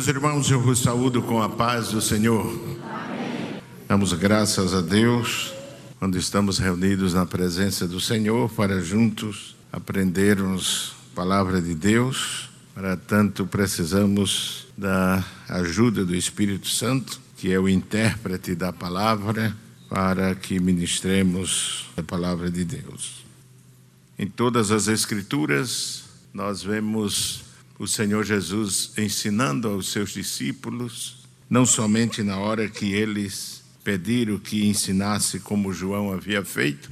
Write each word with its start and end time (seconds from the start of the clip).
Meus 0.00 0.08
irmãos, 0.08 0.50
eu 0.50 0.58
vos 0.58 0.78
saúdo 0.78 1.20
com 1.20 1.42
a 1.42 1.48
paz 1.50 1.88
do 1.88 2.00
Senhor. 2.00 2.46
Amém. 2.46 3.60
Damos 3.86 4.14
graças 4.14 4.72
a 4.72 4.80
Deus 4.80 5.52
quando 5.98 6.16
estamos 6.16 6.56
reunidos 6.56 7.12
na 7.12 7.26
presença 7.26 7.86
do 7.86 8.00
Senhor 8.00 8.48
para 8.48 8.80
juntos 8.80 9.54
aprendermos 9.70 10.94
a 11.12 11.16
palavra 11.16 11.60
de 11.60 11.74
Deus. 11.74 12.48
Para 12.74 12.96
tanto, 12.96 13.46
precisamos 13.46 14.68
da 14.74 15.22
ajuda 15.46 16.02
do 16.02 16.16
Espírito 16.16 16.68
Santo, 16.68 17.20
que 17.36 17.52
é 17.52 17.60
o 17.60 17.68
intérprete 17.68 18.54
da 18.54 18.72
palavra, 18.72 19.54
para 19.86 20.34
que 20.34 20.58
ministremos 20.58 21.90
a 21.94 22.02
palavra 22.02 22.50
de 22.50 22.64
Deus. 22.64 23.22
Em 24.18 24.26
todas 24.26 24.70
as 24.70 24.88
Escrituras, 24.88 26.04
nós 26.32 26.62
vemos 26.62 27.49
o 27.80 27.88
Senhor 27.88 28.22
Jesus 28.26 28.92
ensinando 28.98 29.66
aos 29.66 29.90
seus 29.90 30.10
discípulos, 30.10 31.26
não 31.48 31.64
somente 31.64 32.22
na 32.22 32.36
hora 32.36 32.68
que 32.68 32.92
eles 32.92 33.62
pediram 33.82 34.38
que 34.38 34.66
ensinasse 34.66 35.40
como 35.40 35.72
João 35.72 36.12
havia 36.12 36.44
feito, 36.44 36.90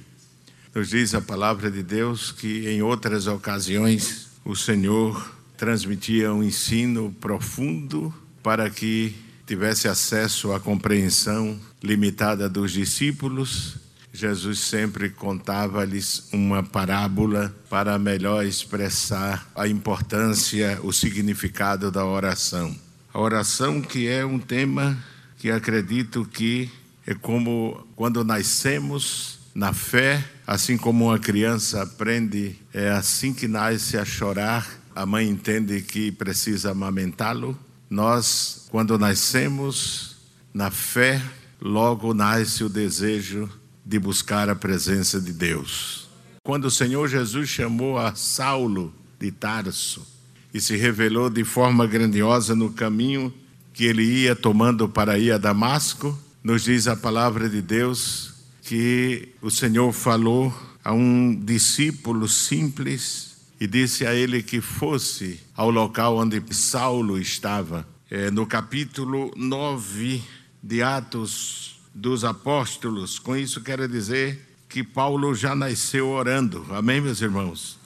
nos 0.74 0.88
diz 0.88 1.14
a 1.14 1.20
palavra 1.20 1.70
de 1.70 1.82
Deus 1.82 2.32
que 2.32 2.66
em 2.66 2.80
outras 2.80 3.26
ocasiões 3.26 4.28
o 4.42 4.56
Senhor 4.56 5.36
transmitia 5.58 6.32
um 6.32 6.42
ensino 6.42 7.14
profundo 7.20 8.12
para 8.42 8.70
que 8.70 9.14
tivesse 9.46 9.88
acesso 9.88 10.52
à 10.52 10.58
compreensão 10.58 11.60
limitada 11.82 12.48
dos 12.48 12.72
discípulos 12.72 13.76
Jesus 14.18 14.58
sempre 14.58 15.10
contava-lhes 15.10 16.28
uma 16.32 16.60
parábola 16.60 17.54
para 17.70 17.96
melhor 18.00 18.44
expressar 18.44 19.48
a 19.54 19.68
importância, 19.68 20.80
o 20.82 20.92
significado 20.92 21.88
da 21.88 22.04
oração. 22.04 22.74
A 23.14 23.20
oração 23.20 23.80
que 23.80 24.08
é 24.08 24.26
um 24.26 24.40
tema 24.40 24.98
que 25.36 25.52
acredito 25.52 26.24
que 26.24 26.68
é 27.06 27.14
como 27.14 27.86
quando 27.94 28.24
nascemos 28.24 29.38
na 29.54 29.72
fé, 29.72 30.28
assim 30.44 30.76
como 30.76 31.04
uma 31.04 31.20
criança 31.20 31.84
aprende, 31.84 32.56
é 32.74 32.90
assim 32.90 33.32
que 33.32 33.46
nasce 33.46 33.96
a 33.96 34.04
chorar, 34.04 34.68
a 34.96 35.06
mãe 35.06 35.28
entende 35.28 35.80
que 35.80 36.10
precisa 36.10 36.72
amamentá-lo. 36.72 37.56
Nós, 37.88 38.66
quando 38.68 38.98
nascemos 38.98 40.16
na 40.52 40.72
fé, 40.72 41.22
logo 41.60 42.12
nasce 42.12 42.64
o 42.64 42.68
desejo 42.68 43.48
de 43.88 43.98
buscar 43.98 44.50
a 44.50 44.54
presença 44.54 45.18
de 45.18 45.32
Deus. 45.32 46.10
Quando 46.44 46.66
o 46.66 46.70
Senhor 46.70 47.08
Jesus 47.08 47.48
chamou 47.48 47.96
a 47.96 48.14
Saulo 48.14 48.92
de 49.18 49.32
Tarso 49.32 50.06
e 50.52 50.60
se 50.60 50.76
revelou 50.76 51.30
de 51.30 51.42
forma 51.42 51.86
grandiosa 51.86 52.54
no 52.54 52.70
caminho 52.70 53.32
que 53.72 53.86
ele 53.86 54.02
ia 54.02 54.36
tomando 54.36 54.90
para 54.90 55.18
ir 55.18 55.32
a 55.32 55.38
Damasco, 55.38 56.16
nos 56.44 56.64
diz 56.64 56.86
a 56.86 56.94
palavra 56.94 57.48
de 57.48 57.62
Deus 57.62 58.34
que 58.62 59.30
o 59.40 59.50
Senhor 59.50 59.90
falou 59.94 60.54
a 60.84 60.92
um 60.92 61.34
discípulo 61.34 62.28
simples 62.28 63.38
e 63.58 63.66
disse 63.66 64.06
a 64.06 64.14
ele 64.14 64.42
que 64.42 64.60
fosse 64.60 65.40
ao 65.56 65.70
local 65.70 66.18
onde 66.18 66.42
Saulo 66.50 67.18
estava. 67.18 67.88
É, 68.10 68.30
no 68.30 68.46
capítulo 68.46 69.32
9 69.34 70.22
de 70.62 70.82
Atos 70.82 71.77
dos 71.94 72.24
apóstolos. 72.24 73.18
Com 73.18 73.36
isso 73.36 73.60
quero 73.60 73.88
dizer 73.88 74.46
que 74.68 74.84
Paulo 74.84 75.34
já 75.34 75.54
nasceu 75.54 76.08
orando. 76.08 76.66
Amém, 76.70 77.00
meus 77.00 77.20
irmãos? 77.20 77.78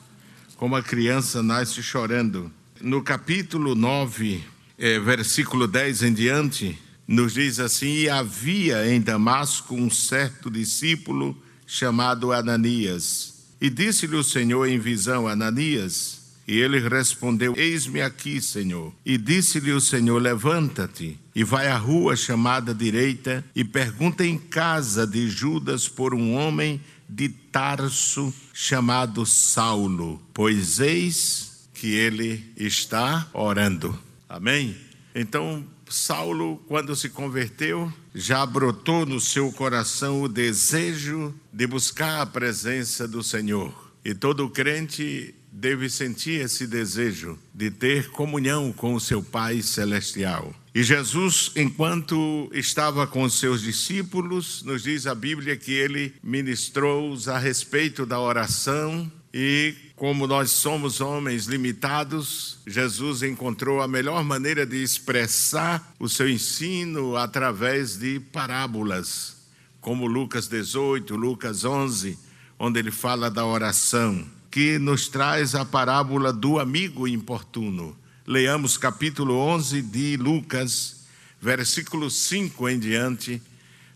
Como 0.56 0.76
a 0.76 0.82
criança 0.82 1.42
nasce 1.42 1.82
chorando. 1.82 2.50
No 2.80 3.02
capítulo 3.02 3.74
9, 3.74 4.42
é, 4.78 4.98
versículo 4.98 5.66
10 5.66 6.02
em 6.02 6.12
diante, 6.12 6.78
nos 7.06 7.34
diz 7.34 7.60
assim: 7.60 7.94
E 7.94 8.08
havia 8.08 8.92
em 8.92 9.00
Damasco 9.00 9.74
um 9.74 9.90
certo 9.90 10.50
discípulo 10.50 11.40
chamado 11.66 12.32
Ananias. 12.32 13.34
E 13.60 13.70
disse-lhe 13.70 14.16
o 14.16 14.24
Senhor 14.24 14.66
em 14.66 14.78
visão: 14.78 15.28
Ananias. 15.28 16.21
E 16.46 16.58
ele 16.58 16.80
respondeu: 16.80 17.54
Eis-me 17.56 18.00
aqui, 18.00 18.40
Senhor. 18.40 18.92
E 19.04 19.16
disse-lhe 19.16 19.72
o 19.72 19.80
Senhor: 19.80 20.20
Levanta-te 20.20 21.18
e 21.34 21.44
vai 21.44 21.68
à 21.68 21.76
rua 21.76 22.16
chamada 22.16 22.74
direita 22.74 23.44
e 23.54 23.64
pergunta 23.64 24.24
em 24.24 24.36
casa 24.36 25.06
de 25.06 25.28
Judas 25.28 25.88
por 25.88 26.14
um 26.14 26.34
homem 26.34 26.80
de 27.08 27.28
Tarso 27.28 28.32
chamado 28.52 29.26
Saulo, 29.26 30.20
pois 30.32 30.80
eis 30.80 31.68
que 31.74 31.88
ele 31.88 32.52
está 32.56 33.28
orando. 33.34 33.98
Amém? 34.28 34.76
Então, 35.14 35.66
Saulo, 35.88 36.56
quando 36.66 36.96
se 36.96 37.10
converteu, 37.10 37.92
já 38.14 38.46
brotou 38.46 39.04
no 39.04 39.20
seu 39.20 39.52
coração 39.52 40.22
o 40.22 40.28
desejo 40.28 41.34
de 41.52 41.66
buscar 41.66 42.22
a 42.22 42.26
presença 42.26 43.06
do 43.06 43.22
Senhor. 43.22 43.92
E 44.04 44.14
todo 44.14 44.48
crente 44.48 45.34
deve 45.52 45.90
sentir 45.90 46.40
esse 46.40 46.66
desejo 46.66 47.38
de 47.54 47.70
ter 47.70 48.10
comunhão 48.10 48.72
com 48.72 48.94
o 48.94 49.00
seu 49.00 49.22
Pai 49.22 49.60
Celestial. 49.60 50.54
E 50.74 50.82
Jesus, 50.82 51.52
enquanto 51.54 52.50
estava 52.54 53.06
com 53.06 53.24
os 53.24 53.38
seus 53.38 53.60
discípulos, 53.60 54.62
nos 54.62 54.82
diz 54.82 55.06
a 55.06 55.14
Bíblia 55.14 55.54
que 55.54 55.70
ele 55.70 56.14
ministrou-os 56.22 57.28
a 57.28 57.38
respeito 57.38 58.06
da 58.06 58.18
oração 58.18 59.12
e 59.34 59.74
como 59.94 60.26
nós 60.26 60.50
somos 60.50 61.02
homens 61.02 61.46
limitados, 61.46 62.58
Jesus 62.66 63.22
encontrou 63.22 63.82
a 63.82 63.88
melhor 63.88 64.24
maneira 64.24 64.64
de 64.64 64.82
expressar 64.82 65.94
o 66.00 66.08
seu 66.08 66.28
ensino 66.28 67.16
através 67.16 67.98
de 67.98 68.18
parábolas, 68.18 69.36
como 69.80 70.06
Lucas 70.06 70.48
18, 70.48 71.14
Lucas 71.14 71.64
11, 71.64 72.18
onde 72.58 72.78
ele 72.78 72.90
fala 72.90 73.30
da 73.30 73.44
oração 73.44 74.26
que 74.52 74.78
nos 74.78 75.08
traz 75.08 75.54
a 75.54 75.64
parábola 75.64 76.30
do 76.30 76.58
amigo 76.58 77.08
importuno. 77.08 77.96
Leamos 78.26 78.76
capítulo 78.76 79.34
11 79.34 79.80
de 79.80 80.18
Lucas, 80.18 81.06
versículo 81.40 82.10
5 82.10 82.68
em 82.68 82.78
diante. 82.78 83.40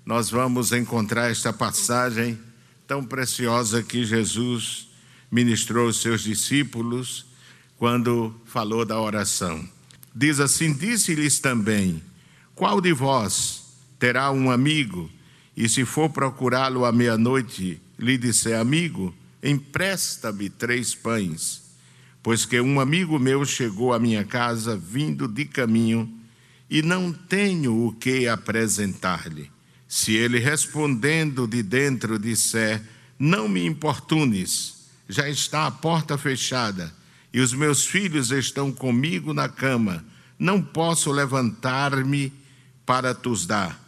Nós 0.06 0.31
vamos 0.31 0.72
encontrar 0.72 1.31
esta 1.31 1.53
passagem 1.53 2.39
tão 2.87 3.05
preciosa 3.05 3.83
que 3.83 4.03
Jesus 4.03 4.89
ministrou 5.31 5.89
aos 5.89 6.00
seus 6.00 6.22
discípulos 6.22 7.27
quando 7.77 8.34
falou 8.47 8.87
da 8.87 8.99
oração. 8.99 9.62
Diz 10.15 10.41
assim: 10.41 10.73
Disse-lhes 10.73 11.38
também: 11.38 12.03
Qual 12.55 12.81
de 12.81 12.94
vós 12.94 13.62
terá 13.99 14.31
um 14.31 14.50
amigo 14.50 15.11
e 15.55 15.69
se 15.69 15.84
for 15.84 16.09
procurá-lo 16.09 16.87
à 16.87 16.93
meia-noite, 16.93 17.78
lhe 17.99 18.17
disser 18.17 18.59
amigo, 18.59 19.15
empresta-me 19.47 20.51
três 20.51 20.95
pães, 20.95 21.62
pois 22.23 22.45
que 22.45 22.61
um 22.61 22.81
amigo 22.81 23.19
meu 23.19 23.45
chegou 23.45 23.93
à 23.93 23.99
minha 23.99 24.25
casa 24.25 24.77
vindo 24.77 25.29
de 25.29 25.45
caminho 25.45 26.12
e 26.69 26.83
não 26.83 27.12
tenho 27.12 27.87
o 27.87 27.93
que 27.93 28.27
apresentar-lhe. 28.27 29.51
Se 29.87 30.15
ele 30.15 30.39
respondendo 30.39 31.47
de 31.47 31.62
dentro 31.62 32.19
disser: 32.19 32.83
Não 33.19 33.49
me 33.49 33.65
importunes, 33.65 34.89
já 35.09 35.29
está 35.29 35.67
a 35.67 35.71
porta 35.71 36.19
fechada 36.19 36.93
e 37.33 37.41
os 37.41 37.53
meus 37.53 37.85
filhos 37.85 38.31
estão 38.31 38.73
comigo 38.73 39.33
na 39.33 39.49
cama, 39.49 40.05
não 40.38 40.61
posso 40.61 41.12
levantar-me 41.12 42.32
para 42.85 43.15
tus 43.15 43.47
dar. 43.47 43.79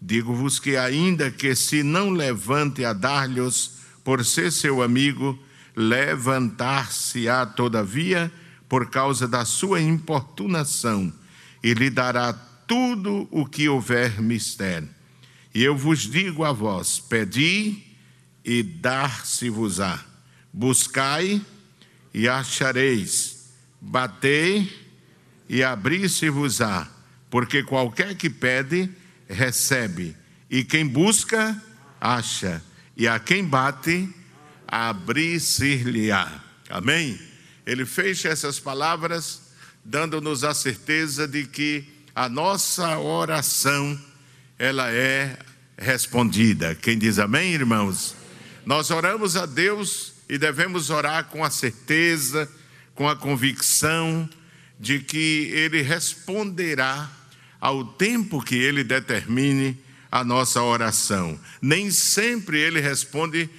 Digo-vos 0.00 0.58
que, 0.58 0.76
ainda 0.76 1.30
que 1.30 1.54
se 1.54 1.82
não 1.82 2.10
levante 2.10 2.84
a 2.84 2.92
dar-lhes 2.92 3.78
por 4.04 4.24
ser 4.24 4.52
seu 4.52 4.82
amigo, 4.82 5.36
levantar-se-á 5.74 7.46
todavia 7.46 8.30
por 8.68 8.90
causa 8.90 9.26
da 9.26 9.44
sua 9.44 9.80
importunação, 9.80 11.12
e 11.62 11.72
lhe 11.72 11.88
dará 11.88 12.32
tudo 12.32 13.26
o 13.30 13.46
que 13.46 13.68
houver 13.68 14.20
mister. 14.20 14.84
E 15.54 15.62
eu 15.62 15.76
vos 15.76 16.00
digo 16.00 16.44
a 16.44 16.52
vós: 16.52 16.98
pedi 16.98 17.82
e 18.44 18.62
dar-se-vos-á, 18.62 20.04
buscai 20.52 21.40
e 22.12 22.28
achareis, 22.28 23.50
batei 23.80 24.70
e 25.48 25.62
abrir-se-vos-á, 25.62 26.88
porque 27.30 27.62
qualquer 27.62 28.14
que 28.14 28.28
pede, 28.28 28.90
recebe, 29.28 30.14
e 30.50 30.62
quem 30.62 30.86
busca, 30.86 31.60
acha 32.00 32.62
e 32.96 33.08
a 33.08 33.18
quem 33.18 33.44
bate, 33.44 34.08
abrir-se-lhe-á. 34.66 36.42
Amém? 36.68 37.18
Ele 37.66 37.84
fecha 37.84 38.28
essas 38.28 38.58
palavras, 38.58 39.42
dando-nos 39.84 40.44
a 40.44 40.54
certeza 40.54 41.26
de 41.26 41.44
que 41.46 41.84
a 42.14 42.28
nossa 42.28 42.98
oração, 42.98 44.00
ela 44.58 44.90
é 44.90 45.36
respondida. 45.76 46.74
Quem 46.74 46.96
diz 46.96 47.18
amém, 47.18 47.52
irmãos? 47.52 48.14
Nós 48.64 48.90
oramos 48.90 49.36
a 49.36 49.46
Deus 49.46 50.12
e 50.28 50.38
devemos 50.38 50.90
orar 50.90 51.24
com 51.24 51.44
a 51.44 51.50
certeza, 51.50 52.48
com 52.94 53.08
a 53.08 53.16
convicção 53.16 54.28
de 54.78 55.00
que 55.00 55.50
ele 55.52 55.82
responderá 55.82 57.10
ao 57.60 57.84
tempo 57.84 58.42
que 58.42 58.54
ele 58.54 58.84
determine 58.84 59.83
a 60.14 60.22
nossa 60.22 60.62
oração. 60.62 61.36
Nem 61.60 61.90
sempre 61.90 62.60
ele 62.60 62.80
responde 62.80 63.50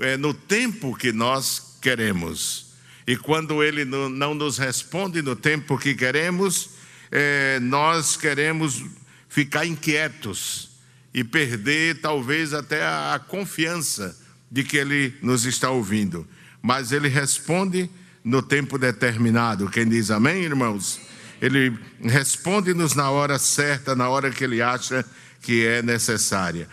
é, 0.00 0.16
no 0.16 0.34
tempo 0.34 0.92
que 0.92 1.12
nós 1.12 1.78
queremos. 1.80 2.74
E 3.06 3.16
quando 3.16 3.62
ele 3.62 3.84
não 3.84 4.34
nos 4.34 4.58
responde 4.58 5.22
no 5.22 5.36
tempo 5.36 5.78
que 5.78 5.94
queremos, 5.94 6.70
é, 7.12 7.60
nós 7.60 8.16
queremos 8.16 8.84
ficar 9.28 9.64
inquietos 9.64 10.70
e 11.14 11.22
perder 11.22 12.00
talvez 12.00 12.52
até 12.52 12.82
a, 12.82 13.14
a 13.14 13.18
confiança 13.20 14.18
de 14.50 14.64
que 14.64 14.78
ele 14.78 15.14
nos 15.22 15.44
está 15.44 15.70
ouvindo. 15.70 16.26
Mas 16.60 16.90
ele 16.90 17.06
responde 17.06 17.88
no 18.24 18.42
tempo 18.42 18.76
determinado. 18.78 19.70
Quem 19.70 19.88
diz 19.88 20.10
amém, 20.10 20.42
irmãos? 20.42 21.00
Ele 21.40 21.72
responde-nos 22.02 22.96
na 22.96 23.10
hora 23.10 23.38
certa, 23.38 23.94
na 23.94 24.08
hora 24.08 24.28
que 24.32 24.42
ele 24.42 24.60
acha 24.60 25.06
que 25.40 25.66
é 25.66 25.82
necessária. 25.82 26.68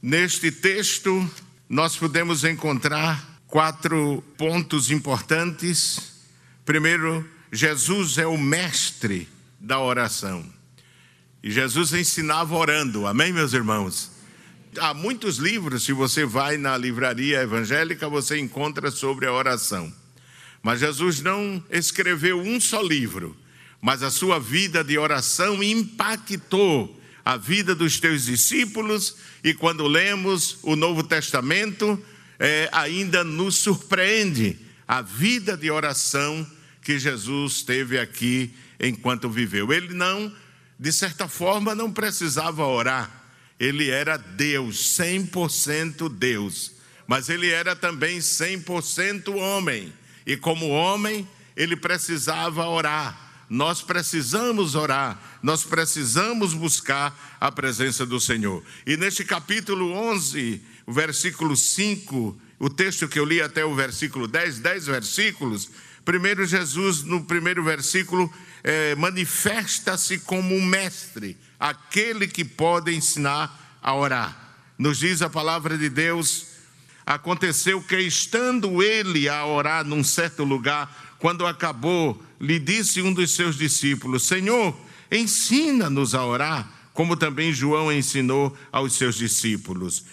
Neste 0.00 0.50
texto, 0.50 1.30
nós 1.68 1.96
podemos 1.96 2.44
encontrar 2.44 3.40
quatro 3.46 4.22
pontos 4.36 4.90
importantes. 4.90 6.22
Primeiro, 6.64 7.28
Jesus 7.52 8.18
é 8.18 8.26
o 8.26 8.36
mestre 8.36 9.28
da 9.60 9.78
oração. 9.78 10.44
E 11.42 11.50
Jesus 11.50 11.92
ensinava 11.92 12.54
orando, 12.54 13.06
amém, 13.06 13.32
meus 13.32 13.52
irmãos? 13.52 14.10
Há 14.78 14.94
muitos 14.94 15.36
livros, 15.36 15.84
se 15.84 15.92
você 15.92 16.24
vai 16.24 16.56
na 16.56 16.76
livraria 16.76 17.42
evangélica, 17.42 18.08
você 18.08 18.38
encontra 18.38 18.90
sobre 18.90 19.26
a 19.26 19.32
oração. 19.32 19.92
Mas 20.62 20.80
Jesus 20.80 21.20
não 21.20 21.62
escreveu 21.68 22.40
um 22.40 22.60
só 22.60 22.80
livro, 22.80 23.36
mas 23.80 24.02
a 24.02 24.10
sua 24.10 24.38
vida 24.38 24.82
de 24.82 24.96
oração 24.96 25.62
impactou 25.62 27.01
a 27.24 27.36
vida 27.36 27.74
dos 27.74 28.00
teus 28.00 28.24
discípulos, 28.24 29.16
e 29.44 29.54
quando 29.54 29.86
lemos 29.86 30.58
o 30.62 30.74
Novo 30.74 31.02
Testamento, 31.02 32.02
é, 32.38 32.68
ainda 32.72 33.22
nos 33.22 33.56
surpreende 33.56 34.58
a 34.86 35.00
vida 35.00 35.56
de 35.56 35.70
oração 35.70 36.46
que 36.82 36.98
Jesus 36.98 37.62
teve 37.62 37.98
aqui 37.98 38.52
enquanto 38.80 39.30
viveu. 39.30 39.72
Ele 39.72 39.94
não, 39.94 40.34
de 40.78 40.92
certa 40.92 41.28
forma, 41.28 41.74
não 41.74 41.92
precisava 41.92 42.66
orar. 42.66 43.22
Ele 43.58 43.88
era 43.88 44.16
Deus, 44.16 44.98
100% 44.98 46.08
Deus. 46.08 46.72
Mas 47.06 47.28
ele 47.28 47.48
era 47.48 47.76
também 47.76 48.18
100% 48.18 49.34
homem. 49.36 49.92
E 50.26 50.36
como 50.36 50.68
homem, 50.68 51.28
ele 51.56 51.76
precisava 51.76 52.66
orar. 52.66 53.31
Nós 53.48 53.82
precisamos 53.82 54.74
orar, 54.74 55.20
nós 55.42 55.64
precisamos 55.64 56.54
buscar 56.54 57.36
a 57.40 57.52
presença 57.52 58.06
do 58.06 58.18
Senhor. 58.18 58.62
E 58.86 58.96
neste 58.96 59.24
capítulo 59.24 59.92
11, 59.92 60.62
o 60.86 60.92
versículo 60.92 61.56
5, 61.56 62.38
o 62.58 62.70
texto 62.70 63.08
que 63.08 63.18
eu 63.18 63.24
li 63.24 63.42
até 63.42 63.64
o 63.64 63.74
versículo 63.74 64.26
10, 64.26 64.60
10 64.60 64.86
versículos, 64.86 65.68
primeiro 66.04 66.46
Jesus, 66.46 67.02
no 67.02 67.24
primeiro 67.24 67.62
versículo, 67.62 68.32
é, 68.62 68.94
manifesta-se 68.94 70.18
como 70.20 70.54
um 70.54 70.64
mestre, 70.64 71.36
aquele 71.58 72.26
que 72.26 72.44
pode 72.44 72.94
ensinar 72.94 73.78
a 73.82 73.94
orar. 73.94 74.54
Nos 74.78 74.98
diz 74.98 75.22
a 75.22 75.28
palavra 75.28 75.76
de 75.76 75.88
Deus, 75.88 76.46
aconteceu 77.04 77.82
que 77.82 77.98
estando 77.98 78.82
ele 78.82 79.28
a 79.28 79.44
orar 79.44 79.84
num 79.84 80.04
certo 80.04 80.44
lugar, 80.44 81.16
quando 81.18 81.46
acabou, 81.46 82.20
lhe 82.42 82.58
disse 82.58 83.00
um 83.00 83.12
dos 83.12 83.30
seus 83.30 83.56
discípulos: 83.56 84.26
Senhor, 84.26 84.76
ensina-nos 85.10 86.12
a 86.12 86.26
orar, 86.26 86.90
como 86.92 87.16
também 87.16 87.52
João 87.52 87.92
ensinou 87.92 88.54
aos 88.72 88.94
seus 88.94 89.14
discípulos. 89.14 90.04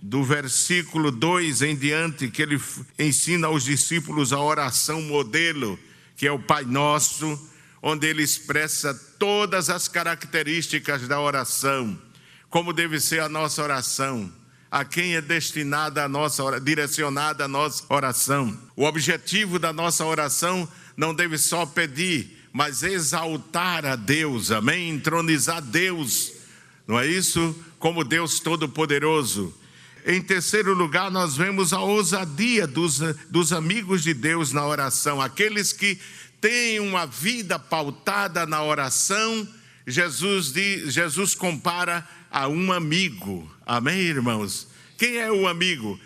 Do 0.00 0.22
versículo 0.22 1.10
2 1.10 1.62
em 1.62 1.76
diante, 1.76 2.30
que 2.30 2.40
ele 2.40 2.60
ensina 2.98 3.48
aos 3.48 3.64
discípulos 3.64 4.32
a 4.32 4.40
oração 4.40 5.02
modelo, 5.02 5.78
que 6.16 6.26
é 6.26 6.32
o 6.32 6.38
Pai 6.38 6.64
Nosso, 6.64 7.50
onde 7.82 8.06
ele 8.06 8.22
expressa 8.22 8.94
todas 9.18 9.68
as 9.68 9.88
características 9.88 11.08
da 11.08 11.20
oração, 11.20 12.00
como 12.48 12.72
deve 12.72 13.00
ser 13.00 13.20
a 13.20 13.28
nossa 13.28 13.62
oração, 13.62 14.32
a 14.72 14.84
quem 14.84 15.14
é 15.14 15.20
destinada 15.20 16.02
a 16.02 16.08
nossa 16.08 16.58
direcionada 16.58 17.44
a 17.44 17.48
nossa 17.48 17.84
oração. 17.90 18.58
O 18.74 18.84
objetivo 18.84 19.58
da 19.58 19.72
nossa 19.72 20.04
oração 20.04 20.66
não 20.96 21.14
deve 21.14 21.36
só 21.36 21.66
pedir, 21.66 22.48
mas 22.50 22.82
exaltar 22.82 23.84
a 23.84 23.94
Deus, 23.94 24.50
amém? 24.50 24.88
Entronizar 24.88 25.60
Deus. 25.60 26.32
Não 26.88 26.98
é 26.98 27.06
isso? 27.06 27.54
Como 27.78 28.02
Deus 28.02 28.40
todo-poderoso 28.40 29.54
em 30.04 30.20
terceiro 30.20 30.74
lugar, 30.74 31.10
nós 31.10 31.36
vemos 31.36 31.72
a 31.72 31.80
ousadia 31.80 32.66
dos, 32.66 32.98
dos 33.30 33.52
amigos 33.52 34.02
de 34.02 34.12
Deus 34.12 34.52
na 34.52 34.66
oração, 34.66 35.20
aqueles 35.20 35.72
que 35.72 35.96
têm 36.40 36.80
uma 36.80 37.06
vida 37.06 37.56
pautada 37.56 38.44
na 38.44 38.64
oração. 38.64 39.46
Jesus, 39.86 40.52
diz, 40.52 40.92
Jesus 40.92 41.36
compara 41.36 42.06
a 42.30 42.48
um 42.48 42.72
amigo, 42.72 43.48
amém, 43.76 44.00
irmãos? 44.00 44.68
Quem 44.98 45.16
é 45.16 45.32
o 45.32 45.48
amigo? 45.48 45.98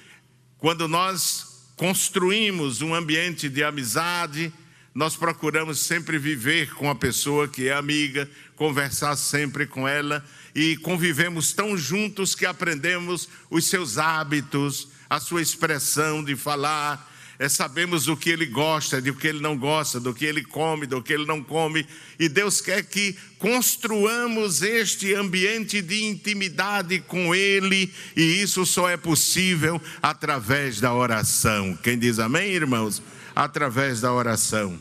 Quando 0.57 0.87
nós 0.87 1.67
construímos 1.75 2.81
um 2.81 2.95
ambiente 2.95 3.49
de 3.49 3.65
amizade, 3.65 4.53
nós 4.95 5.17
procuramos 5.17 5.81
sempre 5.81 6.17
viver 6.17 6.73
com 6.75 6.89
a 6.89 6.95
pessoa 6.95 7.49
que 7.49 7.67
é 7.67 7.73
amiga, 7.73 8.31
conversar 8.55 9.17
sempre 9.17 9.67
com 9.67 9.87
ela 9.87 10.25
e 10.55 10.77
convivemos 10.77 11.53
tão 11.53 11.77
juntos 11.77 12.37
que 12.37 12.47
aprendemos 12.47 13.29
os 13.51 13.69
seus 13.69 13.99
hábitos, 13.99 14.89
a 15.11 15.19
sua 15.19 15.43
expressão 15.43 16.23
de 16.23 16.37
falar, 16.37 17.13
é, 17.39 17.49
sabemos 17.49 18.09
o 18.09 18.17
que 18.17 18.31
ele 18.31 18.47
gosta, 18.47 19.01
do 19.01 19.15
que 19.15 19.27
ele 19.27 19.41
não 19.41 19.57
gosta, 19.57 20.01
do 20.01 20.15
que 20.15 20.25
ele 20.25 20.43
come, 20.43 20.87
do 20.87 21.03
que 21.03 21.13
ele 21.13 21.27
não 21.27 21.43
come, 21.43 21.87
e 22.19 22.29
Deus 22.29 22.61
quer 22.61 22.83
que 22.85 23.17
construamos 23.39 24.63
este 24.63 25.15
ambiente 25.15 25.83
de 25.83 26.05
intimidade 26.05 27.01
com 27.01 27.35
Ele, 27.35 27.93
e 28.17 28.41
isso 28.43 28.65
só 28.65 28.89
é 28.89 28.97
possível 28.97 29.81
através 30.03 30.81
da 30.81 30.95
oração. 30.95 31.77
Quem 31.83 31.99
diz 31.99 32.19
amém, 32.19 32.53
irmãos? 32.53 33.03
Através 33.35 34.01
da 34.01 34.13
oração. 34.13 34.81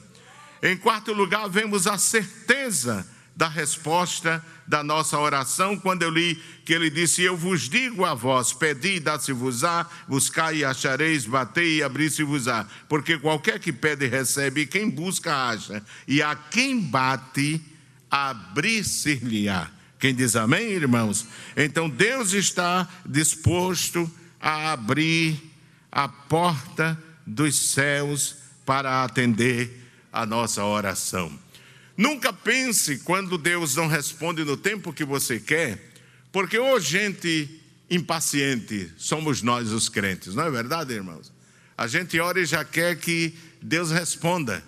Em 0.64 0.78
quarto 0.78 1.12
lugar, 1.14 1.50
vemos 1.50 1.88
a 1.88 1.98
certeza 1.98 3.06
da 3.36 3.48
resposta 3.48 4.44
da 4.66 4.84
nossa 4.84 5.20
oração, 5.20 5.78
quando 5.78 6.04
eu 6.04 6.10
li 6.10 6.36
que 6.64 6.74
ele 6.74 6.90
disse: 6.90 7.22
Eu 7.22 7.36
vos 7.36 7.70
digo 7.70 8.06
a 8.06 8.14
vós, 8.14 8.54
pedi 8.54 8.96
e 8.96 9.00
dá-se-vos-á, 9.00 9.86
buscai 10.08 10.58
e 10.58 10.66
achareis, 10.66 11.26
batei 11.26 11.78
e 11.78 11.84
abri-se-vos-á. 11.84 12.66
Porque 12.88 13.18
qualquer 13.18 13.60
que 13.60 13.74
pede, 13.74 14.08
recebe, 14.08 14.62
e 14.62 14.66
quem 14.66 14.90
busca, 14.90 15.50
acha, 15.50 15.84
e 16.08 16.22
a 16.22 16.36
quem 16.36 16.80
bate, 16.80 17.62
abrir-se-lhe-á. 18.10 19.70
Quem 20.00 20.16
diz 20.16 20.36
amém, 20.36 20.72
irmãos? 20.72 21.26
Então 21.56 21.90
Deus 21.90 22.34
está 22.34 22.88
disposto 23.06 24.10
a 24.40 24.72
abrir 24.72 25.40
a 25.92 26.08
porta 26.08 27.02
dos 27.26 27.72
céus 27.72 28.36
para 28.66 29.04
atender 29.04 29.82
a 30.12 30.26
nossa 30.26 30.64
oração. 30.64 31.45
Nunca 31.98 32.34
pense 32.34 33.00
quando 33.00 33.38
Deus 33.38 33.76
não 33.76 33.88
responde 33.88 34.44
no 34.44 34.58
tempo 34.58 34.92
que 34.92 35.06
você 35.06 35.40
quer, 35.40 35.92
porque 36.32 36.58
ou 36.58 36.80
gente 36.80 37.62
impaciente 37.90 38.92
somos 38.98 39.42
nós 39.42 39.72
os 39.72 39.88
crentes, 39.88 40.36
não 40.36 40.44
é 40.44 40.52
verdade, 40.52 40.94
irmãos? 40.94 41.32
A 41.78 41.88
gente 41.88 42.20
ora 42.20 42.40
e 42.40 42.46
já 42.46 42.64
quer 42.66 42.98
que 42.98 43.34
Deus 43.62 43.92
responda. 43.92 44.64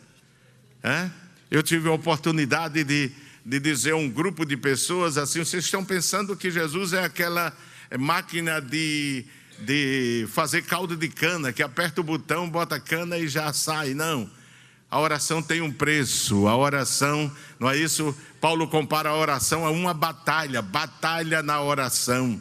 É? 0.84 1.10
Eu 1.50 1.64
tive 1.64 1.88
a 1.88 1.94
oportunidade 1.94 2.84
de, 2.84 3.12
de 3.46 3.60
dizer 3.60 3.92
a 3.92 3.96
um 3.96 4.10
grupo 4.10 4.46
de 4.46 4.58
pessoas 4.58 5.18
assim: 5.18 5.40
vocês 5.40 5.66
estão 5.66 5.84
pensando 5.84 6.36
que 6.36 6.52
Jesus 6.52 6.94
é 6.94 7.04
aquela 7.04 7.56
máquina 7.98 8.62
de, 8.62 9.26
de 9.60 10.28
fazer 10.30 10.64
caldo 10.64 10.96
de 10.96 11.08
cana, 11.08 11.54
que 11.54 11.64
aperta 11.64 12.02
o 12.02 12.04
botão, 12.04 12.50
bota 12.50 12.80
cana 12.80 13.18
e 13.18 13.28
já 13.28 13.52
sai. 13.54 13.94
Não. 13.94 14.30
A 14.90 15.00
oração 15.02 15.42
tem 15.42 15.62
um 15.62 15.72
preço, 15.72 16.48
a 16.48 16.56
oração, 16.56 17.30
não 17.60 17.70
é 17.70 17.78
isso? 17.78 18.16
Paulo 18.40 18.68
compara 18.70 19.10
a 19.10 19.18
oração 19.18 19.66
a 19.66 19.70
uma 19.70 19.94
batalha, 19.94 20.62
batalha 20.62 21.44
na 21.44 21.62
oração. 21.62 22.40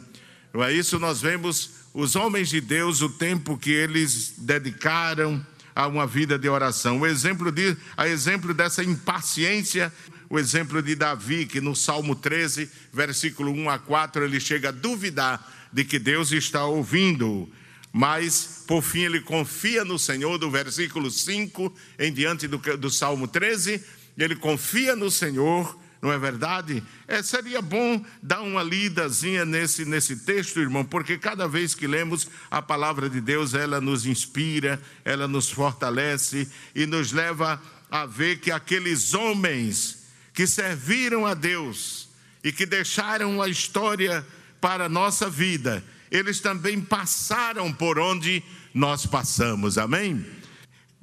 Não 0.53 0.63
é 0.63 0.71
isso? 0.71 0.97
Nós 0.97 1.21
vemos 1.21 1.71
os 1.93 2.15
homens 2.15 2.47
de 2.47 2.61
Deus, 2.61 3.01
o 3.01 3.09
tempo 3.09 3.57
que 3.57 3.71
eles 3.71 4.33
dedicaram 4.37 5.45
a 5.75 5.87
uma 5.87 6.07
vida 6.07 6.39
de 6.39 6.47
oração. 6.47 7.01
O 7.01 7.05
exemplo 7.05 7.51
de, 7.51 7.75
a 7.97 8.07
exemplo 8.07 8.53
dessa 8.53 8.81
impaciência, 8.81 9.91
o 10.29 10.39
exemplo 10.39 10.81
de 10.81 10.95
Davi, 10.95 11.45
que 11.45 11.59
no 11.59 11.75
Salmo 11.75 12.15
13, 12.15 12.71
versículo 12.93 13.51
1 13.51 13.69
a 13.69 13.77
4, 13.77 14.23
ele 14.23 14.39
chega 14.39 14.69
a 14.69 14.71
duvidar 14.71 15.45
de 15.71 15.83
que 15.83 15.99
Deus 15.99 16.31
está 16.31 16.65
ouvindo 16.65 17.51
mas 17.97 18.63
por 18.67 18.83
fim 18.83 18.99
ele 18.99 19.19
confia 19.21 19.83
no 19.83 19.97
Senhor, 19.97 20.37
do 20.37 20.51
versículo 20.51 21.09
5 21.09 21.73
em 21.97 22.13
diante 22.13 22.47
do, 22.47 22.59
do 22.77 22.91
Salmo 22.91 23.27
13, 23.27 23.83
ele 24.15 24.35
confia 24.35 24.95
no 24.95 25.09
Senhor, 25.09 25.75
não 25.99 26.13
é 26.13 26.19
verdade? 26.19 26.83
É, 27.07 27.23
seria 27.23 27.59
bom 27.59 28.05
dar 28.21 28.41
uma 28.41 28.61
lidazinha 28.61 29.45
nesse, 29.45 29.83
nesse 29.83 30.15
texto, 30.17 30.59
irmão, 30.59 30.85
porque 30.85 31.17
cada 31.17 31.47
vez 31.47 31.73
que 31.73 31.87
lemos 31.87 32.29
a 32.51 32.61
palavra 32.61 33.09
de 33.09 33.19
Deus, 33.19 33.55
ela 33.55 33.81
nos 33.81 34.05
inspira, 34.05 34.79
ela 35.03 35.27
nos 35.27 35.49
fortalece 35.49 36.47
e 36.75 36.85
nos 36.85 37.11
leva 37.11 37.59
a 37.89 38.05
ver 38.05 38.39
que 38.39 38.51
aqueles 38.51 39.15
homens 39.15 40.03
que 40.35 40.45
serviram 40.45 41.25
a 41.25 41.33
Deus 41.33 42.09
e 42.43 42.51
que 42.51 42.67
deixaram 42.67 43.41
a 43.41 43.49
história 43.49 44.23
para 44.61 44.85
a 44.85 44.89
nossa 44.89 45.27
vida, 45.27 45.83
eles 46.11 46.39
também 46.39 46.79
passaram 46.79 47.71
por 47.71 47.99
onde 47.99 48.43
nós 48.73 49.05
passamos, 49.05 49.77
amém? 49.77 50.25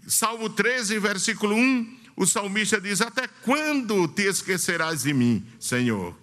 Salmo 0.06 0.50
13, 0.50 0.98
versículo 0.98 1.54
1, 1.54 1.96
o 2.16 2.26
salmista 2.26 2.80
diz: 2.80 3.00
Até 3.00 3.26
quando 3.42 4.06
te 4.08 4.22
esquecerás 4.22 5.02
de 5.02 5.12
mim, 5.12 5.44
Senhor? 5.58 6.16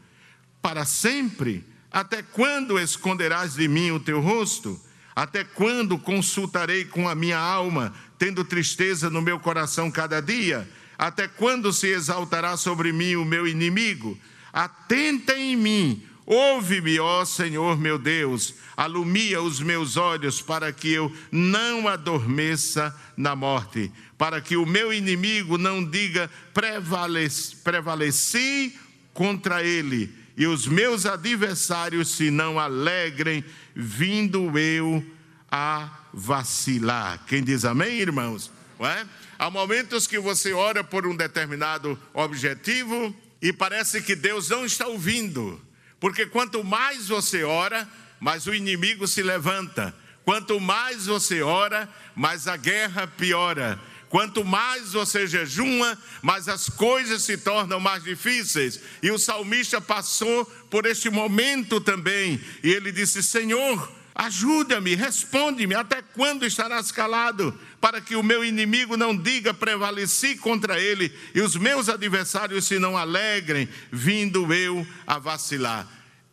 Para 0.61 0.85
sempre? 0.85 1.65
Até 1.91 2.21
quando 2.21 2.79
esconderás 2.79 3.55
de 3.55 3.67
mim 3.67 3.91
o 3.91 3.99
teu 3.99 4.21
rosto? 4.21 4.79
Até 5.13 5.43
quando 5.43 5.99
consultarei 5.99 6.85
com 6.85 7.09
a 7.09 7.15
minha 7.15 7.37
alma, 7.37 7.93
tendo 8.17 8.45
tristeza 8.45 9.09
no 9.09 9.21
meu 9.21 9.39
coração 9.39 9.91
cada 9.91 10.21
dia? 10.21 10.69
Até 10.97 11.27
quando 11.27 11.73
se 11.73 11.87
exaltará 11.87 12.55
sobre 12.55 12.93
mim 12.93 13.15
o 13.15 13.25
meu 13.25 13.45
inimigo? 13.45 14.17
Atenta 14.53 15.35
em 15.35 15.55
mim 15.55 16.07
Ouve-me, 16.25 16.99
ó 16.99 17.25
Senhor 17.25 17.77
meu 17.77 17.97
Deus, 17.97 18.53
alumia 18.77 19.41
os 19.41 19.59
meus 19.59 19.97
olhos 19.97 20.41
para 20.41 20.71
que 20.71 20.91
eu 20.91 21.11
não 21.31 21.87
adormeça 21.87 22.95
na 23.17 23.35
morte, 23.35 23.91
para 24.17 24.39
que 24.39 24.55
o 24.55 24.65
meu 24.65 24.93
inimigo 24.93 25.57
não 25.57 25.83
diga 25.83 26.29
prevaleci, 26.53 27.55
prevaleci 27.57 28.75
contra 29.13 29.63
ele, 29.63 30.13
e 30.37 30.45
os 30.45 30.67
meus 30.67 31.05
adversários 31.05 32.09
se 32.09 32.31
não 32.31 32.59
alegrem, 32.59 33.43
vindo 33.75 34.57
eu 34.57 35.03
a 35.51 35.89
vacilar. 36.13 37.25
Quem 37.27 37.43
diz 37.43 37.65
amém, 37.65 37.99
irmãos? 37.99 38.51
É? 38.79 39.05
Há 39.37 39.49
momentos 39.49 40.07
que 40.07 40.17
você 40.17 40.53
ora 40.53 40.83
por 40.83 41.05
um 41.05 41.15
determinado 41.15 41.99
objetivo 42.13 43.13
e 43.41 43.51
parece 43.51 44.01
que 44.01 44.15
Deus 44.15 44.49
não 44.49 44.65
está 44.65 44.87
ouvindo. 44.87 45.59
Porque 46.01 46.25
quanto 46.25 46.63
mais 46.63 47.07
você 47.07 47.43
ora, 47.43 47.87
mais 48.19 48.47
o 48.47 48.53
inimigo 48.55 49.07
se 49.07 49.21
levanta. 49.21 49.95
Quanto 50.25 50.59
mais 50.59 51.05
você 51.05 51.43
ora, 51.43 51.87
mais 52.15 52.47
a 52.47 52.57
guerra 52.57 53.05
piora. 53.05 53.79
Quanto 54.09 54.43
mais 54.43 54.93
você 54.93 55.27
jejuma, 55.27 55.97
mais 56.21 56.49
as 56.49 56.67
coisas 56.69 57.21
se 57.21 57.37
tornam 57.37 57.79
mais 57.79 58.03
difíceis. 58.03 58.79
E 59.01 59.11
o 59.11 59.19
salmista 59.19 59.79
passou 59.79 60.43
por 60.71 60.87
este 60.87 61.07
momento 61.09 61.79
também. 61.79 62.41
E 62.63 62.71
ele 62.71 62.91
disse: 62.91 63.21
Senhor, 63.21 64.00
ajuda-me, 64.13 64.95
responde-me, 64.95 65.75
até 65.75 66.01
quando 66.01 66.45
estarás 66.45 66.91
calado? 66.91 67.57
para 67.81 67.99
que 67.99 68.15
o 68.15 68.21
meu 68.21 68.45
inimigo 68.45 68.95
não 68.95 69.17
diga 69.17 69.55
prevaleci 69.55 70.35
contra 70.35 70.79
ele 70.79 71.11
e 71.33 71.41
os 71.41 71.55
meus 71.55 71.89
adversários 71.89 72.65
se 72.65 72.77
não 72.77 72.95
alegrem, 72.95 73.67
vindo 73.91 74.53
eu 74.53 74.85
a 75.05 75.17
vacilar. 75.17 75.87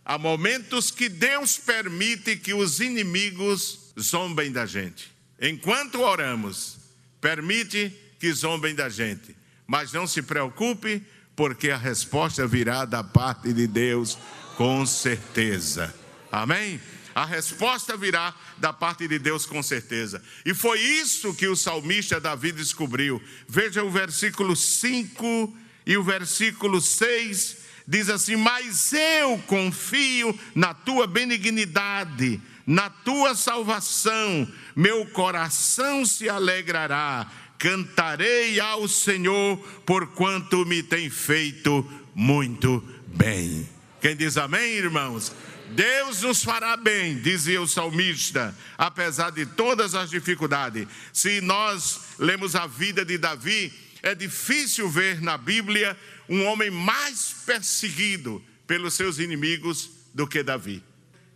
Há 0.04 0.18
momentos 0.18 0.90
que 0.90 1.08
Deus 1.08 1.56
permite 1.56 2.36
que 2.36 2.52
os 2.52 2.80
inimigos 2.80 3.92
zombem 3.98 4.52
da 4.52 4.66
gente. 4.66 5.10
Enquanto 5.40 6.02
oramos, 6.02 6.76
permite 7.20 7.92
que 8.20 8.30
zombem 8.32 8.74
da 8.74 8.90
gente. 8.90 9.34
Mas 9.66 9.92
não 9.92 10.06
se 10.06 10.22
preocupe, 10.22 11.02
porque 11.34 11.70
a 11.70 11.76
resposta 11.76 12.46
virá 12.46 12.84
da 12.84 13.02
parte 13.02 13.52
de 13.52 13.66
Deus 13.66 14.18
com 14.56 14.84
certeza. 14.84 15.94
Amém? 16.32 16.80
A 17.18 17.24
resposta 17.24 17.96
virá 17.96 18.32
da 18.58 18.72
parte 18.72 19.08
de 19.08 19.18
Deus 19.18 19.44
com 19.44 19.60
certeza. 19.60 20.22
E 20.46 20.54
foi 20.54 20.78
isso 20.78 21.34
que 21.34 21.48
o 21.48 21.56
salmista 21.56 22.20
Davi 22.20 22.52
descobriu. 22.52 23.20
Veja 23.48 23.82
o 23.82 23.90
versículo 23.90 24.54
5 24.54 25.52
e 25.84 25.96
o 25.96 26.04
versículo 26.04 26.80
6 26.80 27.56
diz 27.88 28.08
assim: 28.08 28.36
Mas 28.36 28.92
eu 28.92 29.36
confio 29.48 30.38
na 30.54 30.72
tua 30.72 31.08
benignidade, 31.08 32.40
na 32.64 32.88
tua 32.88 33.34
salvação, 33.34 34.48
meu 34.76 35.04
coração 35.06 36.06
se 36.06 36.28
alegrará, 36.28 37.28
cantarei 37.58 38.60
ao 38.60 38.86
Senhor, 38.86 39.56
porquanto 39.84 40.64
me 40.64 40.84
tem 40.84 41.10
feito 41.10 41.84
muito 42.14 42.80
bem. 43.08 43.68
Quem 44.00 44.14
diz 44.14 44.36
amém, 44.36 44.74
irmãos? 44.74 45.32
Deus 45.70 46.22
nos 46.22 46.42
fará 46.42 46.76
bem, 46.76 47.20
dizia 47.20 47.60
o 47.60 47.68
salmista, 47.68 48.54
apesar 48.76 49.30
de 49.30 49.44
todas 49.44 49.94
as 49.94 50.10
dificuldades. 50.10 50.86
Se 51.12 51.40
nós 51.40 52.00
lemos 52.18 52.56
a 52.56 52.66
vida 52.66 53.04
de 53.04 53.18
Davi, 53.18 53.72
é 54.02 54.14
difícil 54.14 54.88
ver 54.88 55.20
na 55.20 55.36
Bíblia 55.36 55.96
um 56.28 56.44
homem 56.44 56.70
mais 56.70 57.34
perseguido 57.44 58.42
pelos 58.66 58.94
seus 58.94 59.18
inimigos 59.18 59.90
do 60.14 60.26
que 60.26 60.42
Davi. 60.42 60.82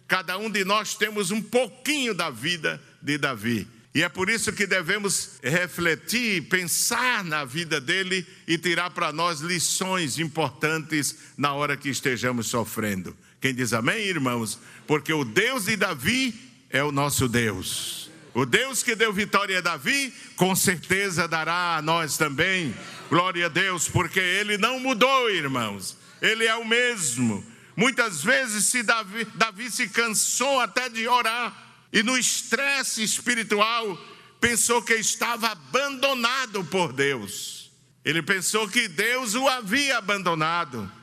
Cada 0.07 0.37
um 0.37 0.51
de 0.51 0.65
nós 0.65 0.95
temos 0.95 1.31
um 1.31 1.41
pouquinho 1.41 2.15
da 2.15 2.31
vida 2.31 2.83
de 3.01 3.17
Davi. 3.17 3.67
E 3.95 4.03
é 4.03 4.09
por 4.09 4.31
isso 4.31 4.53
que 4.53 4.67
devemos 4.67 5.39
refletir, 5.43 6.49
pensar 6.49 7.23
na 7.25 7.45
vida 7.45 7.81
dele 7.81 8.27
e 8.47 8.57
tirar 8.57 8.91
para 8.91 9.12
nós 9.12 9.41
lições 9.41 10.19
importantes 10.19 11.17
na 11.37 11.53
hora 11.53 11.77
que 11.77 11.91
estejamos 11.91 12.47
sofrendo. 12.47 13.17
Quem 13.43 13.53
diz 13.53 13.73
amém, 13.73 14.07
irmãos? 14.07 14.61
Porque 14.87 15.13
o 15.13 15.25
Deus 15.25 15.65
de 15.65 15.77
Davi 15.77 16.33
é 16.71 16.81
o 16.85 16.93
nosso 16.93 17.27
Deus. 17.27 18.09
O 18.33 18.47
Deus 18.47 18.85
que 18.85 18.95
deu 18.95 19.13
vitória 19.13 19.59
a 19.59 19.61
Davi, 19.61 20.15
com 20.37 20.55
certeza 20.55 21.27
dará 21.27 21.77
a 21.77 21.83
nós 21.83 22.17
também. 22.17 22.73
Glória 23.11 23.47
a 23.47 23.49
Deus, 23.49 23.89
porque 23.89 24.21
ele 24.21 24.57
não 24.57 24.79
mudou, 24.79 25.29
irmãos. 25.29 25.99
Ele 26.23 26.47
é 26.47 26.55
o 26.55 26.65
mesmo. 26.65 27.45
Muitas 27.77 28.23
vezes 28.23 28.67
se 28.67 28.85
Davi, 28.85 29.27
Davi 29.35 29.73
se 29.73 29.89
cansou 29.89 30.61
até 30.61 30.89
de 30.89 31.09
orar 31.09 31.53
e 31.93 32.01
no 32.01 32.17
estresse 32.17 33.03
espiritual 33.03 33.99
pensou 34.41 34.81
que 34.83 34.95
estava 34.95 35.49
abandonado 35.49 36.65
por 36.67 36.93
Deus. 36.93 37.73
Ele 38.05 38.23
pensou 38.23 38.69
que 38.69 38.87
Deus 38.87 39.35
o 39.35 39.49
havia 39.49 39.99
abandonado. 39.99 41.01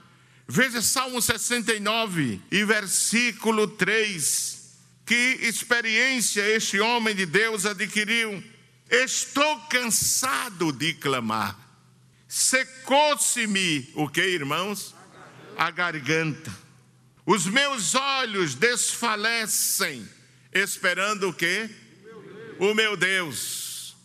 Veja 0.51 0.81
Salmo 0.81 1.21
69 1.21 2.41
e 2.51 2.63
versículo 2.65 3.67
3. 3.67 4.79
Que 5.05 5.37
experiência 5.43 6.41
este 6.41 6.79
homem 6.79 7.15
de 7.15 7.27
Deus 7.27 7.67
adquiriu. 7.67 8.43
Estou 8.89 9.59
cansado 9.69 10.71
de 10.71 10.95
clamar. 10.95 11.55
Secou-se-me 12.27 13.91
o 13.93 14.09
que, 14.09 14.21
irmãos? 14.21 14.95
A 15.55 15.69
garganta. 15.69 16.51
Os 17.27 17.45
meus 17.45 17.93
olhos 17.93 18.55
desfalecem, 18.55 20.09
esperando 20.51 21.29
o 21.29 21.33
que? 21.33 21.69
O 22.57 22.73
meu 22.73 22.97
Deus. 22.97 23.95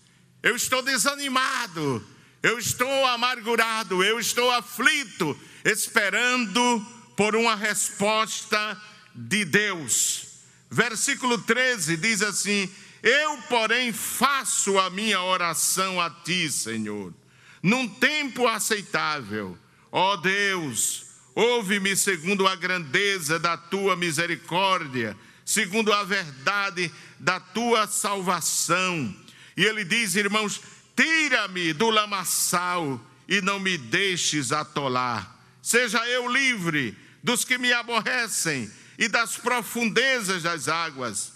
Eu 0.42 0.54
estou 0.54 0.82
desanimado, 0.82 2.06
eu 2.44 2.58
estou 2.58 3.06
amargurado, 3.06 4.04
eu 4.04 4.20
estou 4.20 4.50
aflito, 4.50 5.34
esperando 5.64 6.86
por 7.16 7.34
uma 7.34 7.56
resposta 7.56 8.78
de 9.14 9.46
Deus. 9.46 10.26
Versículo 10.70 11.38
13 11.38 11.96
diz 11.96 12.20
assim: 12.20 12.70
Eu, 13.02 13.38
porém, 13.48 13.94
faço 13.94 14.78
a 14.78 14.90
minha 14.90 15.22
oração 15.22 15.98
a 15.98 16.10
ti, 16.10 16.50
Senhor, 16.50 17.14
num 17.62 17.88
tempo 17.88 18.46
aceitável. 18.46 19.56
Ó 19.90 20.14
Deus, 20.16 21.06
ouve-me 21.34 21.96
segundo 21.96 22.46
a 22.46 22.54
grandeza 22.54 23.38
da 23.38 23.56
tua 23.56 23.96
misericórdia, 23.96 25.16
segundo 25.46 25.90
a 25.94 26.04
verdade 26.04 26.92
da 27.18 27.40
tua 27.40 27.86
salvação. 27.86 29.16
E 29.56 29.64
ele 29.64 29.82
diz, 29.82 30.14
irmãos: 30.14 30.60
Tira-me 30.96 31.72
do 31.72 31.90
lamaçal 31.90 33.00
e 33.28 33.40
não 33.40 33.58
me 33.58 33.76
deixes 33.76 34.52
atolar 34.52 35.34
seja 35.64 36.06
eu 36.06 36.30
livre 36.30 36.94
dos 37.22 37.42
que 37.42 37.56
me 37.56 37.72
aborrecem 37.72 38.70
e 38.98 39.08
das 39.08 39.38
profundezas 39.38 40.42
das 40.42 40.68
águas. 40.68 41.32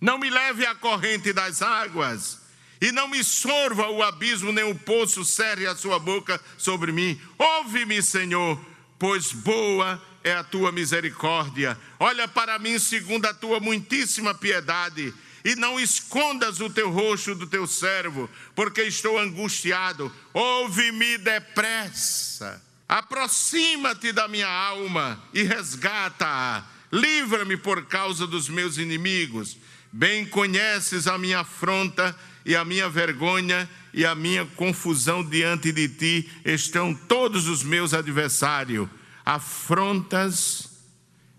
Não 0.00 0.18
me 0.18 0.28
leve 0.28 0.66
à 0.66 0.74
corrente 0.74 1.32
das 1.32 1.62
águas, 1.62 2.40
e 2.80 2.90
não 2.90 3.06
me 3.06 3.22
sorva 3.22 3.88
o 3.88 4.02
abismo, 4.02 4.52
nem 4.52 4.64
o 4.64 4.74
poço 4.74 5.24
cerre 5.24 5.66
a 5.66 5.76
sua 5.76 6.00
boca 6.00 6.38
sobre 6.58 6.90
mim. 6.90 7.18
Ouve-me, 7.38 8.02
Senhor, 8.02 8.60
pois 8.98 9.32
boa 9.32 10.02
a 10.32 10.42
tua 10.42 10.72
misericórdia. 10.72 11.78
Olha 11.98 12.26
para 12.26 12.58
mim 12.58 12.78
segundo 12.78 13.26
a 13.26 13.34
tua 13.34 13.60
muitíssima 13.60 14.34
piedade, 14.34 15.12
e 15.44 15.54
não 15.56 15.78
escondas 15.78 16.60
o 16.60 16.70
teu 16.70 16.90
rosto 16.90 17.34
do 17.34 17.46
teu 17.46 17.66
servo, 17.66 18.30
porque 18.54 18.82
estou 18.82 19.18
angustiado. 19.18 20.10
Ouve-me 20.32 21.18
depressa. 21.18 22.62
Aproxima-te 22.88 24.10
da 24.10 24.26
minha 24.26 24.48
alma 24.48 25.22
e 25.34 25.42
resgata-a. 25.42 26.64
Livra-me 26.90 27.58
por 27.58 27.84
causa 27.86 28.26
dos 28.26 28.48
meus 28.48 28.78
inimigos. 28.78 29.58
Bem 29.92 30.24
conheces 30.24 31.06
a 31.06 31.18
minha 31.18 31.40
afronta 31.40 32.16
e 32.44 32.56
a 32.56 32.64
minha 32.64 32.88
vergonha 32.88 33.68
e 33.92 34.04
a 34.06 34.14
minha 34.14 34.46
confusão 34.56 35.22
diante 35.22 35.70
de 35.72 35.88
ti 35.88 36.30
estão 36.44 36.94
todos 36.94 37.48
os 37.48 37.62
meus 37.62 37.92
adversários. 37.92 38.88
Afrontas 39.24 40.70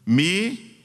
me 0.05 0.75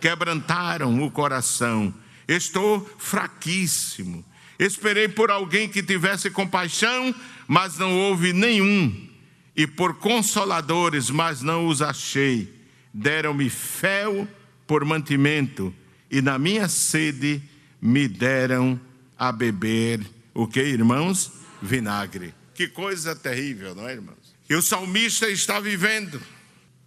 quebrantaram 0.00 1.02
o 1.02 1.10
coração. 1.10 1.92
Estou 2.26 2.88
fraquíssimo. 2.98 4.24
Esperei 4.58 5.08
por 5.08 5.30
alguém 5.30 5.68
que 5.68 5.82
tivesse 5.82 6.30
compaixão, 6.30 7.14
mas 7.46 7.78
não 7.78 7.96
houve 7.96 8.32
nenhum. 8.32 9.08
E 9.54 9.66
por 9.66 9.94
consoladores, 9.94 11.10
mas 11.10 11.42
não 11.42 11.66
os 11.66 11.80
achei. 11.80 12.52
Deram-me 12.92 13.48
fel 13.48 14.26
por 14.66 14.84
mantimento, 14.84 15.74
e 16.10 16.20
na 16.20 16.38
minha 16.38 16.68
sede 16.68 17.42
me 17.80 18.06
deram 18.06 18.78
a 19.16 19.32
beber 19.32 20.00
o 20.34 20.46
que, 20.46 20.60
irmãos? 20.60 21.32
Vinagre. 21.62 22.34
Que 22.54 22.68
coisa 22.68 23.16
terrível, 23.16 23.74
não 23.74 23.88
é, 23.88 23.92
irmãos? 23.92 24.36
E 24.48 24.54
o 24.54 24.62
salmista 24.62 25.28
está 25.28 25.58
vivendo. 25.58 26.20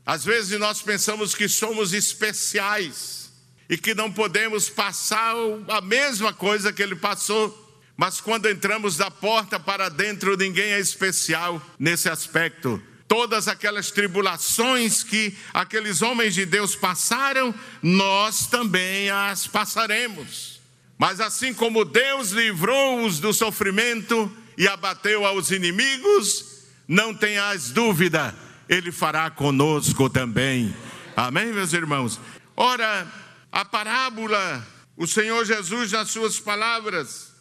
Às 0.06 0.26
vezes 0.26 0.60
nós 0.60 0.82
pensamos 0.82 1.36
que 1.36 1.48
somos 1.48 1.94
especiais 1.94 3.32
e 3.70 3.78
que 3.78 3.94
não 3.94 4.12
podemos 4.12 4.70
passar 4.70 5.36
a 5.68 5.80
mesma 5.80 6.34
coisa 6.34 6.74
que 6.74 6.82
ele 6.82 6.96
passou. 6.96 7.58
Mas 7.96 8.20
quando 8.20 8.50
entramos 8.50 8.98
da 8.98 9.12
porta 9.12 9.60
para 9.60 9.88
dentro, 9.88 10.36
ninguém 10.36 10.74
é 10.74 10.80
especial 10.80 11.62
nesse 11.78 12.10
aspecto. 12.10 12.82
Todas 13.08 13.48
aquelas 13.48 13.92
tribulações 13.92 15.04
que 15.04 15.38
aqueles 15.54 16.02
homens 16.02 16.34
de 16.34 16.46
Deus 16.46 16.76
passaram, 16.76 17.54
nós 17.82 18.48
também 18.48 19.10
as 19.10 19.46
passaremos. 19.48 20.60
Mas 20.98 21.20
assim 21.20 21.54
como 21.54 21.86
Deus 21.86 22.32
livrou-os 22.32 23.20
do 23.20 23.34
sofrimento 23.34 24.32
e 24.58 24.68
abateu 24.68 25.26
aos 25.26 25.52
inimigos, 25.52 26.46
não 26.88 27.14
tenhas 27.14 27.72
dúvida, 27.72 28.36
ele 28.72 28.90
fará 28.90 29.30
conosco 29.30 30.10
também. 30.10 30.74
Amém, 31.14 31.48
meus 31.48 31.74
irmãos? 31.74 32.18
Ora, 32.56 33.06
a 33.52 33.66
parábola, 33.66 34.66
o 34.96 35.06
Senhor 35.06 35.44
Jesus, 35.44 35.92
nas 35.92 36.10
suas 36.10 36.40
palavras, 36.40 37.34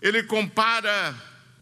ele 0.00 0.22
compara 0.22 1.12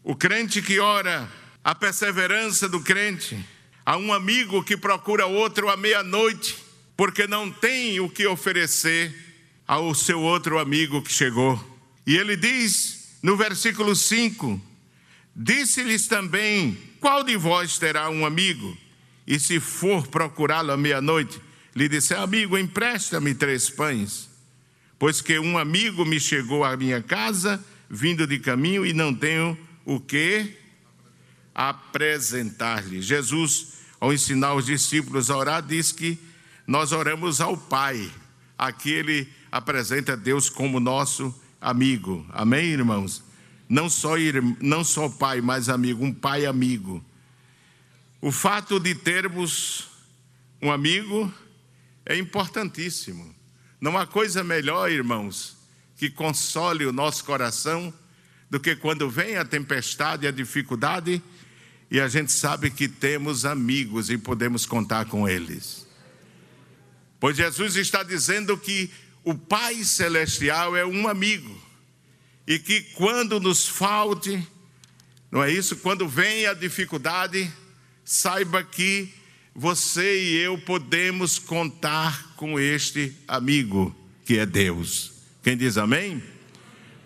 o 0.03 0.15
crente 0.15 0.61
que 0.61 0.79
ora, 0.79 1.27
a 1.63 1.73
perseverança 1.73 2.69
do 2.69 2.79
crente, 2.81 3.43
a 3.83 3.97
um 3.97 4.13
amigo 4.13 4.63
que 4.63 4.77
procura 4.77 5.25
outro 5.25 5.69
à 5.69 5.75
meia-noite, 5.75 6.55
porque 6.95 7.25
não 7.25 7.49
tem 7.49 7.99
o 7.99 8.07
que 8.07 8.27
oferecer 8.27 9.11
ao 9.67 9.95
seu 9.95 10.21
outro 10.21 10.59
amigo 10.59 11.01
que 11.01 11.11
chegou. 11.11 11.59
E 12.05 12.15
ele 12.15 12.37
diz 12.37 13.17
no 13.23 13.35
versículo 13.35 13.95
5: 13.95 14.61
Disse-lhes 15.35 16.05
também: 16.05 16.77
Qual 16.99 17.23
de 17.23 17.35
vós 17.35 17.79
terá 17.79 18.07
um 18.11 18.23
amigo? 18.23 18.84
E 19.27 19.39
se 19.39 19.59
for 19.59 20.07
procurá-lo 20.07 20.71
à 20.71 20.77
meia-noite, 20.77 21.41
lhe 21.75 21.89
disser: 21.89 22.19
Amigo, 22.19 22.57
empresta-me 22.57 23.33
três 23.33 23.69
pães, 23.69 24.29
pois 24.99 25.21
que 25.21 25.39
um 25.39 25.57
amigo 25.57 26.05
me 26.05 26.19
chegou 26.19 26.63
à 26.63 26.75
minha 26.77 27.01
casa, 27.01 27.63
vindo 27.89 28.27
de 28.27 28.39
caminho, 28.39 28.85
e 28.85 28.93
não 28.93 29.13
tenho 29.13 29.57
o 29.85 29.99
que 29.99 30.55
apresentar-lhe. 31.53 33.01
Jesus, 33.01 33.73
ao 33.99 34.13
ensinar 34.13 34.53
os 34.53 34.65
discípulos 34.65 35.29
a 35.29 35.37
orar, 35.37 35.61
diz 35.61 35.91
que 35.91 36.17
nós 36.67 36.91
oramos 36.91 37.39
ao 37.41 37.57
Pai. 37.57 38.11
Aqui 38.57 38.91
ele 38.91 39.27
apresenta 39.51 40.15
Deus 40.15 40.49
como 40.49 40.79
nosso 40.79 41.33
amigo. 41.59 42.25
Amém, 42.31 42.65
irmãos? 42.67 43.23
Não 43.67 43.89
só, 43.89 44.13
não 44.61 44.83
só 44.83 45.09
pai, 45.09 45.41
mas 45.41 45.69
amigo, 45.69 46.05
um 46.05 46.13
pai 46.13 46.45
amigo. 46.45 47.03
O 48.25 48.31
fato 48.31 48.79
de 48.79 48.95
termos 48.95 49.85
um 50.59 50.71
amigo 50.71 51.31
é 52.03 52.17
importantíssimo. 52.17 53.35
Não 53.79 53.95
há 53.95 54.07
coisa 54.07 54.43
melhor, 54.43 54.89
irmãos, 54.89 55.55
que 55.95 56.09
console 56.09 56.87
o 56.87 56.91
nosso 56.91 57.23
coração 57.23 57.93
do 58.49 58.59
que 58.59 58.75
quando 58.75 59.07
vem 59.11 59.37
a 59.37 59.45
tempestade 59.45 60.25
e 60.25 60.27
a 60.27 60.31
dificuldade 60.31 61.21
e 61.91 61.99
a 61.99 62.07
gente 62.07 62.31
sabe 62.31 62.71
que 62.71 62.87
temos 62.87 63.45
amigos 63.45 64.09
e 64.09 64.17
podemos 64.17 64.65
contar 64.65 65.05
com 65.05 65.29
eles. 65.29 65.85
Pois 67.19 67.37
Jesus 67.37 67.75
está 67.75 68.01
dizendo 68.01 68.57
que 68.57 68.89
o 69.23 69.35
Pai 69.35 69.83
Celestial 69.83 70.75
é 70.75 70.83
um 70.83 71.07
amigo 71.07 71.55
e 72.47 72.57
que 72.57 72.81
quando 72.95 73.39
nos 73.39 73.67
falte, 73.67 74.43
não 75.29 75.43
é 75.43 75.51
isso? 75.51 75.75
Quando 75.75 76.07
vem 76.07 76.47
a 76.47 76.55
dificuldade, 76.55 77.53
saiba 78.05 78.63
que 78.63 79.11
você 79.53 80.21
e 80.21 80.35
eu 80.37 80.57
podemos 80.59 81.39
contar 81.39 82.35
com 82.35 82.59
este 82.59 83.17
amigo 83.27 83.95
que 84.23 84.37
é 84.37 84.45
Deus. 84.45 85.13
Quem 85.41 85.57
diz 85.57 85.77
amém? 85.77 86.23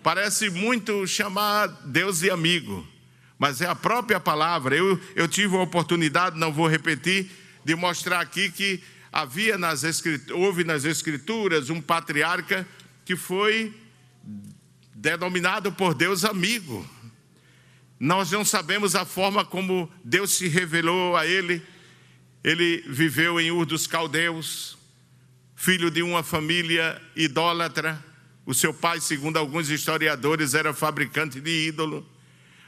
Parece 0.02 0.50
muito 0.50 1.06
chamar 1.06 1.66
Deus 1.86 2.20
de 2.20 2.30
amigo, 2.30 2.86
mas 3.38 3.60
é 3.60 3.66
a 3.66 3.74
própria 3.74 4.20
palavra. 4.20 4.76
Eu, 4.76 5.00
eu 5.14 5.26
tive 5.26 5.56
a 5.56 5.62
oportunidade, 5.62 6.38
não 6.38 6.52
vou 6.52 6.66
repetir, 6.66 7.30
de 7.64 7.74
mostrar 7.74 8.20
aqui 8.20 8.50
que 8.50 8.82
havia 9.12 9.58
nas 9.58 9.82
houve 10.32 10.64
nas 10.64 10.84
escrituras 10.84 11.70
um 11.70 11.80
patriarca 11.80 12.66
que 13.04 13.16
foi 13.16 13.74
denominado 14.94 15.72
por 15.72 15.94
Deus 15.94 16.24
amigo. 16.24 16.86
Nós 18.00 18.30
não 18.30 18.46
sabemos 18.46 18.96
a 18.96 19.04
forma 19.04 19.44
como 19.44 19.92
Deus 20.02 20.38
se 20.38 20.48
revelou 20.48 21.18
a 21.18 21.26
ele. 21.26 21.62
Ele 22.42 22.82
viveu 22.88 23.38
em 23.38 23.50
Ur 23.50 23.66
dos 23.66 23.86
Caldeus, 23.86 24.78
filho 25.54 25.90
de 25.90 26.02
uma 26.02 26.22
família 26.22 26.98
idólatra. 27.14 28.02
O 28.46 28.54
seu 28.54 28.72
pai, 28.72 29.02
segundo 29.02 29.36
alguns 29.36 29.68
historiadores, 29.68 30.54
era 30.54 30.72
fabricante 30.72 31.42
de 31.42 31.68
ídolo. 31.68 32.08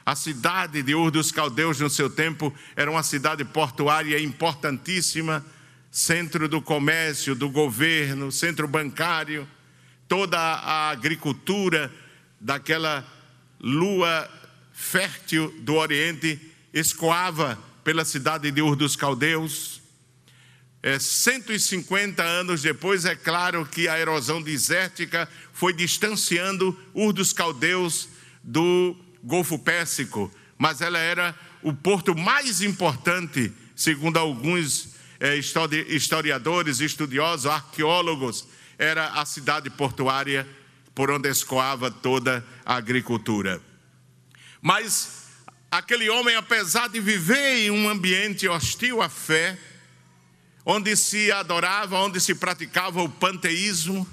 A 0.05 0.15
cidade 0.15 0.83
de 0.83 0.95
Ur 0.95 1.11
dos 1.11 1.33
Caldeus, 1.33 1.81
no 1.81 1.89
seu 1.89 2.11
tempo, 2.11 2.55
era 2.77 2.91
uma 2.91 3.03
cidade 3.03 3.43
portuária 3.43 4.21
importantíssima, 4.21 5.43
centro 5.91 6.47
do 6.47 6.61
comércio, 6.61 7.35
do 7.35 7.49
governo, 7.49 8.31
centro 8.31 8.69
bancário. 8.69 9.49
Toda 10.07 10.39
a 10.39 10.91
agricultura 10.91 11.91
daquela 12.39 13.03
lua 13.59 14.29
fértil 14.83 15.55
do 15.61 15.77
Oriente 15.77 16.39
escoava 16.75 17.57
pela 17.85 18.05
cidade 18.05 18.51
de 18.51 18.61
Ur 18.61 18.75
dos 18.75 18.97
Caldeus. 18.97 19.81
É, 20.83 20.99
150 20.99 22.21
anos 22.21 22.63
depois, 22.63 23.05
é 23.05 23.15
claro 23.15 23.65
que 23.65 23.89
a 23.89 23.99
erosão 23.99 24.43
desértica 24.43 25.29
foi 25.53 25.73
distanciando 25.73 26.77
Ur 26.93 27.13
dos 27.13 27.33
Caldeus 27.33 28.09
do 28.43 28.97
Golfo 29.23 29.57
Pérsico, 29.57 30.31
mas 30.59 30.81
ela 30.81 30.99
era 30.99 31.33
o 31.63 31.73
porto 31.73 32.19
mais 32.19 32.61
importante, 32.61 33.53
segundo 33.77 34.17
alguns 34.17 34.97
é, 35.21 35.37
historiadores, 35.37 36.81
estudiosos, 36.81 37.47
arqueólogos, 37.47 38.49
era 38.77 39.13
a 39.13 39.25
cidade 39.25 39.71
portuária 39.71 40.45
por 40.93 41.09
onde 41.09 41.29
escoava 41.29 41.89
toda 41.89 42.45
a 42.67 42.75
agricultura. 42.75 43.63
Mas 44.63 45.25
aquele 45.69 46.09
homem, 46.09 46.37
apesar 46.37 46.89
de 46.89 47.01
viver 47.01 47.57
em 47.57 47.71
um 47.73 47.89
ambiente 47.89 48.49
hostil 48.49 49.03
à 49.03 49.09
fé, 49.09 49.59
onde 50.65 50.95
se 50.95 51.33
adorava, 51.33 51.99
onde 51.99 52.21
se 52.21 52.33
praticava 52.33 53.03
o 53.03 53.09
panteísmo, 53.09 54.07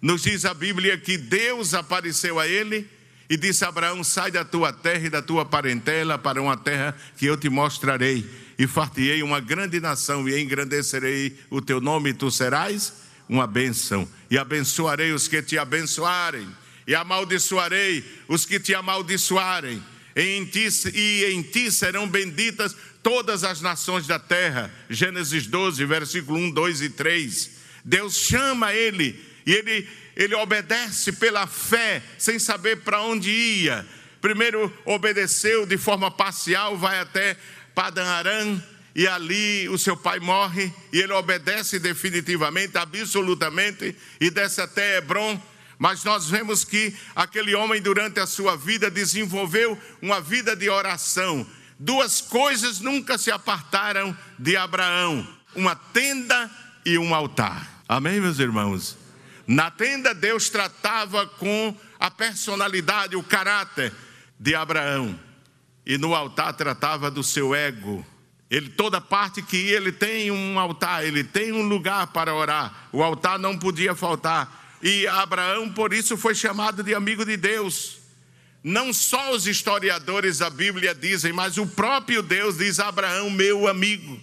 nos 0.00 0.22
diz 0.22 0.44
a 0.44 0.54
Bíblia 0.54 0.96
que 0.96 1.18
Deus 1.18 1.74
apareceu 1.74 2.38
a 2.38 2.46
ele 2.46 2.88
e 3.28 3.36
disse 3.36 3.64
a 3.64 3.68
Abraão: 3.68 4.04
Sai 4.04 4.30
da 4.30 4.44
tua 4.44 4.72
terra 4.72 5.06
e 5.06 5.10
da 5.10 5.20
tua 5.20 5.44
parentela 5.44 6.16
para 6.16 6.40
uma 6.40 6.56
terra 6.56 6.96
que 7.16 7.26
eu 7.26 7.36
te 7.36 7.48
mostrarei, 7.48 8.24
e 8.56 8.68
fartiei 8.68 9.20
uma 9.20 9.40
grande 9.40 9.80
nação, 9.80 10.28
e 10.28 10.40
engrandecerei 10.40 11.36
o 11.50 11.60
teu 11.60 11.80
nome, 11.80 12.10
e 12.10 12.14
tu 12.14 12.30
serás 12.30 12.92
uma 13.28 13.48
bênção, 13.48 14.08
e 14.30 14.38
abençoarei 14.38 15.10
os 15.12 15.26
que 15.26 15.42
te 15.42 15.58
abençoarem 15.58 16.61
e 16.86 16.94
amaldiçoarei 16.94 18.04
os 18.28 18.44
que 18.44 18.58
te 18.58 18.74
amaldiçoarem, 18.74 19.82
e 20.14 20.22
em 20.36 20.44
ti, 20.44 20.68
e 20.94 21.24
em 21.32 21.42
ti 21.42 21.70
serão 21.70 22.08
benditas 22.08 22.76
todas 23.02 23.44
as 23.44 23.60
nações 23.60 24.06
da 24.06 24.18
terra. 24.18 24.72
Gênesis 24.90 25.46
12, 25.46 25.84
versículo 25.84 26.38
1, 26.38 26.50
2 26.50 26.82
e 26.82 26.90
3. 26.90 27.50
Deus 27.84 28.16
chama 28.16 28.74
ele, 28.74 29.18
e 29.46 29.52
ele 29.52 29.88
ele 30.16 30.34
obedece 30.34 31.12
pela 31.12 31.46
fé, 31.46 32.02
sem 32.18 32.38
saber 32.38 32.78
para 32.78 33.00
onde 33.02 33.30
ia. 33.30 33.86
Primeiro 34.20 34.72
obedeceu 34.84 35.66
de 35.66 35.76
forma 35.78 36.10
parcial, 36.10 36.76
vai 36.76 36.98
até 37.00 37.36
Padan 37.74 38.04
Aram, 38.04 38.62
e 38.94 39.06
ali 39.06 39.68
o 39.70 39.78
seu 39.78 39.96
pai 39.96 40.20
morre, 40.20 40.72
e 40.92 41.00
ele 41.00 41.12
obedece 41.12 41.78
definitivamente, 41.78 42.76
absolutamente, 42.76 43.96
e 44.20 44.30
desce 44.30 44.60
até 44.60 44.98
Hebron. 44.98 45.40
Mas 45.82 46.04
nós 46.04 46.30
vemos 46.30 46.62
que 46.62 46.94
aquele 47.12 47.56
homem, 47.56 47.82
durante 47.82 48.20
a 48.20 48.26
sua 48.26 48.56
vida, 48.56 48.88
desenvolveu 48.88 49.76
uma 50.00 50.20
vida 50.20 50.54
de 50.54 50.70
oração. 50.70 51.44
Duas 51.76 52.20
coisas 52.20 52.78
nunca 52.78 53.18
se 53.18 53.32
apartaram 53.32 54.16
de 54.38 54.56
Abraão: 54.56 55.26
uma 55.56 55.74
tenda 55.74 56.48
e 56.86 56.96
um 56.96 57.12
altar. 57.12 57.82
Amém, 57.88 58.20
meus 58.20 58.38
irmãos? 58.38 58.96
Na 59.44 59.72
tenda, 59.72 60.14
Deus 60.14 60.48
tratava 60.48 61.26
com 61.26 61.76
a 61.98 62.08
personalidade, 62.08 63.16
o 63.16 63.22
caráter 63.24 63.92
de 64.38 64.54
Abraão. 64.54 65.18
E 65.84 65.98
no 65.98 66.14
altar 66.14 66.54
tratava 66.54 67.10
do 67.10 67.24
seu 67.24 67.56
ego. 67.56 68.06
Ele, 68.48 68.68
toda 68.68 69.00
parte 69.00 69.42
que 69.42 69.56
ia, 69.56 69.78
ele 69.78 69.90
tem 69.90 70.30
um 70.30 70.60
altar, 70.60 71.04
ele 71.04 71.24
tem 71.24 71.50
um 71.50 71.66
lugar 71.66 72.06
para 72.06 72.32
orar. 72.32 72.86
O 72.92 73.02
altar 73.02 73.36
não 73.36 73.58
podia 73.58 73.96
faltar. 73.96 74.61
E 74.82 75.06
Abraão, 75.06 75.70
por 75.70 75.92
isso, 75.92 76.16
foi 76.16 76.34
chamado 76.34 76.82
de 76.82 76.94
amigo 76.94 77.24
de 77.24 77.36
Deus. 77.36 77.98
Não 78.64 78.92
só 78.92 79.32
os 79.32 79.46
historiadores 79.46 80.38
da 80.38 80.50
Bíblia 80.50 80.94
dizem, 80.94 81.32
mas 81.32 81.56
o 81.56 81.66
próprio 81.66 82.22
Deus 82.22 82.58
diz: 82.58 82.80
Abraão, 82.80 83.30
meu 83.30 83.68
amigo. 83.68 84.18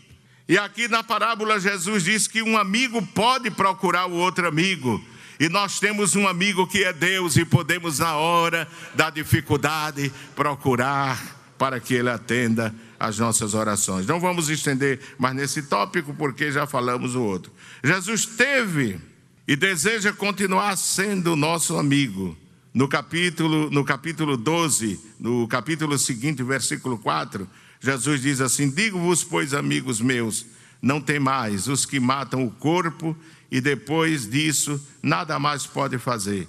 E 0.48 0.58
aqui 0.58 0.88
na 0.88 1.04
parábola, 1.04 1.60
Jesus 1.60 2.04
diz 2.04 2.28
que 2.28 2.42
um 2.42 2.58
amigo 2.58 3.06
pode 3.08 3.52
procurar 3.52 4.08
o 4.08 4.14
outro 4.14 4.48
amigo. 4.48 5.04
E 5.40 5.48
nós 5.48 5.80
temos 5.80 6.16
um 6.16 6.28
amigo 6.28 6.68
que 6.68 6.84
é 6.84 6.92
Deus 6.92 7.38
e 7.38 7.46
podemos, 7.46 8.00
na 8.00 8.16
hora 8.18 8.68
da 8.94 9.10
dificuldade, 9.10 10.12
procurar 10.36 11.18
para 11.58 11.80
que 11.80 11.94
Ele 11.94 12.10
atenda 12.10 12.74
as 13.00 13.20
nossas 13.20 13.54
orações. 13.54 14.06
Não 14.06 14.20
vamos 14.20 14.50
estender 14.50 15.00
mais 15.18 15.36
nesse 15.36 15.64
tópico, 15.64 16.14
porque 16.14 16.52
já 16.52 16.66
falamos 16.68 17.16
o 17.16 17.22
outro. 17.22 17.52
Jesus 17.84 18.26
teve 18.26 19.00
e 19.50 19.56
deseja 19.56 20.14
continuar 20.14 20.78
sendo 20.78 21.36
nosso 21.36 21.76
amigo. 21.76 22.38
No 22.72 22.88
capítulo, 22.88 23.72
no 23.72 23.84
capítulo 23.84 24.38
12, 24.38 25.00
no 25.20 25.48
capítulo 25.48 25.98
seguinte, 25.98 26.44
versículo 26.44 27.00
4, 27.00 27.50
Jesus 27.80 28.22
diz 28.22 28.42
assim: 28.42 28.70
Digo-vos, 28.70 29.24
pois, 29.24 29.56
amigos 29.56 30.00
meus, 30.02 30.46
não 30.80 31.02
temais 31.02 31.68
os 31.68 31.84
que 31.84 32.00
matam 32.00 32.46
o 32.46 32.52
corpo 32.52 33.18
e 33.50 33.60
depois 33.60 34.30
disso 34.30 34.80
nada 35.02 35.40
mais 35.40 35.66
pode 35.66 35.98
fazer. 35.98 36.48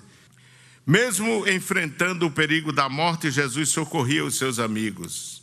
Mesmo 0.86 1.48
enfrentando 1.48 2.26
o 2.26 2.30
perigo 2.30 2.70
da 2.70 2.86
morte, 2.90 3.30
Jesus 3.30 3.70
socorria 3.70 4.26
os 4.26 4.36
seus 4.36 4.58
amigos. 4.58 5.42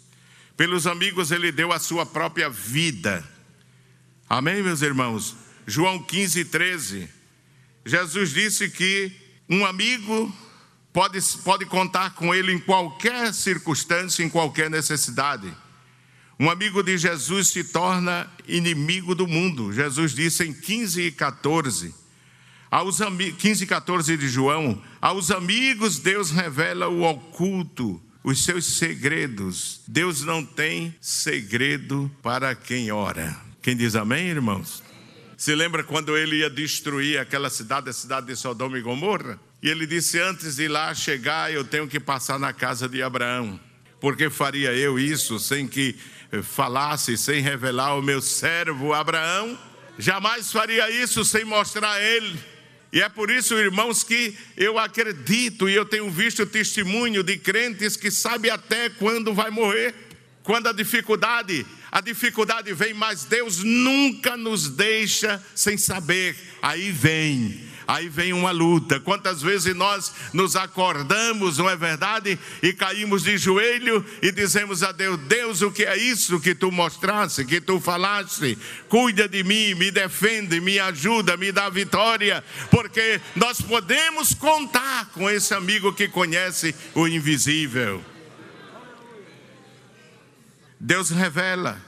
Pelos 0.56 0.86
amigos, 0.86 1.32
ele 1.32 1.52
deu 1.52 1.74
a 1.74 1.80
sua 1.80 2.06
própria 2.06 2.52
vida. 2.52 3.28
Amém, 4.30 4.62
meus 4.62 4.84
irmãos? 4.84 5.36
João 5.66 5.98
15, 5.98 6.46
13. 6.46 7.17
Jesus 7.88 8.32
disse 8.32 8.70
que 8.70 9.12
um 9.50 9.66
amigo 9.66 10.34
pode, 10.92 11.20
pode 11.44 11.66
contar 11.66 12.16
com 12.16 12.36
ele 12.36 12.52
em 12.52 12.60
qualquer 12.60 13.34
circunstância, 13.34 14.24
em 14.24 14.30
qualquer 14.30 14.70
necessidade. 14.70 15.52
Um 16.38 16.50
amigo 16.50 16.84
de 16.84 16.98
Jesus 16.98 17.48
se 17.48 17.64
torna 17.64 18.30
inimigo 18.48 19.16
do 19.16 19.26
mundo. 19.26 19.72
Jesus 19.72 20.14
disse 20.14 20.44
em 20.44 20.54
15 20.54 21.02
e 21.02 21.12
14, 21.12 21.96
aos 22.70 23.00
15 23.00 23.64
e 23.64 23.68
14 23.68 24.18
de 24.18 24.28
João, 24.28 24.82
aos 25.02 25.32
amigos 25.32 25.98
Deus 25.98 26.30
revela 26.30 26.90
o 26.90 27.04
oculto, 27.04 28.02
os 28.22 28.44
seus 28.44 28.66
segredos. 28.78 29.82
Deus 29.88 30.24
não 30.24 30.44
tem 30.46 30.94
segredo 31.00 32.12
para 32.22 32.54
quem 32.54 32.92
ora. 32.92 33.36
Quem 33.62 33.76
diz 33.76 33.96
amém, 33.96 34.28
irmãos? 34.28 34.84
Se 35.38 35.54
lembra 35.54 35.84
quando 35.84 36.18
ele 36.18 36.38
ia 36.38 36.50
destruir 36.50 37.20
aquela 37.20 37.52
cidade, 37.52 37.88
a 37.92 37.94
cidade 37.94 38.26
de 38.26 38.36
Sodoma 38.36 38.80
e 38.80 38.82
Gomorra? 38.82 39.40
E 39.62 39.70
ele 39.70 39.86
disse: 39.86 40.20
Antes 40.20 40.56
de 40.56 40.68
lá 40.68 40.92
chegar, 40.96 41.54
eu 41.54 41.64
tenho 41.64 41.88
que 41.88 42.00
passar 42.00 42.40
na 42.40 42.52
casa 42.52 42.90
de 42.90 43.04
Abraão. 43.04 43.60
Porque 44.02 44.32
faria 44.32 44.74
eu 44.74 44.98
isso 44.98 45.38
sem 45.38 45.68
que 45.68 45.96
falasse 46.42 47.16
sem 47.18 47.40
revelar 47.40 47.96
o 47.96 48.02
meu 48.02 48.20
servo 48.20 48.94
Abraão, 48.94 49.58
jamais 49.98 50.52
faria 50.52 50.90
isso 50.90 51.24
sem 51.24 51.46
mostrar 51.46 51.92
a 51.92 52.02
ele. 52.02 52.38
E 52.92 53.02
é 53.02 53.08
por 53.08 53.30
isso, 53.30 53.54
irmãos, 53.56 54.04
que 54.04 54.36
eu 54.56 54.80
acredito 54.80 55.70
e 55.70 55.76
eu 55.76 55.86
tenho 55.86 56.10
visto 56.10 56.46
testemunho 56.46 57.22
de 57.22 57.38
crentes 57.38 57.96
que 57.96 58.10
sabem 58.10 58.50
até 58.50 58.90
quando 58.90 59.34
vai 59.34 59.52
morrer, 59.52 59.94
quando 60.48 60.68
a 60.68 60.72
dificuldade, 60.72 61.66
a 61.92 62.00
dificuldade 62.00 62.74
vem, 62.74 62.94
mas 62.94 63.26
Deus 63.26 63.66
nunca 63.66 64.38
nos 64.38 64.70
deixa 64.70 65.44
sem 65.54 65.78
saber. 65.78 66.38
Aí 66.62 66.90
vem 66.90 67.68
aí 67.86 68.08
vem 68.08 68.32
uma 68.32 68.52
luta. 68.52 68.98
Quantas 68.98 69.42
vezes 69.42 69.76
nós 69.76 70.14
nos 70.32 70.56
acordamos, 70.56 71.58
não 71.58 71.70
é 71.70 71.76
verdade? 71.76 72.40
E 72.64 72.72
caímos 72.72 73.24
de 73.24 73.38
joelho 73.38 74.06
e 74.22 74.32
dizemos 74.32 74.84
a 74.84 74.94
Deus: 74.94 75.20
Deus, 75.28 75.62
o 75.62 75.70
que 75.70 75.84
é 75.84 75.98
isso 75.98 76.40
que 76.40 76.56
tu 76.56 76.72
mostraste, 76.72 77.44
que 77.44 77.60
tu 77.60 77.82
falaste? 77.82 78.58
Cuida 78.88 79.28
de 79.28 79.44
mim, 79.44 79.74
me 79.74 79.92
defende, 79.92 80.62
me 80.62 80.80
ajuda, 80.80 81.36
me 81.36 81.52
dá 81.52 81.70
vitória, 81.70 82.42
porque 82.72 83.20
nós 83.36 83.60
podemos 83.60 84.34
contar 84.34 85.10
com 85.14 85.30
esse 85.30 85.54
amigo 85.54 85.92
que 85.92 86.08
conhece 86.08 86.74
o 86.96 87.06
invisível. 87.06 88.02
Deus 90.80 91.10
revela, 91.10 91.82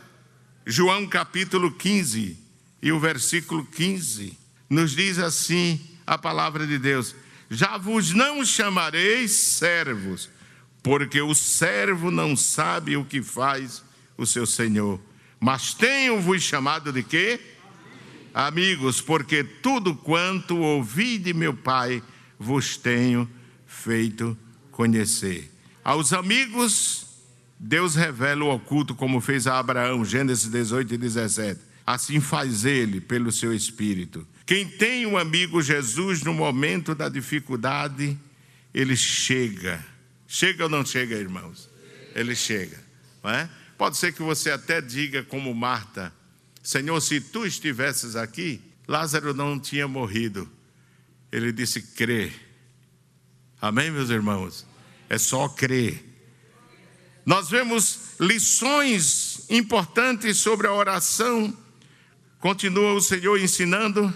João 0.66 1.06
capítulo 1.08 1.72
15 1.72 2.38
e 2.82 2.92
o 2.92 3.00
versículo 3.00 3.66
15 3.66 4.38
nos 4.70 4.96
diz 4.96 5.20
assim 5.20 5.80
a 6.08 6.18
palavra 6.18 6.66
de 6.66 6.80
Deus: 6.80 7.16
Já 7.50 7.78
vos 7.78 8.12
não 8.12 8.44
chamareis 8.44 9.32
servos, 9.32 10.30
porque 10.82 11.22
o 11.22 11.36
servo 11.36 12.10
não 12.10 12.36
sabe 12.36 12.98
o 12.98 13.06
que 13.06 13.22
faz 13.22 13.84
o 14.18 14.26
seu 14.26 14.48
senhor. 14.48 15.00
Mas 15.40 15.74
tenho-vos 15.74 16.42
chamado 16.42 16.92
de 16.92 17.04
quê? 17.04 17.40
Amigos, 18.34 19.02
porque 19.02 19.44
tudo 19.44 19.96
quanto 19.96 20.58
ouvi 20.58 21.18
de 21.18 21.34
meu 21.34 21.54
Pai 21.54 22.02
vos 22.40 22.76
tenho 22.76 23.30
feito 23.68 24.38
conhecer. 24.72 25.52
Aos 25.84 26.12
amigos, 26.12 27.09
Deus 27.60 27.96
revela 27.96 28.46
o 28.46 28.54
oculto, 28.54 28.96
como 28.96 29.20
fez 29.20 29.46
a 29.46 29.60
Abraão, 29.60 30.06
Gênesis 30.06 30.50
18 30.50 30.94
e 30.94 30.98
17. 30.98 31.60
Assim 31.86 32.22
faz 32.22 32.64
ele 32.64 33.02
pelo 33.02 33.32
seu 33.32 33.54
espírito. 33.54 34.26
Quem 34.46 34.66
tem 34.66 35.06
um 35.06 35.18
amigo 35.18 35.62
Jesus 35.62 36.24
no 36.24 36.34
momento 36.34 36.96
da 36.96 37.10
dificuldade, 37.10 38.18
ele 38.74 38.96
chega. 38.96 39.84
Chega 40.26 40.64
ou 40.64 40.70
não 40.70 40.86
chega, 40.86 41.16
irmãos? 41.16 41.70
Ele 42.16 42.34
chega. 42.34 42.80
É? 43.24 43.50
Pode 43.78 43.98
ser 43.98 44.14
que 44.14 44.22
você 44.22 44.52
até 44.52 44.80
diga, 44.80 45.24
como 45.24 45.54
Marta: 45.54 46.14
Senhor, 46.64 47.00
se 47.02 47.20
tu 47.20 47.46
estivesses 47.46 48.16
aqui, 48.16 48.62
Lázaro 48.88 49.34
não 49.34 49.60
tinha 49.60 49.88
morrido. 49.88 50.50
Ele 51.32 51.52
disse: 51.52 51.82
crê. 51.82 52.32
Amém, 53.62 53.92
meus 53.92 54.10
irmãos? 54.10 54.66
É 55.10 55.18
só 55.18 55.50
crer. 55.50 56.09
Nós 57.30 57.48
vemos 57.48 58.16
lições 58.20 59.42
importantes 59.52 60.38
sobre 60.38 60.66
a 60.66 60.74
oração. 60.74 61.56
Continua 62.40 62.94
o 62.94 63.02
Senhor 63.02 63.40
ensinando 63.40 64.12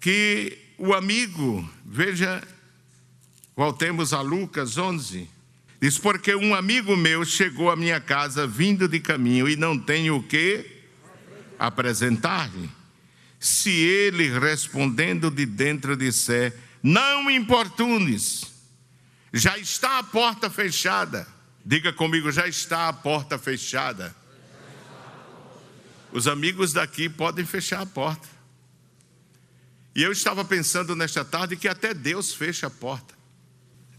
que 0.00 0.56
o 0.78 0.94
amigo, 0.94 1.68
veja, 1.84 2.40
voltemos 3.56 4.12
a 4.12 4.20
Lucas 4.20 4.78
11, 4.78 5.28
diz: 5.80 5.98
Porque 5.98 6.32
um 6.36 6.54
amigo 6.54 6.96
meu 6.96 7.24
chegou 7.24 7.72
à 7.72 7.74
minha 7.74 8.00
casa 8.00 8.46
vindo 8.46 8.86
de 8.86 9.00
caminho 9.00 9.48
e 9.48 9.56
não 9.56 9.76
tenho 9.76 10.18
o 10.18 10.22
que 10.22 10.64
apresentar-lhe. 11.58 12.70
Se 13.40 13.70
ele 13.70 14.38
respondendo 14.38 15.28
de 15.28 15.44
dentro 15.44 15.96
disser: 15.96 16.56
Não 16.80 17.28
importunes, 17.28 18.44
já 19.32 19.58
está 19.58 19.98
a 19.98 20.04
porta 20.04 20.48
fechada. 20.48 21.36
Diga 21.68 21.92
comigo, 21.92 22.32
já 22.32 22.48
está 22.48 22.88
a 22.88 22.92
porta 22.94 23.38
fechada. 23.38 24.16
Os 26.10 26.26
amigos 26.26 26.72
daqui 26.72 27.10
podem 27.10 27.44
fechar 27.44 27.82
a 27.82 27.84
porta. 27.84 28.26
E 29.94 30.02
eu 30.02 30.10
estava 30.10 30.42
pensando 30.46 30.96
nesta 30.96 31.26
tarde 31.26 31.58
que 31.58 31.68
até 31.68 31.92
Deus 31.92 32.32
fecha 32.32 32.68
a 32.68 32.70
porta. 32.70 33.14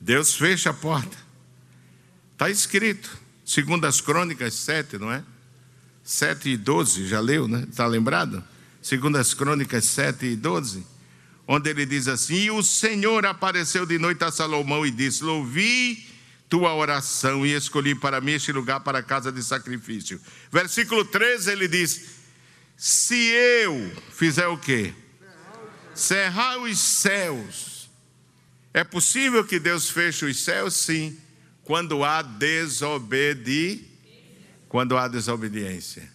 Deus 0.02 0.34
fecha 0.34 0.72
a 0.72 0.74
porta. 0.74 1.16
Está 2.34 2.50
escrito, 2.50 3.16
segundo 3.46 3.86
as 3.86 4.02
crônicas 4.02 4.56
7, 4.56 4.98
não 4.98 5.12
é? 5.12 5.24
7 6.04 6.50
e 6.50 6.58
12, 6.58 7.08
já 7.08 7.20
leu, 7.20 7.48
né? 7.48 7.68
Está 7.70 7.86
lembrado? 7.86 8.44
Segundo 8.82 9.18
as 9.18 9.36
crônicas 9.36 9.86
7 9.86 10.26
e 10.26 10.36
12, 10.36 10.84
onde 11.48 11.70
ele 11.70 11.86
diz 11.86 12.08
assim: 12.08 12.46
E 12.46 12.50
o 12.50 12.64
Senhor 12.64 13.28
apareceu 13.28 13.86
de 13.86 14.00
noite 14.00 14.24
a 14.24 14.32
Salomão 14.32 14.88
e 14.88 14.90
disse: 14.90 15.24
Ouvi 15.24 16.10
tua 16.50 16.74
oração 16.74 17.46
e 17.46 17.54
escolhi 17.54 17.94
para 17.94 18.20
mim 18.20 18.32
este 18.32 18.52
lugar 18.52 18.80
para 18.80 19.00
a 19.00 19.04
casa 19.04 19.32
de 19.32 19.44
sacrifício. 19.44 20.20
Versículo 20.52 21.06
13 21.06 21.52
ele 21.52 21.68
diz: 21.68 22.10
Se 22.76 23.16
eu 23.16 23.96
fizer 24.12 24.48
o 24.48 24.58
quê? 24.58 24.94
Cerrar 25.94 26.58
os 26.58 26.80
céus. 26.80 27.90
É 28.74 28.84
possível 28.84 29.46
que 29.46 29.60
Deus 29.60 29.90
feche 29.90 30.26
os 30.26 30.44
céus? 30.44 30.74
Sim, 30.74 31.18
quando 31.64 32.04
há 32.04 32.22
desobediência. 32.22 33.88
Quando 34.68 34.98
há 34.98 35.08
desobediência. 35.08 36.10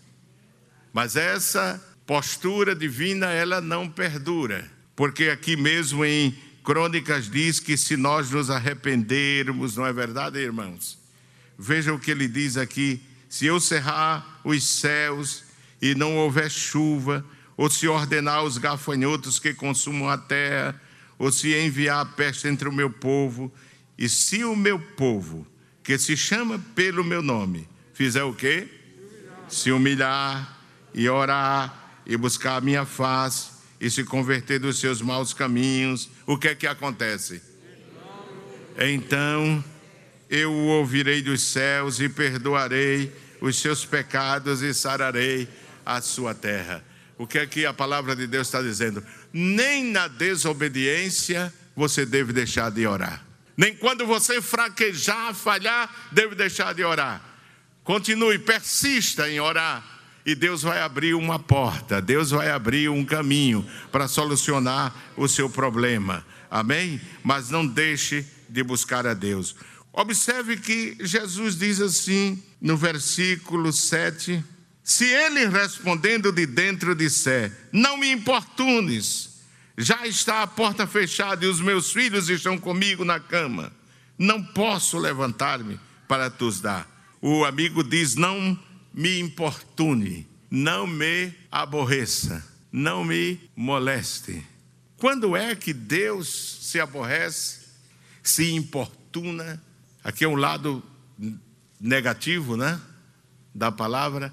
Mas 0.93 1.17
essa 1.17 1.83
postura 2.07 2.75
divina, 2.75 3.31
ela 3.31 3.61
não 3.61 3.89
perdura. 3.89 4.71
Porque 4.95 5.25
aqui 5.25 5.57
mesmo 5.57 6.05
em 6.05 6.37
Crônicas 6.65 7.31
diz 7.31 7.61
que 7.61 7.77
se 7.77 7.95
nós 7.95 8.31
nos 8.31 8.49
arrependermos, 8.49 9.77
não 9.77 9.87
é 9.87 9.93
verdade, 9.93 10.39
irmãos? 10.39 10.99
Veja 11.59 11.93
o 11.93 12.01
que 12.01 12.11
ele 12.11 12.27
diz 12.27 12.57
aqui: 12.57 13.03
se 13.29 13.45
eu 13.45 13.61
cerrar 13.61 14.41
os 14.43 14.65
céus 14.67 15.45
e 15.81 15.95
não 15.95 16.17
houver 16.17 16.51
chuva, 16.51 17.23
ou 17.55 17.69
se 17.69 17.87
ordenar 17.87 18.43
os 18.43 18.57
gafanhotos 18.57 19.39
que 19.39 19.53
consumam 19.53 20.09
a 20.09 20.17
terra, 20.17 20.81
ou 21.19 21.31
se 21.31 21.55
enviar 21.55 22.01
a 22.01 22.07
peste 22.07 22.49
entre 22.49 22.67
o 22.67 22.73
meu 22.73 22.89
povo, 22.89 23.53
e 23.99 24.09
se 24.09 24.43
o 24.43 24.57
meu 24.57 24.81
povo, 24.81 25.47
que 25.83 25.99
se 25.99 26.17
chama 26.17 26.59
pelo 26.75 27.05
meu 27.05 27.21
nome, 27.21 27.69
fizer 27.93 28.25
o 28.25 28.33
quê? 28.33 28.67
Se 29.49 29.71
humilhar 29.71 30.59
e 30.95 31.11
orar 31.11 32.01
e 32.07 32.17
buscar 32.17 32.57
a 32.57 32.61
minha 32.63 32.87
face 32.87 33.54
e 33.81 33.91
se 33.91 34.05
converter 34.05 34.59
dos 34.59 34.79
seus 34.79 35.03
maus 35.03 35.33
caminhos, 35.33 36.09
o 36.27 36.39
que 36.39 36.49
é 36.49 36.55
que 36.55 36.67
acontece? 36.67 37.43
Então 38.79 39.63
eu 40.29 40.51
o 40.51 40.67
ouvirei 40.67 41.23
dos 41.23 41.43
céus 41.43 42.01
e 42.01 42.09
perdoarei 42.09 43.13
os 43.41 43.57
seus 43.59 43.85
pecados 43.85 44.63
e 44.63 44.73
sararei 44.73 45.49
a 45.85 46.01
sua 46.01 46.35
terra. 46.35 46.85
O 47.17 47.27
que 47.27 47.39
é 47.39 47.47
que 47.47 47.65
a 47.65 47.73
palavra 47.73 48.17
de 48.17 48.27
Deus 48.27 48.49
está 48.49 48.61
dizendo? 48.61 49.05
Nem 49.33 49.85
na 49.85 50.09
desobediência 50.09 51.53
você 51.77 52.05
deve 52.05 52.33
deixar 52.33 52.71
de 52.71 52.87
orar. 52.87 53.25
Nem 53.57 53.77
quando 53.77 54.05
você 54.07 54.43
fraquejar, 54.43 55.33
falhar, 55.35 56.09
deve 56.11 56.35
deixar 56.35 56.75
de 56.75 56.83
orar. 56.83 57.23
Continue, 57.85 58.39
persista 58.39 59.29
em 59.29 59.39
orar 59.39 59.94
e 60.27 60.35
Deus 60.35 60.63
vai 60.63 60.81
abrir 60.81 61.15
uma 61.15 61.39
porta, 61.39 62.01
Deus 62.01 62.31
vai 62.31 62.51
abrir 62.51 62.89
um 62.89 63.05
caminho 63.05 63.65
para 63.93 64.09
solucionar 64.09 64.95
o 65.17 65.29
seu 65.29 65.51
problema. 65.51 66.25
Amém? 66.51 67.01
Mas 67.23 67.51
não 67.51 67.67
deixe 67.67 68.25
de 68.49 68.63
buscar 68.63 69.07
a 69.07 69.13
Deus. 69.13 69.55
Observe 69.93 70.57
que 70.57 70.97
Jesus 71.01 71.57
diz 71.57 71.81
assim 71.81 72.43
no 72.61 72.77
versículo 72.77 73.73
7: 73.73 74.43
Se 74.83 75.05
ele 75.05 75.47
respondendo 75.47 76.33
de 76.33 76.47
dentro 76.47 76.95
disser, 76.95 77.53
Não 77.71 77.97
me 77.99 78.11
importunes, 78.11 79.43
já 79.77 80.07
está 80.07 80.43
a 80.43 80.47
porta 80.47 80.87
fechada 80.87 81.45
e 81.45 81.49
os 81.49 81.61
meus 81.61 81.93
filhos 81.93 82.29
estão 82.29 82.57
comigo 82.57 83.05
na 83.05 83.21
cama, 83.21 83.73
não 84.19 84.43
posso 84.43 84.99
levantar-me 84.99 85.79
para 86.09 86.31
te 86.31 86.51
dar. 86.63 86.89
O 87.21 87.45
amigo 87.45 87.83
diz: 87.83 88.15
Não 88.15 88.59
me 88.95 89.19
importune, 89.19 90.25
não 90.49 90.87
me 90.87 91.35
aborreça, 91.51 92.47
não 92.71 93.05
me 93.05 93.41
moleste. 93.57 94.47
Quando 94.97 95.37
é 95.37 95.57
que 95.57 95.73
Deus 95.73 96.61
se 96.63 96.79
aborrece, 96.79 97.59
se 98.23 98.53
importuna? 98.53 99.61
Aqui 100.05 100.25
é 100.25 100.29
um 100.29 100.37
lado 100.37 100.81
negativo, 101.81 102.57
né? 102.57 102.81
Da 103.53 103.73
palavra. 103.73 104.33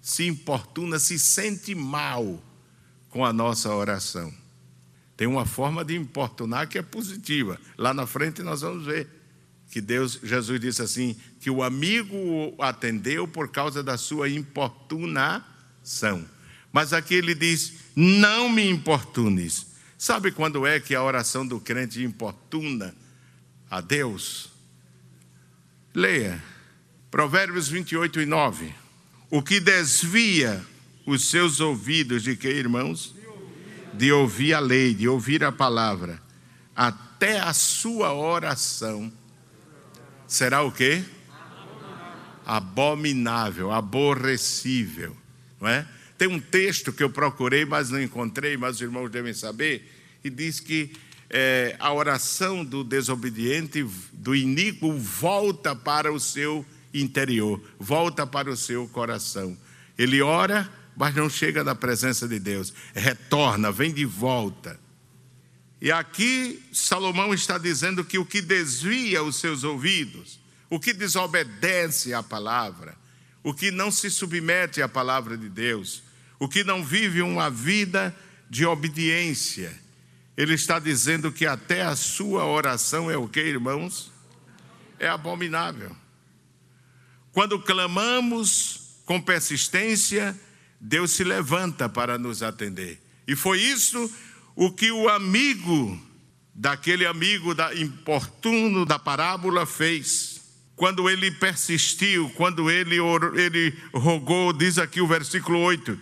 Se 0.00 0.26
importuna, 0.26 0.98
se 0.98 1.18
sente 1.18 1.74
mal 1.74 2.42
com 3.10 3.22
a 3.22 3.34
nossa 3.34 3.74
oração. 3.74 4.32
Tem 5.14 5.26
uma 5.26 5.44
forma 5.44 5.84
de 5.84 5.94
importunar 5.94 6.66
que 6.66 6.78
é 6.78 6.82
positiva. 6.82 7.60
Lá 7.76 7.92
na 7.92 8.06
frente 8.06 8.42
nós 8.42 8.62
vamos 8.62 8.86
ver 8.86 9.19
que 9.70 9.80
Deus, 9.80 10.18
Jesus 10.22 10.60
disse 10.60 10.82
assim, 10.82 11.16
que 11.40 11.48
o 11.48 11.62
amigo 11.62 12.16
o 12.16 12.62
atendeu 12.62 13.28
por 13.28 13.48
causa 13.48 13.82
da 13.82 13.96
sua 13.96 14.28
importunação. 14.28 16.28
Mas 16.72 16.92
aqui 16.92 17.14
ele 17.14 17.34
diz: 17.34 17.74
"Não 17.94 18.48
me 18.48 18.68
importunes". 18.68 19.66
Sabe 19.96 20.32
quando 20.32 20.66
é 20.66 20.80
que 20.80 20.94
a 20.94 21.02
oração 21.02 21.46
do 21.46 21.60
crente 21.60 22.02
importuna 22.02 22.94
a 23.70 23.80
Deus? 23.80 24.50
Leia. 25.94 26.42
Provérbios 27.10 27.68
28 27.68 28.20
e 28.20 28.26
9. 28.26 28.74
O 29.30 29.42
que 29.42 29.60
desvia 29.60 30.64
os 31.04 31.28
seus 31.28 31.60
ouvidos 31.60 32.22
de 32.22 32.36
que, 32.36 32.48
irmãos? 32.48 33.14
De 33.92 34.10
ouvir 34.12 34.54
a 34.54 34.60
lei, 34.60 34.94
de 34.94 35.08
ouvir 35.08 35.44
a 35.44 35.52
palavra, 35.52 36.22
até 36.74 37.40
a 37.40 37.52
sua 37.52 38.14
oração 38.14 39.12
será 40.30 40.62
o 40.62 40.70
quê? 40.70 41.04
Abominável, 42.46 43.72
aborrecível, 43.72 45.14
não 45.60 45.68
é? 45.68 45.86
Tem 46.16 46.28
um 46.28 46.40
texto 46.40 46.92
que 46.92 47.02
eu 47.02 47.10
procurei, 47.10 47.64
mas 47.64 47.90
não 47.90 48.00
encontrei, 48.00 48.56
mas 48.56 48.76
os 48.76 48.80
irmãos 48.80 49.10
devem 49.10 49.34
saber, 49.34 49.90
e 50.22 50.30
diz 50.30 50.60
que 50.60 50.92
é, 51.28 51.76
a 51.78 51.92
oração 51.92 52.64
do 52.64 52.82
desobediente, 52.84 53.84
do 54.12 54.34
iníquo, 54.34 54.92
volta 54.92 55.74
para 55.74 56.12
o 56.12 56.20
seu 56.20 56.64
interior, 56.94 57.60
volta 57.78 58.26
para 58.26 58.50
o 58.50 58.56
seu 58.56 58.88
coração. 58.88 59.56
Ele 59.98 60.22
ora, 60.22 60.70
mas 60.96 61.14
não 61.14 61.28
chega 61.28 61.62
na 61.62 61.74
presença 61.74 62.26
de 62.26 62.38
Deus, 62.38 62.72
retorna, 62.94 63.70
vem 63.70 63.92
de 63.92 64.04
volta. 64.04 64.78
E 65.80 65.90
aqui 65.90 66.62
Salomão 66.72 67.32
está 67.32 67.56
dizendo 67.56 68.04
que 68.04 68.18
o 68.18 68.26
que 68.26 68.42
desvia 68.42 69.22
os 69.22 69.36
seus 69.36 69.64
ouvidos, 69.64 70.38
o 70.68 70.78
que 70.78 70.92
desobedece 70.92 72.12
à 72.12 72.22
palavra, 72.22 72.94
o 73.42 73.54
que 73.54 73.70
não 73.70 73.90
se 73.90 74.10
submete 74.10 74.82
à 74.82 74.88
palavra 74.88 75.36
de 75.36 75.48
Deus, 75.48 76.02
o 76.38 76.48
que 76.48 76.62
não 76.62 76.84
vive 76.84 77.22
uma 77.22 77.50
vida 77.50 78.14
de 78.48 78.66
obediência, 78.66 79.72
ele 80.36 80.54
está 80.54 80.78
dizendo 80.78 81.30
que 81.30 81.46
até 81.46 81.82
a 81.82 81.94
sua 81.94 82.46
oração 82.46 83.10
é 83.10 83.16
o 83.16 83.28
que, 83.28 83.40
irmãos? 83.40 84.10
É 84.98 85.06
abominável. 85.06 85.94
Quando 87.32 87.60
clamamos 87.60 89.02
com 89.04 89.20
persistência, 89.20 90.38
Deus 90.80 91.12
se 91.12 91.24
levanta 91.24 91.88
para 91.88 92.16
nos 92.16 92.42
atender. 92.42 93.00
E 93.26 93.36
foi 93.36 93.60
isso 93.60 94.10
o 94.54 94.70
que 94.70 94.90
o 94.90 95.08
amigo 95.08 96.00
daquele 96.60 97.06
amigo 97.06 97.54
da 97.54 97.74
importuno 97.74 98.84
da 98.84 98.98
parábola 98.98 99.64
fez. 99.64 100.40
Quando 100.76 101.08
ele 101.08 101.30
persistiu, 101.30 102.30
quando 102.36 102.70
ele, 102.70 102.96
ele 103.36 103.74
rogou, 103.94 104.52
diz 104.52 104.78
aqui 104.78 105.00
o 105.00 105.06
versículo 105.06 105.58
8: 105.58 105.98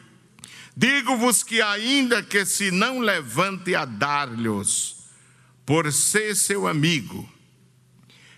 Digo-vos 0.76 1.42
que, 1.42 1.60
ainda 1.60 2.22
que 2.22 2.44
se 2.44 2.70
não 2.70 2.98
levante 3.00 3.74
a 3.74 3.84
dar-lhes, 3.84 4.96
por 5.64 5.92
ser 5.92 6.34
seu 6.34 6.66
amigo, 6.66 7.28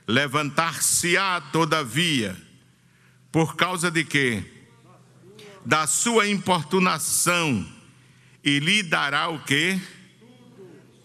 levantar-se-á 0.06 1.40
todavia, 1.40 2.36
por 3.30 3.56
causa 3.56 3.90
de 3.90 4.04
quê? 4.04 4.42
Da 5.64 5.86
sua 5.86 6.26
importunação, 6.26 7.66
e 8.42 8.58
lhe 8.58 8.82
dará 8.82 9.28
o 9.28 9.42
quê? 9.44 9.78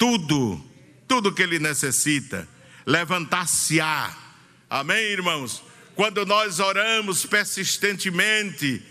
Tudo, 0.06 0.64
tudo 1.08 1.34
que 1.34 1.42
ele 1.42 1.58
necessita. 1.58 2.48
Levantar-se-á. 2.86 4.16
Amém, 4.70 5.04
irmãos? 5.04 5.64
Quando 5.96 6.24
nós 6.28 6.60
oramos 6.60 7.26
persistentemente, 7.26 8.84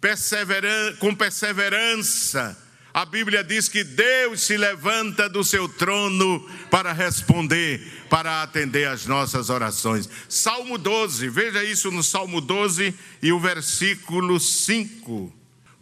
perseveran 0.00 0.94
com 0.96 1.14
perseverança, 1.14 2.58
a 2.94 3.04
Bíblia 3.04 3.44
diz 3.44 3.68
que 3.68 3.84
Deus 3.84 4.40
se 4.40 4.56
levanta 4.56 5.28
do 5.28 5.44
seu 5.44 5.68
trono 5.68 6.40
para 6.70 6.94
responder, 6.94 8.06
para 8.08 8.42
atender 8.42 8.88
às 8.88 9.04
nossas 9.04 9.50
orações. 9.50 10.08
Salmo 10.30 10.78
12, 10.78 11.28
veja 11.28 11.62
isso 11.62 11.90
no 11.90 12.02
Salmo 12.02 12.40
12 12.40 12.94
e 13.20 13.32
o 13.32 13.38
versículo 13.38 14.40
5. 14.40 15.30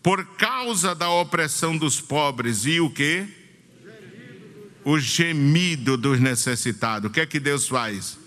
Por 0.03 0.27
causa 0.37 0.93
da 0.93 1.09
opressão 1.09 1.77
dos 1.77 2.01
pobres 2.01 2.67
e 2.67 2.81
o 2.81 2.91
que? 2.91 3.42
O 4.85 4.99
gemido 4.99 5.97
dos 5.97 6.21
necessitados. 6.21 7.11
O 7.11 7.13
que 7.13 7.21
é 7.21 7.27
que 7.27 7.41
Deus 7.41 7.69
faz? 7.69 8.19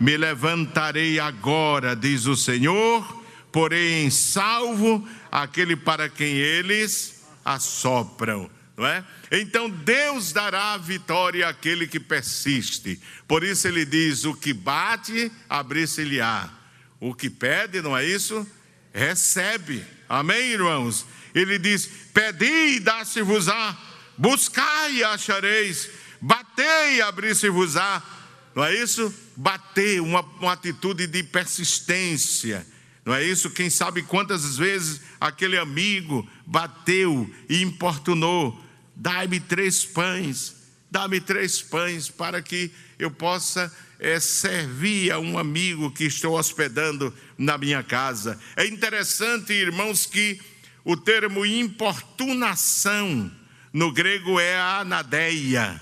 Me 0.00 0.16
levantarei 0.16 1.20
agora, 1.20 1.94
diz 1.94 2.26
o 2.26 2.36
Senhor, 2.36 3.24
porém 3.52 4.10
salvo 4.10 5.06
aquele 5.30 5.76
para 5.76 6.08
quem 6.08 6.36
eles 6.36 7.24
assopram. 7.44 8.50
não 8.76 8.86
é? 8.86 9.04
Então 9.30 9.70
Deus 9.70 10.32
dará 10.32 10.74
a 10.74 10.78
vitória 10.78 11.48
àquele 11.48 11.86
que 11.86 12.00
persiste. 12.00 13.00
Por 13.28 13.44
isso 13.44 13.68
ele 13.68 13.84
diz: 13.84 14.24
o 14.24 14.34
que 14.34 14.52
bate, 14.52 15.30
abrir-se-lhe-á. 15.48 16.50
O 17.00 17.14
que 17.14 17.28
pede, 17.28 17.82
não 17.82 17.96
é 17.96 18.04
isso? 18.04 18.46
Recebe. 18.92 19.84
Amém, 20.08 20.52
irmãos? 20.52 21.06
Ele 21.34 21.58
diz: 21.58 21.88
pedi 22.12 22.76
e 22.76 22.80
dá-se-vos-á, 22.80 23.76
buscai 24.16 24.96
e 24.96 25.04
achareis, 25.04 25.88
batei 26.20 26.96
e 26.96 27.02
abrir-se-vos-á. 27.02 28.02
Não 28.54 28.64
é 28.64 28.74
isso? 28.74 29.12
Bater, 29.36 30.00
uma, 30.00 30.20
uma 30.20 30.52
atitude 30.52 31.06
de 31.06 31.22
persistência. 31.22 32.66
Não 33.04 33.14
é 33.14 33.22
isso? 33.22 33.50
Quem 33.50 33.68
sabe 33.68 34.02
quantas 34.02 34.56
vezes 34.56 35.00
aquele 35.20 35.58
amigo 35.58 36.28
bateu 36.46 37.28
e 37.48 37.62
importunou 37.62 38.64
Dai-me 38.96 39.40
três 39.40 39.84
pães, 39.84 40.54
dá-me 40.90 41.20
três 41.20 41.60
pães 41.60 42.08
para 42.08 42.40
que 42.40 42.70
eu 42.96 43.10
possa 43.10 43.74
é, 43.98 44.20
servir 44.20 45.10
a 45.10 45.18
um 45.18 45.36
amigo 45.36 45.90
que 45.90 46.04
estou 46.04 46.38
hospedando 46.38 47.12
na 47.36 47.58
minha 47.58 47.82
casa. 47.82 48.38
É 48.54 48.64
interessante, 48.64 49.52
irmãos, 49.52 50.06
que 50.06 50.40
o 50.84 50.96
termo 50.96 51.44
importunação 51.44 53.30
no 53.74 53.92
grego 53.92 54.40
é 54.40 54.58
anadeia. 54.58 55.78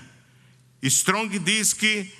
Strong 0.81 1.39
diz 1.39 1.71
que 1.71 2.11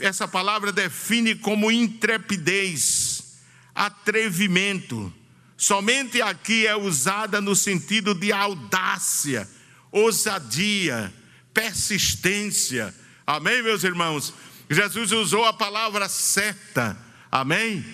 essa 0.00 0.26
palavra 0.26 0.72
define 0.72 1.34
como 1.34 1.70
intrepidez, 1.70 3.42
atrevimento. 3.74 5.12
Somente 5.58 6.22
aqui 6.22 6.66
é 6.66 6.74
usada 6.74 7.42
no 7.42 7.54
sentido 7.54 8.14
de 8.14 8.32
audácia 8.32 9.46
ousadia, 9.92 11.12
persistência. 11.52 12.92
Amém, 13.26 13.62
meus 13.62 13.84
irmãos? 13.84 14.32
Jesus 14.68 15.12
usou 15.12 15.44
a 15.44 15.52
palavra 15.52 16.08
certa. 16.08 16.96
Amém? 17.30 17.84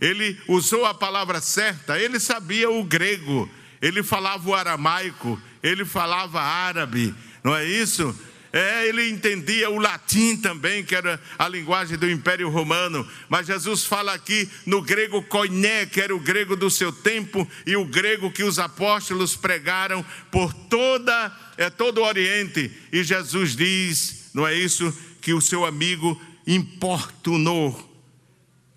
Ele 0.00 0.40
usou 0.46 0.86
a 0.86 0.94
palavra 0.94 1.40
certa, 1.40 1.98
ele 1.98 2.20
sabia 2.20 2.70
o 2.70 2.84
grego, 2.84 3.50
ele 3.82 4.04
falava 4.04 4.48
o 4.48 4.54
aramaico, 4.54 5.40
ele 5.62 5.84
falava 5.84 6.40
árabe, 6.40 7.14
não 7.42 7.54
é 7.54 7.64
isso? 7.64 8.14
É, 8.50 8.88
ele 8.88 9.10
entendia 9.10 9.68
o 9.68 9.78
latim 9.78 10.36
também, 10.36 10.82
que 10.82 10.94
era 10.94 11.20
a 11.38 11.46
linguagem 11.46 11.98
do 11.98 12.10
Império 12.10 12.48
Romano, 12.48 13.06
mas 13.28 13.46
Jesus 13.46 13.84
fala 13.84 14.14
aqui 14.14 14.48
no 14.64 14.80
grego 14.80 15.22
koiné, 15.22 15.84
que 15.84 16.00
era 16.00 16.16
o 16.16 16.20
grego 16.20 16.56
do 16.56 16.70
seu 16.70 16.90
tempo 16.90 17.46
e 17.66 17.76
o 17.76 17.84
grego 17.84 18.30
que 18.30 18.42
os 18.42 18.58
apóstolos 18.58 19.36
pregaram 19.36 20.04
por 20.30 20.52
toda 20.54 21.36
é 21.58 21.68
todo 21.68 21.98
o 21.98 22.04
Oriente, 22.04 22.70
e 22.90 23.02
Jesus 23.02 23.54
diz, 23.54 24.30
não 24.32 24.46
é 24.46 24.54
isso, 24.54 24.96
que 25.20 25.34
o 25.34 25.40
seu 25.40 25.66
amigo 25.66 26.20
importunou. 26.46 27.84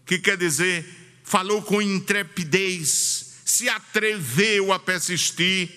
Que 0.06 0.20
quer 0.20 0.36
dizer, 0.36 0.86
falou 1.24 1.62
com 1.62 1.82
intrepidez, 1.82 3.36
se 3.46 3.70
atreveu 3.70 4.74
a 4.74 4.80
persistir, 4.80 5.70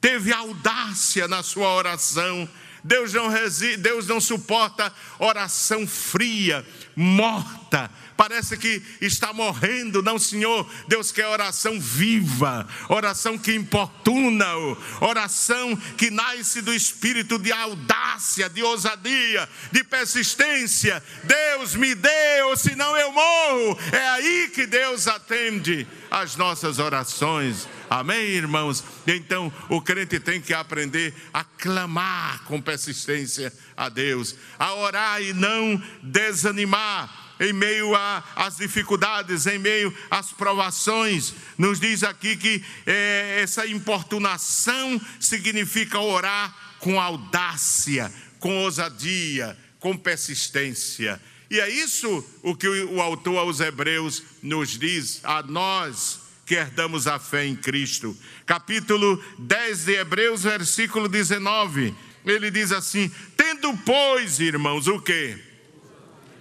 teve 0.00 0.32
audácia 0.32 1.28
na 1.28 1.42
sua 1.42 1.74
oração. 1.74 2.48
Deus 2.82 3.12
não, 3.12 3.28
reside, 3.28 3.76
Deus 3.76 4.06
não 4.06 4.20
suporta 4.20 4.92
oração 5.18 5.86
fria, 5.86 6.66
morta. 6.96 7.90
Parece 8.16 8.56
que 8.58 8.82
está 9.00 9.32
morrendo, 9.32 10.02
não, 10.02 10.18
Senhor. 10.18 10.70
Deus 10.86 11.10
quer 11.10 11.26
oração 11.26 11.80
viva, 11.80 12.68
oração 12.88 13.38
que 13.38 13.54
importuna-o, 13.54 14.76
oração 15.00 15.74
que 15.96 16.10
nasce 16.10 16.60
do 16.60 16.74
espírito 16.74 17.38
de 17.38 17.50
audácia, 17.50 18.50
de 18.50 18.62
ousadia, 18.62 19.48
de 19.72 19.82
persistência. 19.82 21.02
Deus 21.24 21.74
me 21.74 21.94
deu, 21.94 22.54
senão 22.56 22.94
eu 22.96 23.10
morro. 23.10 23.78
É 23.90 24.08
aí 24.10 24.50
que 24.54 24.66
Deus 24.66 25.08
atende 25.08 25.86
as 26.10 26.36
nossas 26.36 26.78
orações. 26.78 27.66
Amém, 27.88 28.22
irmãos? 28.22 28.84
Então, 29.06 29.52
o 29.68 29.80
crente 29.80 30.20
tem 30.20 30.40
que 30.40 30.54
aprender 30.54 31.14
a 31.32 31.42
clamar 31.42 32.44
com 32.44 32.60
persistência 32.60 33.52
a 33.80 33.88
Deus, 33.88 34.36
a 34.58 34.74
orar 34.74 35.22
e 35.22 35.32
não 35.32 35.82
desanimar 36.02 37.34
em 37.40 37.50
meio 37.50 37.92
às 38.36 38.58
dificuldades, 38.58 39.46
em 39.46 39.58
meio 39.58 39.96
às 40.10 40.30
provações. 40.32 41.32
Nos 41.56 41.80
diz 41.80 42.04
aqui 42.04 42.36
que 42.36 42.62
é, 42.86 43.40
essa 43.42 43.66
importunação 43.66 45.00
significa 45.18 45.98
orar 45.98 46.54
com 46.78 47.00
audácia, 47.00 48.12
com 48.38 48.54
ousadia, 48.58 49.56
com 49.78 49.96
persistência. 49.96 51.18
E 51.50 51.58
é 51.58 51.68
isso 51.70 52.22
o 52.42 52.54
que 52.54 52.68
o 52.68 53.00
autor 53.00 53.38
aos 53.38 53.60
Hebreus 53.60 54.22
nos 54.42 54.78
diz 54.78 55.20
a 55.24 55.42
nós 55.42 56.20
que 56.44 56.54
herdamos 56.54 57.06
a 57.06 57.18
fé 57.18 57.46
em 57.46 57.56
Cristo. 57.56 58.14
Capítulo 58.44 59.22
10 59.38 59.84
de 59.86 59.92
Hebreus, 59.92 60.42
versículo 60.42 61.08
19. 61.08 61.94
Ele 62.24 62.50
diz 62.50 62.72
assim: 62.72 63.10
Tendo, 63.50 63.76
pois, 63.78 64.38
irmãos, 64.38 64.86
o 64.86 65.00
que? 65.00 65.36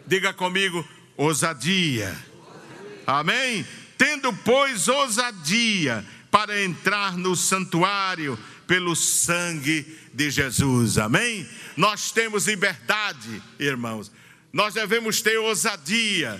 Diga 0.06 0.32
comigo, 0.32 0.88
ousadia. 1.17 2.15
Amém? 3.08 3.65
Tendo, 3.98 4.32
pois, 4.32 4.88
ousadia 4.88 6.06
para 6.30 6.63
entrar 6.63 7.17
no 7.17 7.36
santuário 7.36 8.38
pelo 8.67 8.95
sangue 8.95 9.98
de 10.13 10.30
Jesus. 10.30 11.00
Amém? 11.00 11.50
Nós 11.76 12.12
temos 12.12 12.45
liberdade, 12.45 13.41
irmãos. 13.58 14.12
Nós 14.54 14.76
devemos 14.76 15.19
ter 15.19 15.39
ousadia, 15.39 16.39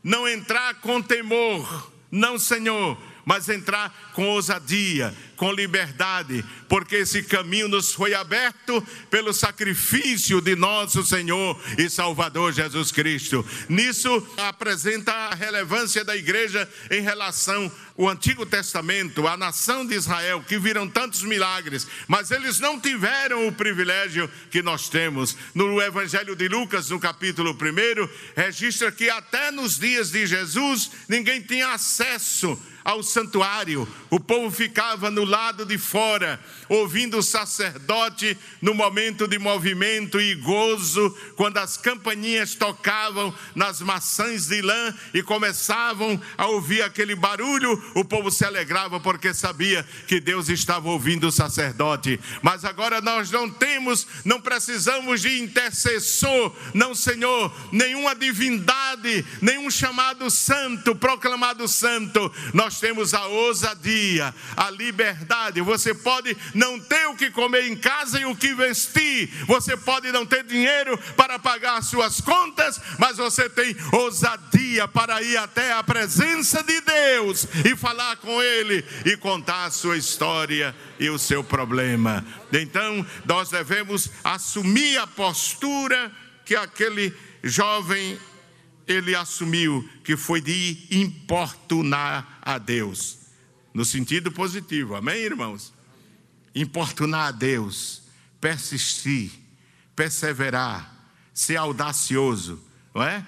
não 0.00 0.28
entrar 0.28 0.74
com 0.74 1.02
temor, 1.02 1.90
não, 2.08 2.38
Senhor, 2.38 2.96
mas 3.24 3.48
entrar 3.48 4.12
com 4.14 4.28
ousadia, 4.28 5.12
com 5.36 5.52
liberdade, 5.52 6.44
porque 6.68 6.96
esse 6.96 7.22
caminho 7.22 7.68
nos 7.68 7.92
foi 7.92 8.14
aberto 8.14 8.82
pelo 9.10 9.32
sacrifício 9.32 10.40
de 10.40 10.56
nosso 10.56 11.04
Senhor 11.04 11.60
e 11.78 11.88
Salvador 11.88 12.52
Jesus 12.52 12.90
Cristo. 12.90 13.44
Nisso 13.68 14.26
apresenta 14.36 15.12
a 15.12 15.34
relevância 15.34 16.04
da 16.04 16.16
igreja 16.16 16.68
em 16.90 17.00
relação 17.00 17.70
ao 17.96 18.08
Antigo 18.08 18.44
Testamento, 18.44 19.26
a 19.28 19.36
nação 19.36 19.86
de 19.86 19.94
Israel, 19.94 20.42
que 20.46 20.58
viram 20.58 20.88
tantos 20.88 21.22
milagres, 21.22 21.86
mas 22.08 22.30
eles 22.30 22.58
não 22.58 22.80
tiveram 22.80 23.46
o 23.46 23.52
privilégio 23.52 24.28
que 24.50 24.62
nós 24.62 24.88
temos. 24.88 25.36
No 25.54 25.80
Evangelho 25.80 26.34
de 26.34 26.48
Lucas, 26.48 26.90
no 26.90 26.98
capítulo 26.98 27.52
1, 27.52 28.08
registra 28.36 28.90
que 28.90 29.08
até 29.08 29.50
nos 29.50 29.78
dias 29.78 30.10
de 30.10 30.26
Jesus 30.26 30.90
ninguém 31.08 31.40
tinha 31.40 31.68
acesso 31.68 32.60
ao 32.84 33.02
santuário. 33.02 33.88
O 34.10 34.20
povo 34.20 34.54
ficava 34.54 35.10
no 35.10 35.23
lado 35.24 35.64
de 35.64 35.78
fora, 35.78 36.40
ouvindo 36.68 37.18
o 37.18 37.22
sacerdote 37.22 38.36
no 38.60 38.74
momento 38.74 39.26
de 39.26 39.38
movimento 39.38 40.20
e 40.20 40.34
gozo, 40.34 41.10
quando 41.36 41.58
as 41.58 41.76
campainhas 41.76 42.54
tocavam 42.54 43.34
nas 43.54 43.80
maçãs 43.80 44.46
de 44.46 44.62
lã 44.62 44.94
e 45.12 45.22
começavam 45.22 46.20
a 46.36 46.46
ouvir 46.46 46.82
aquele 46.82 47.14
barulho, 47.14 47.82
o 47.94 48.04
povo 48.04 48.30
se 48.30 48.44
alegrava 48.44 49.00
porque 49.00 49.32
sabia 49.34 49.86
que 50.06 50.20
Deus 50.20 50.48
estava 50.48 50.88
ouvindo 50.88 51.28
o 51.28 51.32
sacerdote. 51.32 52.18
Mas 52.42 52.64
agora 52.64 53.00
nós 53.00 53.30
não 53.30 53.50
temos, 53.50 54.06
não 54.24 54.40
precisamos 54.40 55.22
de 55.22 55.40
intercessor, 55.40 56.54
não, 56.72 56.94
Senhor, 56.94 57.54
nenhuma 57.72 58.14
divindade, 58.14 59.24
nenhum 59.40 59.70
chamado 59.70 60.30
santo, 60.30 60.94
proclamado 60.94 61.66
santo. 61.68 62.32
Nós 62.52 62.80
temos 62.80 63.14
a 63.14 63.26
ousadia, 63.26 64.34
a 64.56 64.70
liberdade. 64.70 65.13
Você 65.64 65.94
pode 65.94 66.36
não 66.54 66.78
ter 66.80 67.06
o 67.06 67.16
que 67.16 67.30
comer 67.30 67.66
em 67.66 67.76
casa 67.76 68.20
e 68.20 68.24
o 68.24 68.36
que 68.36 68.54
vestir, 68.54 69.28
você 69.46 69.76
pode 69.76 70.10
não 70.12 70.24
ter 70.24 70.44
dinheiro 70.44 70.98
para 71.16 71.38
pagar 71.38 71.82
suas 71.82 72.20
contas, 72.20 72.80
mas 72.98 73.16
você 73.16 73.48
tem 73.48 73.76
ousadia 73.92 74.86
para 74.88 75.22
ir 75.22 75.36
até 75.36 75.72
a 75.72 75.82
presença 75.82 76.62
de 76.62 76.80
Deus 76.80 77.46
e 77.64 77.76
falar 77.76 78.16
com 78.16 78.42
Ele 78.42 78.84
e 79.04 79.16
contar 79.16 79.64
a 79.64 79.70
sua 79.70 79.96
história 79.96 80.74
e 80.98 81.08
o 81.10 81.18
seu 81.18 81.42
problema. 81.42 82.24
Então, 82.52 83.04
nós 83.24 83.50
devemos 83.50 84.10
assumir 84.22 84.98
a 84.98 85.06
postura 85.06 86.10
que 86.44 86.54
aquele 86.54 87.14
jovem 87.42 88.18
ele 88.86 89.14
assumiu 89.14 89.88
que 90.04 90.16
foi 90.16 90.40
de 90.40 90.86
importunar 90.90 92.38
a 92.42 92.58
Deus, 92.58 93.18
no 93.74 93.84
sentido 93.84 94.30
positivo, 94.30 94.94
amém, 94.94 95.16
irmãos? 95.16 95.74
Importunar 96.54 97.26
a 97.26 97.32
Deus, 97.32 98.04
persistir, 98.40 99.32
perseverar, 99.96 100.94
ser 101.34 101.56
audacioso, 101.56 102.62
não 102.94 103.02
é? 103.02 103.26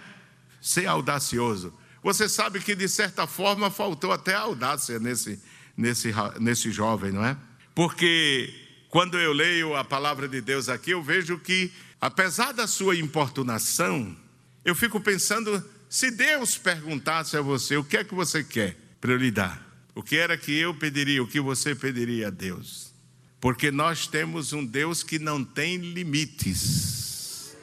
Ser 0.60 0.86
audacioso. 0.86 1.76
Você 2.00 2.28
sabe 2.28 2.60
que 2.60 2.76
de 2.76 2.88
certa 2.88 3.26
forma 3.26 3.68
faltou 3.68 4.12
até 4.12 4.34
audácia 4.34 5.00
nesse, 5.00 5.42
nesse, 5.76 6.14
nesse 6.38 6.70
jovem, 6.70 7.10
não 7.10 7.24
é? 7.24 7.36
Porque 7.74 8.54
quando 8.88 9.18
eu 9.18 9.32
leio 9.32 9.74
a 9.74 9.84
palavra 9.84 10.28
de 10.28 10.40
Deus 10.40 10.68
aqui, 10.68 10.92
eu 10.92 11.02
vejo 11.02 11.36
que, 11.40 11.72
apesar 12.00 12.52
da 12.52 12.68
sua 12.68 12.96
importunação, 12.96 14.16
eu 14.64 14.76
fico 14.76 15.00
pensando: 15.00 15.62
se 15.90 16.12
Deus 16.12 16.56
perguntasse 16.56 17.36
a 17.36 17.40
você 17.40 17.76
o 17.76 17.82
que 17.82 17.96
é 17.96 18.04
que 18.04 18.14
você 18.14 18.44
quer 18.44 18.76
para 19.00 19.10
eu 19.10 19.16
lhe 19.16 19.32
dar, 19.32 19.65
o 19.96 20.02
que 20.02 20.18
era 20.18 20.36
que 20.36 20.52
eu 20.52 20.74
pediria, 20.74 21.22
o 21.22 21.26
que 21.26 21.40
você 21.40 21.74
pediria 21.74 22.26
a 22.26 22.30
Deus? 22.30 22.92
Porque 23.40 23.70
nós 23.70 24.06
temos 24.06 24.52
um 24.52 24.62
Deus 24.64 25.02
que 25.02 25.18
não 25.18 25.42
tem 25.42 25.78
limites. 25.78 27.56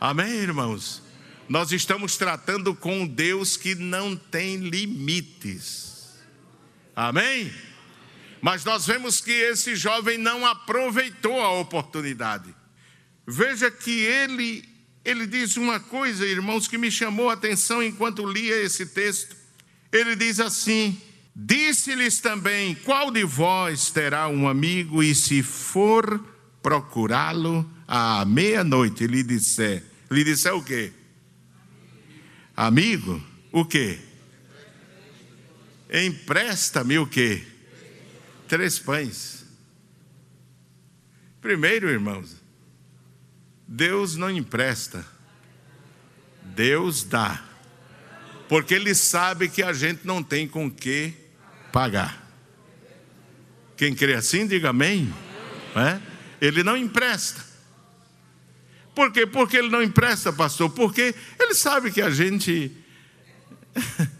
Amém, 0.00 0.32
irmãos? 0.32 1.00
Nós 1.48 1.70
estamos 1.70 2.16
tratando 2.16 2.74
com 2.74 3.02
um 3.02 3.06
Deus 3.06 3.56
que 3.56 3.76
não 3.76 4.16
tem 4.16 4.56
limites. 4.56 6.16
Amém? 6.96 7.52
Mas 8.42 8.64
nós 8.64 8.84
vemos 8.84 9.20
que 9.20 9.30
esse 9.30 9.76
jovem 9.76 10.18
não 10.18 10.44
aproveitou 10.44 11.40
a 11.40 11.52
oportunidade. 11.52 12.52
Veja 13.24 13.70
que 13.70 14.00
ele 14.00 14.68
ele 15.04 15.28
diz 15.28 15.56
uma 15.56 15.78
coisa, 15.78 16.26
irmãos, 16.26 16.66
que 16.66 16.76
me 16.76 16.90
chamou 16.90 17.30
a 17.30 17.34
atenção 17.34 17.80
enquanto 17.80 18.26
lia 18.26 18.56
esse 18.56 18.86
texto. 18.86 19.36
Ele 19.92 20.16
diz 20.16 20.40
assim: 20.40 21.00
Disse-lhes 21.38 22.18
também: 22.18 22.74
Qual 22.74 23.10
de 23.10 23.22
vós 23.22 23.90
terá 23.90 24.26
um 24.26 24.48
amigo 24.48 25.02
e 25.02 25.14
se 25.14 25.42
for 25.42 26.24
procurá-lo 26.62 27.70
à 27.86 28.24
meia-noite, 28.24 29.06
lhe 29.06 29.22
disser, 29.22 29.84
lhe 30.10 30.24
disser 30.24 30.54
o 30.54 30.64
quê? 30.64 30.90
Amigo, 32.56 33.22
o 33.52 33.66
quê? 33.66 33.98
Empresta-me 35.92 36.98
o 36.98 37.06
quê? 37.06 37.44
três 38.48 38.78
pães. 38.78 39.44
Primeiro, 41.40 41.88
irmãos, 41.88 42.36
Deus 43.68 44.16
não 44.16 44.30
empresta, 44.30 45.06
Deus 46.42 47.04
dá, 47.04 47.44
porque 48.48 48.74
Ele 48.74 48.94
sabe 48.94 49.48
que 49.48 49.62
a 49.62 49.72
gente 49.72 50.06
não 50.06 50.22
tem 50.22 50.48
com 50.48 50.70
que 50.70 51.25
pagar. 51.72 52.24
Quem 53.76 53.94
crê 53.94 54.14
assim, 54.14 54.46
diga 54.46 54.70
amém. 54.70 55.12
É? 55.74 56.00
Ele 56.40 56.62
não 56.62 56.76
empresta. 56.76 57.44
Por 58.94 59.12
quê? 59.12 59.26
Porque 59.26 59.58
ele 59.58 59.68
não 59.68 59.82
empresta, 59.82 60.32
pastor? 60.32 60.70
Porque 60.70 61.14
ele 61.38 61.54
sabe 61.54 61.90
que 61.90 62.00
a 62.00 62.08
gente 62.08 62.72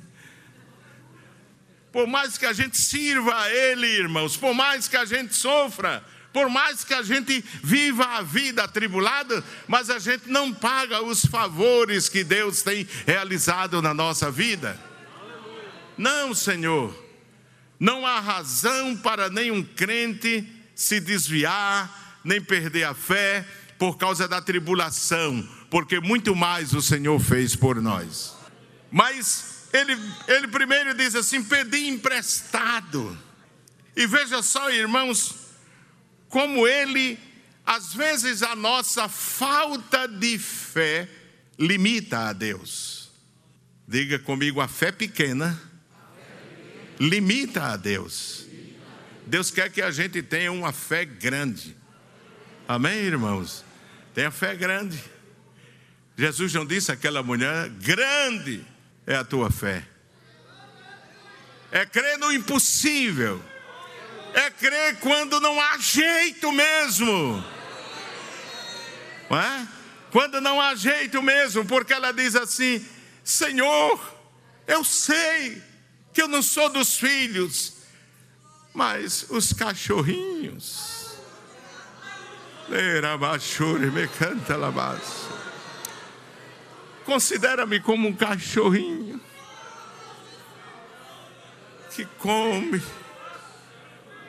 por 1.93 2.07
mais 2.07 2.37
que 2.37 2.45
a 2.45 2.53
gente 2.53 2.77
sirva 2.77 3.35
a 3.35 3.51
Ele, 3.51 3.87
irmãos, 3.87 4.37
por 4.37 4.53
mais 4.53 4.87
que 4.87 4.99
a 4.99 5.07
gente 5.07 5.35
sofra, 5.35 6.05
por 6.31 6.51
mais 6.51 6.85
que 6.85 6.93
a 6.93 7.03
gente 7.03 7.43
viva 7.63 8.05
a 8.05 8.23
vida 8.23 8.65
atribulada, 8.65 9.43
mas 9.67 9.89
a 9.89 9.99
gente 9.99 10.29
não 10.29 10.53
paga 10.53 11.03
os 11.03 11.25
favores 11.25 12.11
que 12.11 12.23
Deus 12.23 12.61
tem 12.61 12.87
realizado 13.07 13.81
na 13.81 13.95
nossa 13.95 14.31
vida. 14.31 14.79
Não, 15.97 16.35
Senhor, 16.35 16.95
não 17.79 18.07
há 18.07 18.21
razão 18.21 18.97
para 18.97 19.29
nenhum 19.29 19.63
crente 19.63 20.47
se 20.75 21.01
desviar, 21.01 22.21
nem 22.25 22.41
perder 22.41 22.85
a 22.85 22.95
fé 22.95 23.47
por 23.79 23.97
causa 23.97 24.27
da 24.27 24.41
tribulação, 24.41 25.47
porque 25.71 26.01
muito 26.01 26.35
mais 26.35 26.73
o 26.73 26.81
Senhor 26.81 27.19
fez 27.21 27.55
por 27.55 27.81
nós. 27.81 28.35
Mas 28.91 29.69
ele, 29.73 29.99
ele 30.27 30.49
primeiro 30.49 30.95
diz 30.95 31.15
assim: 31.15 31.43
pedi 31.43 31.89
emprestado. 31.89 33.17
E 33.95 34.07
veja 34.07 34.43
só, 34.43 34.71
irmãos, 34.71 35.35
como 36.29 36.67
ele, 36.67 37.19
às 37.65 37.95
vezes, 37.95 38.43
a 38.43 38.55
nossa 38.55 39.09
falta 39.09 40.07
de 40.07 40.39
fé 40.39 41.09
limita 41.59 42.29
a 42.29 42.33
Deus. 42.33 43.11
Diga 43.89 44.19
comigo, 44.19 44.61
a 44.61 44.69
fé 44.69 44.93
pequena 44.93 45.59
limita 46.99 47.65
a 47.65 47.77
Deus. 47.77 48.47
Deus 49.27 49.51
quer 49.51 49.71
que 49.71 49.83
a 49.83 49.91
gente 49.91 50.23
tenha 50.23 50.53
uma 50.53 50.73
fé 50.73 51.05
grande. 51.05 51.77
Amém, 52.69 52.99
irmãos? 52.99 53.65
Tenha 54.15 54.31
fé 54.31 54.55
grande. 54.55 55.03
Jesus 56.17 56.53
não 56.55 56.65
disse 56.65 56.91
àquela 56.93 57.23
mulher: 57.23 57.69
grande 57.69 58.65
é 59.07 59.17
a 59.17 59.25
tua 59.25 59.51
fé. 59.51 59.87
É 61.71 61.85
crer 61.85 62.19
no 62.19 62.33
impossível. 62.33 63.43
É 64.33 64.51
crer 64.51 64.97
quando 65.01 65.41
não 65.41 65.61
há 65.61 65.79
jeito 65.79 66.53
mesmo. 66.53 67.45
Não 69.29 69.39
é? 69.39 69.69
Quando 70.11 70.41
não 70.41 70.61
há 70.61 70.75
jeito 70.75 71.21
mesmo, 71.23 71.65
porque 71.65 71.93
ela 71.93 72.13
diz 72.13 72.37
assim: 72.37 72.85
Senhor, 73.25 74.01
eu 74.67 74.85
sei 74.85 75.63
que 76.17 76.23
eu 76.23 76.29
não 76.29 76.41
sou 76.41 76.71
dos 76.71 76.97
filhos, 76.97 77.75
mas 78.73 79.27
os 79.29 79.53
cachorrinhos. 79.53 81.15
me 83.91 84.09
canta. 84.09 84.57
Considera-me 87.05 87.81
como 87.81 88.09
um 88.09 88.15
cachorrinho 88.15 89.21
que 91.91 92.07
come 92.19 92.83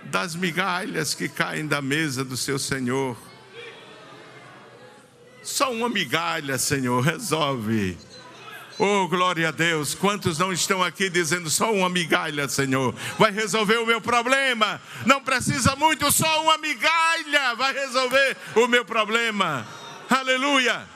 das 0.04 0.36
migalhas 0.36 1.14
que 1.14 1.30
caem 1.30 1.66
da 1.66 1.82
mesa 1.82 2.26
do 2.26 2.36
seu 2.36 2.60
Senhor. 2.60 3.18
Só 5.42 5.72
uma 5.72 5.88
migalha, 5.88 6.58
Senhor, 6.58 7.00
resolve. 7.00 7.98
Oh, 8.80 9.08
glória 9.08 9.48
a 9.48 9.52
Deus. 9.52 9.96
Quantos 9.96 10.38
não 10.38 10.54
estão 10.54 10.84
aqui 10.84 11.10
dizendo 11.10 11.50
só 11.50 11.74
uma 11.74 11.90
migalha, 11.90 12.48
Senhor? 12.48 12.94
Vai 13.18 13.32
resolver 13.32 13.78
o 13.78 13.88
meu 13.88 14.00
problema. 14.00 14.80
Não 15.06 15.20
precisa 15.22 15.76
muito, 15.76 16.12
só 16.12 16.44
uma 16.44 16.58
migalha 16.60 17.56
vai 17.56 17.74
resolver 17.74 18.38
o 18.56 18.68
meu 18.68 18.86
problema. 18.86 19.68
Aleluia. 20.08 20.88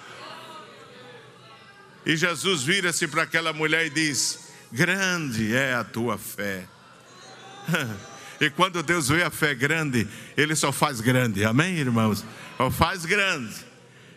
E 2.05 2.15
Jesus 2.15 2.61
vira-se 2.61 3.07
para 3.07 3.23
aquela 3.23 3.51
mulher 3.51 3.87
e 3.87 3.89
diz: 3.89 4.51
Grande 4.71 5.55
é 5.55 5.73
a 5.73 5.83
tua 5.83 6.17
fé. 6.17 6.65
E 8.41 8.49
quando 8.49 8.81
Deus 8.81 9.07
vê 9.07 9.21
a 9.21 9.29
fé 9.29 9.53
grande, 9.53 10.07
Ele 10.35 10.55
só 10.55 10.71
faz 10.71 10.99
grande, 10.99 11.45
amém, 11.45 11.77
irmãos? 11.77 12.25
Só 12.57 12.71
faz 12.71 13.05
grande. 13.05 13.53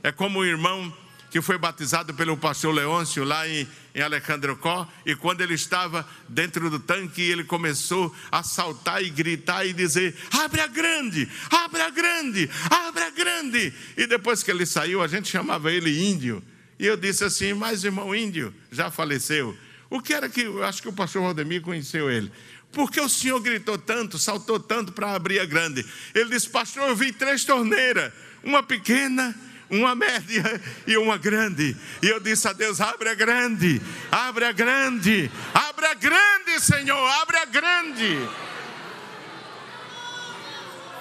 É 0.02 0.10
como 0.10 0.38
o 0.38 0.46
irmão 0.46 0.90
que 1.34 1.42
foi 1.42 1.58
batizado 1.58 2.14
pelo 2.14 2.36
pastor 2.36 2.72
Leôncio 2.72 3.24
lá 3.24 3.48
em, 3.48 3.66
em 3.92 4.00
Alejandrocó, 4.00 4.88
e 5.04 5.16
quando 5.16 5.40
ele 5.40 5.54
estava 5.54 6.08
dentro 6.28 6.70
do 6.70 6.78
tanque, 6.78 7.22
ele 7.22 7.42
começou 7.42 8.14
a 8.30 8.44
saltar 8.44 9.02
e 9.02 9.10
gritar 9.10 9.66
e 9.66 9.72
dizer: 9.72 10.14
Abre 10.30 10.60
a 10.60 10.68
grande, 10.68 11.28
abre 11.50 11.82
a 11.82 11.90
grande, 11.90 12.48
abre 12.70 13.02
a 13.02 13.10
grande. 13.10 13.74
E 13.96 14.06
depois 14.06 14.44
que 14.44 14.50
ele 14.52 14.64
saiu, 14.64 15.02
a 15.02 15.08
gente 15.08 15.28
chamava 15.28 15.72
ele 15.72 16.08
índio. 16.08 16.40
E 16.78 16.86
eu 16.86 16.96
disse 16.96 17.24
assim, 17.24 17.52
mas 17.52 17.82
irmão 17.82 18.14
índio 18.14 18.54
já 18.70 18.88
faleceu. 18.88 19.58
O 19.90 20.00
que 20.00 20.14
era 20.14 20.28
que, 20.28 20.42
eu 20.42 20.62
acho 20.62 20.80
que 20.80 20.88
o 20.88 20.92
pastor 20.92 21.22
Valdemir 21.22 21.62
conheceu 21.62 22.08
ele. 22.08 22.30
Por 22.70 22.92
que 22.92 23.00
o 23.00 23.08
senhor 23.08 23.40
gritou 23.40 23.76
tanto, 23.76 24.18
saltou 24.18 24.60
tanto 24.60 24.92
para 24.92 25.12
abrir 25.16 25.40
a 25.40 25.44
grande? 25.44 25.84
Ele 26.14 26.30
disse, 26.30 26.48
pastor, 26.48 26.90
eu 26.90 26.94
vi 26.94 27.10
três 27.12 27.44
torneiras, 27.44 28.12
uma 28.44 28.62
pequena, 28.62 29.34
uma 29.70 29.94
média 29.94 30.60
e 30.86 30.96
uma 30.96 31.16
grande. 31.16 31.76
E 32.02 32.06
eu 32.08 32.20
disse 32.20 32.46
a 32.48 32.52
Deus: 32.52 32.80
abre 32.80 33.08
a 33.08 33.14
grande, 33.14 33.80
abre 34.10 34.44
a 34.44 34.52
grande, 34.52 35.30
abre 35.52 35.86
a 35.86 35.94
grande, 35.94 36.60
Senhor, 36.60 37.10
abre 37.22 37.36
a 37.38 37.44
grande. 37.44 38.28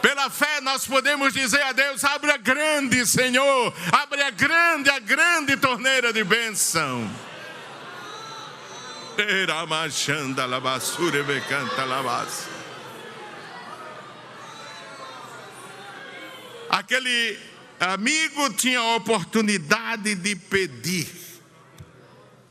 Pela 0.01 0.29
fé 0.29 0.59
nós 0.61 0.85
podemos 0.85 1.33
dizer 1.33 1.61
a 1.61 1.71
Deus: 1.71 2.03
abre 2.03 2.31
a 2.31 2.37
grande, 2.37 3.05
Senhor, 3.05 3.73
abre 3.91 4.21
a 4.21 4.29
grande, 4.29 4.89
a 4.89 4.99
grande 4.99 5.55
torneira 5.57 6.11
de 6.11 6.23
bênção. 6.23 7.09
Aquele 16.69 17.52
amigo 17.83 18.53
tinha 18.53 18.79
a 18.79 18.95
oportunidade 18.95 20.15
de 20.15 20.35
pedir 20.35 21.07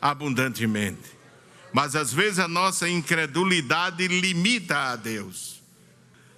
abundantemente, 0.01 1.13
mas 1.73 1.95
às 1.95 2.13
vezes 2.13 2.39
a 2.39 2.49
nossa 2.49 2.89
incredulidade 2.89 4.09
limita 4.09 4.77
a 4.93 4.97
Deus. 4.97 5.63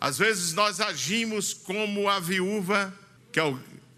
Às 0.00 0.18
vezes 0.18 0.52
nós 0.52 0.80
agimos 0.80 1.54
como 1.54 2.08
a 2.10 2.20
viúva, 2.20 2.92
que 3.32 3.40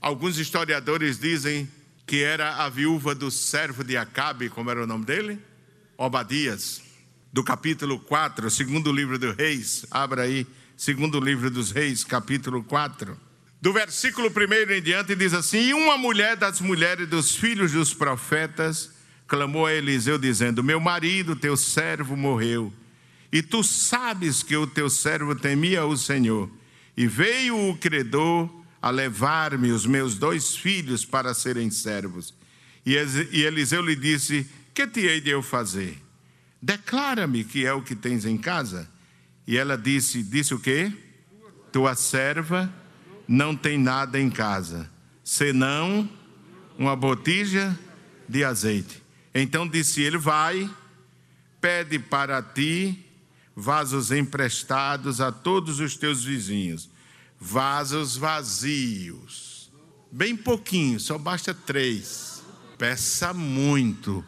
alguns 0.01 0.38
historiadores 0.38 1.18
dizem 1.18 1.68
que 2.07 2.22
era 2.22 2.64
a 2.64 2.68
viúva 2.68 3.12
do 3.12 3.28
servo 3.30 3.82
de 3.82 3.97
Acabe, 3.97 4.49
como 4.49 4.70
era 4.70 4.84
o 4.84 4.86
nome 4.86 5.05
dele? 5.05 5.40
Obadias, 5.99 6.80
do 7.32 7.42
capítulo 7.42 7.99
4, 7.99 8.49
segundo 8.51 8.92
livro 8.92 9.18
do 9.18 9.32
Reis. 9.32 9.84
Abra 9.90 10.22
aí, 10.22 10.47
segundo 10.76 11.18
livro 11.18 11.51
dos 11.51 11.72
Reis, 11.72 12.05
capítulo 12.05 12.62
4. 12.62 13.26
Do 13.66 13.72
versículo 13.72 14.28
1 14.28 14.74
em 14.74 14.80
diante 14.80 15.16
diz 15.16 15.34
assim: 15.34 15.58
E 15.58 15.74
uma 15.74 15.98
mulher 15.98 16.36
das 16.36 16.60
mulheres 16.60 17.08
dos 17.08 17.34
filhos 17.34 17.72
dos 17.72 17.92
profetas 17.92 18.92
clamou 19.26 19.66
a 19.66 19.74
Eliseu, 19.74 20.16
dizendo: 20.18 20.62
Meu 20.62 20.78
marido, 20.78 21.34
teu 21.34 21.56
servo, 21.56 22.16
morreu, 22.16 22.72
e 23.32 23.42
tu 23.42 23.64
sabes 23.64 24.40
que 24.40 24.56
o 24.56 24.68
teu 24.68 24.88
servo 24.88 25.34
temia 25.34 25.84
o 25.84 25.96
Senhor. 25.96 26.48
E 26.96 27.08
veio 27.08 27.70
o 27.70 27.76
credor 27.76 28.48
a 28.80 28.88
levar-me 28.88 29.72
os 29.72 29.84
meus 29.84 30.14
dois 30.14 30.54
filhos 30.54 31.04
para 31.04 31.34
serem 31.34 31.68
servos. 31.68 32.32
E 32.84 32.94
Eliseu 33.42 33.82
lhe 33.82 33.96
disse: 33.96 34.48
Que 34.72 34.86
te 34.86 35.00
hei 35.00 35.20
de 35.20 35.30
eu 35.30 35.42
fazer? 35.42 36.00
Declara-me 36.62 37.42
que 37.42 37.66
é 37.66 37.72
o 37.72 37.82
que 37.82 37.96
tens 37.96 38.24
em 38.24 38.38
casa. 38.38 38.88
E 39.44 39.58
ela 39.58 39.76
disse: 39.76 40.22
Disse 40.22 40.54
o 40.54 40.60
quê? 40.60 40.92
Tua 41.72 41.96
serva 41.96 42.72
não 43.27 43.57
tem 43.57 43.79
nada 43.79 44.20
em 44.20 44.31
casa, 44.31 44.91
senão 45.24 46.09
uma 46.79 46.95
botija 46.95 47.79
de 48.29 48.45
azeite. 48.45 49.03
Então 49.35 49.66
disse 49.66 50.03
ele: 50.03 50.18
Vai, 50.18 50.70
pede 51.61 51.99
para 51.99 52.43
ti 52.43 53.05
vasos 53.55 54.12
emprestados 54.12 55.20
a 55.20 55.33
todos 55.33 55.81
os 55.81 55.97
teus 55.97 56.24
vizinhos, 56.24 56.91
vasos 57.41 58.16
vazios, 58.16 59.70
bem 60.12 60.37
pouquinho, 60.37 61.01
só 61.01 61.18
basta 61.18 61.55
três. 61.55 62.37
Peça 62.79 63.33
muito. 63.33 64.24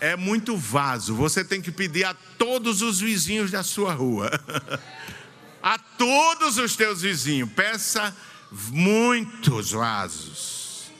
É 0.00 0.16
muito 0.16 0.56
vaso. 0.56 1.14
Você 1.14 1.44
tem 1.44 1.60
que 1.60 1.70
pedir 1.70 2.04
a 2.04 2.14
todos 2.14 2.82
os 2.82 2.98
vizinhos 2.98 3.50
da 3.50 3.62
sua 3.62 3.92
rua. 3.92 4.30
a 5.62 5.78
todos 5.78 6.58
os 6.58 6.74
teus 6.74 7.02
vizinhos. 7.02 7.50
Peça 7.52 8.14
muitos 8.70 9.70
vasos. 9.70 10.90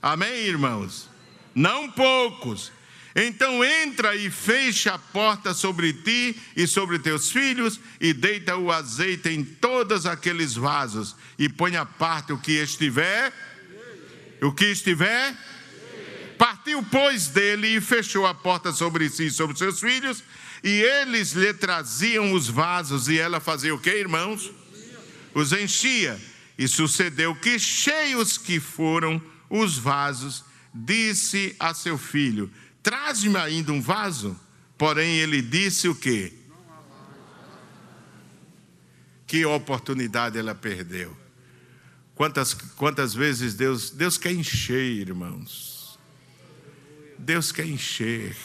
Amém, 0.00 0.46
irmãos? 0.46 1.08
Não 1.54 1.90
poucos. 1.90 2.70
Então 3.16 3.64
entra 3.64 4.14
e 4.14 4.30
fecha 4.30 4.94
a 4.94 4.98
porta 4.98 5.52
sobre 5.52 5.92
ti 5.92 6.40
e 6.54 6.68
sobre 6.68 7.00
teus 7.00 7.32
filhos, 7.32 7.80
e 8.00 8.12
deita 8.12 8.56
o 8.56 8.70
azeite 8.70 9.28
em 9.28 9.42
todos 9.42 10.06
aqueles 10.06 10.54
vasos, 10.54 11.16
e 11.36 11.48
põe 11.48 11.76
a 11.76 11.84
parte 11.84 12.32
o 12.32 12.38
que 12.38 12.52
estiver, 12.52 13.32
o 14.40 14.52
que 14.52 14.66
estiver. 14.66 15.34
Partiu, 16.38 16.80
pois, 16.92 17.26
dele 17.26 17.66
e 17.76 17.80
fechou 17.80 18.24
a 18.24 18.32
porta 18.32 18.70
sobre 18.70 19.08
si 19.10 19.26
e 19.26 19.30
sobre 19.30 19.58
seus 19.58 19.80
filhos, 19.80 20.22
e 20.62 20.68
eles 20.68 21.32
lhe 21.32 21.52
traziam 21.54 22.32
os 22.32 22.48
vasos, 22.48 23.08
e 23.08 23.18
ela 23.18 23.40
fazia 23.40 23.74
o 23.74 23.80
que, 23.80 23.90
irmãos? 23.90 24.50
Os 25.34 25.52
enchia. 25.52 26.20
E 26.58 26.66
sucedeu 26.66 27.34
que, 27.36 27.58
cheios 27.58 28.36
que 28.36 28.58
foram 28.58 29.22
os 29.48 29.78
vasos, 29.78 30.44
disse 30.74 31.54
a 31.58 31.72
seu 31.72 31.96
filho: 31.96 32.50
Traz-me 32.82 33.36
ainda 33.36 33.72
um 33.72 33.80
vaso. 33.80 34.38
Porém, 34.76 35.18
ele 35.18 35.42
disse 35.42 35.88
o 35.88 35.94
quê? 35.94 36.32
Que 39.26 39.44
oportunidade 39.44 40.38
ela 40.38 40.54
perdeu. 40.54 41.16
Quantas, 42.14 42.54
quantas 42.54 43.14
vezes 43.14 43.54
Deus, 43.54 43.90
Deus 43.90 44.18
quer 44.18 44.32
encher, 44.32 44.82
irmãos. 44.82 45.98
Deus 47.16 47.52
quer 47.52 47.66
encher. 47.66 48.36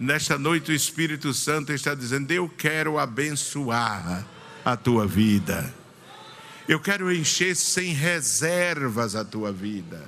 Nesta 0.00 0.38
noite 0.38 0.72
o 0.72 0.74
Espírito 0.74 1.34
Santo 1.34 1.74
está 1.74 1.94
dizendo: 1.94 2.30
Eu 2.30 2.48
quero 2.48 2.98
abençoar 2.98 4.26
a 4.64 4.74
tua 4.74 5.06
vida. 5.06 5.74
Eu 6.66 6.80
quero 6.80 7.12
encher 7.12 7.54
sem 7.54 7.92
reservas 7.92 9.14
a 9.14 9.26
tua 9.26 9.52
vida. 9.52 10.02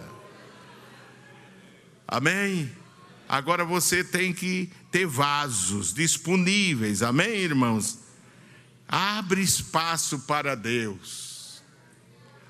Amém? 2.08 2.72
Agora 3.28 3.66
você 3.66 4.02
tem 4.02 4.32
que 4.32 4.70
ter 4.90 5.06
vasos 5.06 5.92
disponíveis. 5.92 7.02
Amém, 7.02 7.40
irmãos? 7.40 7.98
Abre 8.88 9.42
espaço 9.42 10.20
para 10.20 10.54
Deus. 10.54 11.62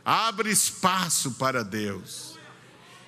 Abre 0.05 0.49
espaço 0.49 1.32
para 1.32 1.64
Deus. 1.64 2.38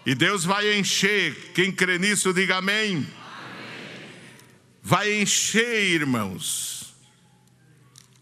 E 0.05 0.13
Deus 0.13 0.45
vai 0.45 0.77
encher. 0.77 1.53
Quem 1.55 1.71
crê 1.71 2.01
nisso, 2.01 2.33
diga 2.35 2.57
amém 2.57 3.07
vai 4.85 5.23
encher, 5.23 5.83
irmãos. 5.83 6.95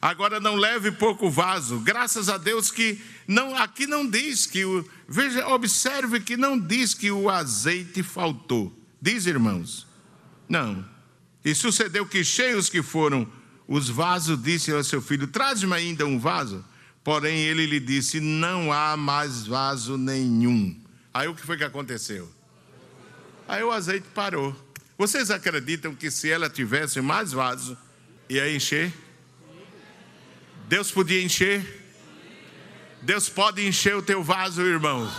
Agora 0.00 0.38
não 0.38 0.54
leve 0.54 0.92
pouco 0.92 1.28
vaso. 1.28 1.80
Graças 1.80 2.28
a 2.28 2.38
Deus 2.38 2.70
que 2.70 3.00
não 3.26 3.56
aqui 3.56 3.86
não 3.86 4.08
diz 4.08 4.46
que 4.46 4.64
o 4.64 4.88
veja, 5.08 5.46
observe 5.48 6.20
que 6.20 6.36
não 6.36 6.58
diz 6.58 6.94
que 6.94 7.10
o 7.10 7.28
azeite 7.28 8.02
faltou. 8.02 8.72
Diz, 9.00 9.26
irmãos? 9.26 9.86
Não. 10.48 10.84
E 11.44 11.54
sucedeu 11.54 12.06
que 12.06 12.22
cheios 12.24 12.68
que 12.68 12.82
foram 12.82 13.30
os 13.66 13.88
vasos, 13.88 14.40
disse 14.40 14.70
ao 14.70 14.84
seu 14.84 15.02
filho: 15.02 15.26
Traz-me 15.26 15.74
ainda 15.74 16.06
um 16.06 16.18
vaso. 16.18 16.64
Porém, 17.02 17.38
ele 17.38 17.66
lhe 17.66 17.80
disse: 17.80 18.20
Não 18.20 18.72
há 18.72 18.96
mais 18.96 19.46
vaso 19.46 19.96
nenhum. 19.96 20.80
Aí 21.12 21.26
o 21.26 21.34
que 21.34 21.44
foi 21.44 21.56
que 21.56 21.64
aconteceu? 21.64 22.28
Aí 23.48 23.62
o 23.62 23.72
azeite 23.72 24.06
parou. 24.14 24.56
Vocês 25.02 25.32
acreditam 25.32 25.96
que 25.96 26.12
se 26.12 26.30
ela 26.30 26.48
tivesse 26.48 27.00
mais 27.00 27.32
vaso, 27.32 27.76
ia 28.28 28.48
encher? 28.54 28.94
Deus 30.68 30.92
podia 30.92 31.20
encher? 31.20 31.60
Deus 33.02 33.28
pode 33.28 33.66
encher 33.66 33.96
o 33.96 34.02
teu 34.02 34.22
vaso, 34.22 34.62
irmão. 34.62 35.12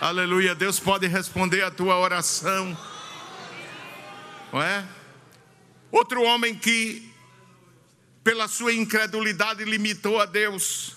Aleluia. 0.00 0.52
Deus 0.52 0.80
pode 0.80 1.06
responder 1.06 1.62
a 1.62 1.70
tua 1.70 1.96
oração. 1.96 2.76
Não 4.52 4.60
é? 4.60 4.84
Outro 5.92 6.20
homem 6.24 6.56
que, 6.56 7.08
pela 8.24 8.48
sua 8.48 8.72
incredulidade, 8.72 9.62
limitou 9.62 10.20
a 10.20 10.26
Deus, 10.26 10.96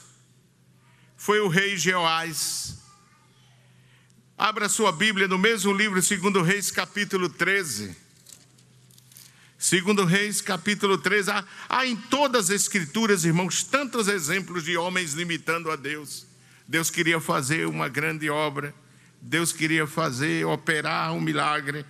foi 1.16 1.39
o 1.39 1.47
rei 1.47 1.78
Jeoás. 1.78 2.80
Abra 4.41 4.67
sua 4.67 4.91
Bíblia 4.91 5.27
no 5.27 5.37
mesmo 5.37 5.71
livro, 5.71 6.01
segundo 6.01 6.41
Reis, 6.41 6.71
capítulo 6.71 7.29
13. 7.29 7.95
Segundo 9.55 10.03
Reis, 10.03 10.41
capítulo 10.41 10.97
13. 10.97 11.29
Há, 11.29 11.45
há 11.69 11.85
em 11.85 11.95
todas 11.95 12.45
as 12.45 12.61
escrituras, 12.63 13.23
irmãos, 13.23 13.63
tantos 13.63 14.07
exemplos 14.07 14.63
de 14.63 14.75
homens 14.75 15.13
limitando 15.13 15.69
a 15.69 15.75
Deus. 15.75 16.25
Deus 16.67 16.89
queria 16.89 17.21
fazer 17.21 17.67
uma 17.67 17.87
grande 17.87 18.31
obra. 18.31 18.73
Deus 19.21 19.53
queria 19.53 19.85
fazer, 19.85 20.43
operar 20.47 21.13
um 21.13 21.21
milagre. 21.21 21.85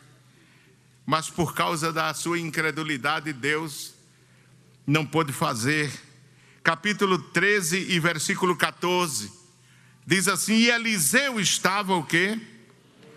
Mas 1.06 1.30
por 1.30 1.56
causa 1.56 1.94
da 1.94 2.14
sua 2.14 2.38
incredulidade, 2.38 3.32
Deus 3.32 3.94
não 4.86 5.06
pôde 5.06 5.32
fazer. 5.32 5.90
Capítulo 6.62 7.18
13 7.18 7.78
e 7.94 7.98
versículo 7.98 8.58
14. 8.58 9.41
Diz 10.06 10.28
assim: 10.28 10.56
E 10.56 10.70
Eliseu 10.70 11.40
estava 11.40 11.96
o 11.96 12.04
quê? 12.04 12.40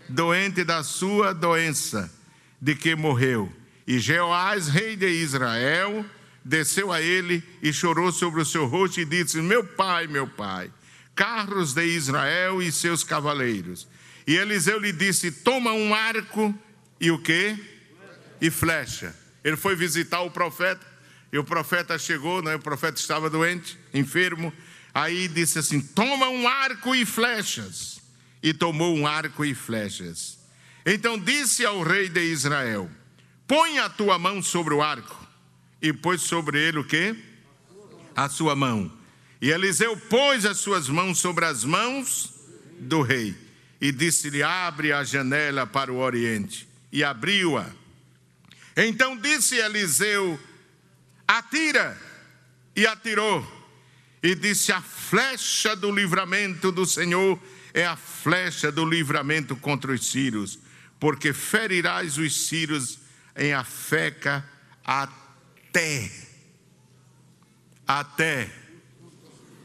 Doente 0.09 0.65
da 0.65 0.83
sua 0.83 1.33
doença, 1.33 2.13
de 2.61 2.75
que 2.75 2.95
morreu. 2.95 3.53
E 3.87 3.99
Jeoás, 3.99 4.69
rei 4.69 4.97
de 4.97 5.09
Israel, 5.09 6.05
desceu 6.45 6.93
a 6.93 7.01
ele 7.01 7.43
e 7.63 7.73
chorou 7.73 8.13
sobre 8.13 8.41
o 8.41 8.45
seu 8.45 8.67
rosto 8.67 9.01
e 9.01 9.05
disse: 9.05 9.41
Meu 9.41 9.65
pai, 9.65 10.07
meu 10.07 10.27
pai, 10.27 10.71
carros 11.15 11.73
de 11.73 11.85
Israel 11.85 12.61
e 12.61 12.71
seus 12.71 13.03
cavaleiros. 13.03 13.89
E 14.27 14.37
Eliseu 14.37 14.79
lhe 14.79 14.93
disse: 14.93 15.31
Toma 15.31 15.73
um 15.73 15.95
arco 15.95 16.55
e 17.01 17.11
o 17.11 17.19
quê? 17.19 17.59
E 18.41 18.51
flecha. 18.51 19.15
Ele 19.43 19.57
foi 19.57 19.77
visitar 19.77 20.23
o 20.23 20.31
profeta, 20.31 20.85
e 21.33 21.39
o 21.39 21.45
profeta 21.45 21.99
chegou, 21.99 22.43
né? 22.43 22.55
o 22.55 22.61
profeta 22.61 22.99
estava 22.99 23.29
doente, 23.29 23.79
enfermo, 23.93 24.53
Aí 24.95 25.27
disse 25.27 25.59
assim: 25.59 25.81
Toma 25.81 26.29
um 26.29 26.47
arco 26.47 26.95
e 26.95 27.05
flechas. 27.05 28.01
E 28.41 28.55
tomou 28.55 28.95
um 28.95 29.07
arco 29.07 29.45
e 29.45 29.55
flechas. 29.55 30.39
Então 30.87 31.19
disse 31.19 31.67
ao 31.67 31.83
rei 31.83 32.09
de 32.09 32.23
Israel: 32.23 32.89
Põe 33.49 33.81
a 33.81 33.89
tua 33.89 34.19
mão 34.19 34.41
sobre 34.41 34.73
o 34.73 34.81
arco. 34.81 35.27
E 35.83 35.93
pôs 35.93 36.23
sobre 36.23 36.59
ele 36.59 36.79
o 36.79 36.85
quê? 36.85 37.17
A 38.15 38.29
sua 38.29 38.55
mão. 38.55 38.91
E 39.41 39.51
Eliseu 39.51 39.97
pôs 39.97 40.47
as 40.47 40.59
suas 40.59 40.89
mãos 40.89 41.19
sobre 41.19 41.45
as 41.45 41.65
mãos 41.65 42.33
do 42.79 43.03
rei. 43.03 43.35
E 43.81 43.91
disse-lhe: 43.91 44.45
Abre 44.45 44.93
a 44.93 45.03
janela 45.03 45.67
para 45.67 45.93
o 45.93 45.99
oriente. 45.99 46.69
E 46.93 47.03
abriu-a. 47.03 47.67
Então 48.77 49.17
disse 49.17 49.57
Eliseu: 49.57 50.39
Atira. 51.27 52.01
E 52.77 52.87
atirou 52.87 53.54
e 54.25 54.35
disse: 54.35 54.73
A 54.73 54.81
flecha 54.81 55.77
do 55.77 55.95
livramento 55.95 56.73
do 56.73 56.87
Senhor 56.87 57.39
é 57.75 57.85
a 57.85 57.95
flecha 57.95 58.73
do 58.73 58.83
livramento 58.83 59.55
contra 59.55 59.93
os 59.93 60.07
sírios, 60.11 60.59
porque 60.99 61.35
ferirás 61.35 62.17
os 62.17 62.47
sírios 62.47 62.99
em 63.37 63.53
Afeca 63.53 64.43
até 64.83 66.11
até 67.87 68.51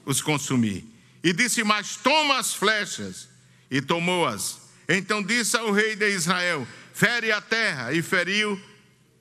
os 0.06 0.22
consumir. 0.22 0.86
E 1.24 1.32
disse: 1.32 1.64
Mas 1.64 1.96
toma 1.96 2.38
as 2.38 2.54
flechas. 2.54 3.30
E 3.72 3.82
tomou-as. 3.82 4.58
Então 4.90 5.24
disse 5.24 5.56
ao 5.56 5.72
rei 5.72 5.96
de 5.96 6.10
Israel: 6.10 6.68
Fere 6.94 7.32
a 7.32 7.40
terra. 7.40 7.94
E 7.94 8.02
feriu 8.02 8.60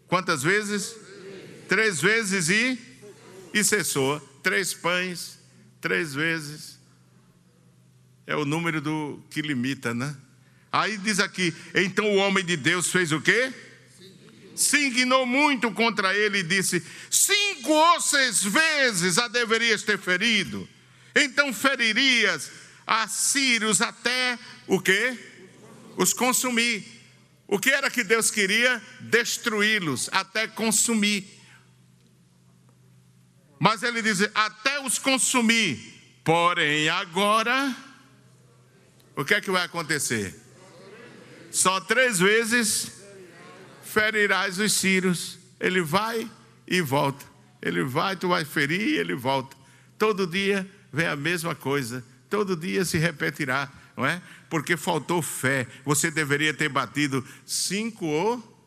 quantas 0.08 0.42
vezes? 0.42 0.96
Três 1.68 2.00
vezes 2.00 2.48
e, 2.48 2.76
e 3.54 3.62
cessou. 3.62 4.27
Três 4.42 4.74
pães, 4.74 5.38
três 5.80 6.14
vezes. 6.14 6.78
É 8.26 8.36
o 8.36 8.44
número 8.44 8.80
do 8.80 9.22
que 9.30 9.40
limita, 9.42 9.94
né? 9.94 10.16
Aí 10.70 10.96
diz 10.98 11.20
aqui: 11.20 11.54
então 11.74 12.04
o 12.04 12.16
homem 12.16 12.44
de 12.44 12.56
Deus 12.56 12.90
fez 12.90 13.12
o 13.12 13.20
quê? 13.20 13.52
Se 14.54 14.86
indignou 14.86 15.24
muito 15.24 15.70
contra 15.72 16.14
ele 16.14 16.38
e 16.38 16.42
disse: 16.42 16.84
Cinco 17.10 17.72
ou 17.72 18.00
seis 18.00 18.42
vezes 18.42 19.18
a 19.18 19.28
deverias 19.28 19.82
ter 19.82 19.98
ferido 19.98 20.68
então 21.14 21.52
feririas 21.52 22.50
a 22.86 23.06
sírios 23.08 23.80
até 23.80 24.38
o 24.66 24.80
que? 24.80 25.18
Os 25.96 26.12
consumir. 26.12 26.86
O 27.46 27.58
que 27.58 27.70
era 27.70 27.90
que 27.90 28.04
Deus 28.04 28.30
queria? 28.30 28.80
Destruí-los, 29.00 30.08
até 30.12 30.46
consumir. 30.46 31.37
Mas 33.58 33.82
ele 33.82 34.02
diz: 34.02 34.22
até 34.34 34.80
os 34.80 34.98
consumir. 34.98 35.96
Porém, 36.24 36.88
agora, 36.88 37.74
o 39.16 39.24
que 39.24 39.34
é 39.34 39.40
que 39.40 39.50
vai 39.50 39.64
acontecer? 39.64 40.34
Só 41.50 41.80
três 41.80 42.18
vezes 42.18 42.92
ferirás 43.82 44.58
os 44.58 44.72
sírios. 44.72 45.38
Ele 45.58 45.80
vai 45.80 46.30
e 46.66 46.80
volta. 46.80 47.24
Ele 47.60 47.82
vai, 47.82 48.14
tu 48.14 48.28
vai 48.28 48.44
ferir 48.44 48.80
e 48.80 48.98
ele 48.98 49.14
volta. 49.14 49.56
Todo 49.98 50.26
dia 50.26 50.68
vem 50.92 51.06
a 51.06 51.16
mesma 51.16 51.54
coisa, 51.54 52.04
todo 52.30 52.56
dia 52.56 52.84
se 52.84 52.98
repetirá, 52.98 53.70
não 53.96 54.06
é? 54.06 54.22
Porque 54.48 54.76
faltou 54.76 55.22
fé. 55.22 55.66
Você 55.84 56.10
deveria 56.10 56.54
ter 56.54 56.68
batido 56.68 57.26
cinco 57.46 58.06
ou, 58.06 58.60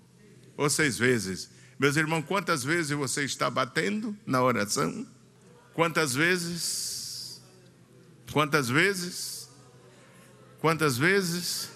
ou 0.58 0.70
seis 0.70 0.98
vezes. 0.98 1.50
Meus 1.82 1.96
irmãos, 1.96 2.24
quantas 2.28 2.64
vezes 2.64 2.92
você 2.92 3.24
está 3.24 3.50
batendo 3.50 4.16
na 4.24 4.40
oração? 4.44 5.04
Quantas 5.74 6.14
vezes? 6.14 7.42
Quantas 8.32 8.70
vezes? 8.70 9.50
Quantas 10.60 10.96
vezes? 10.96 11.72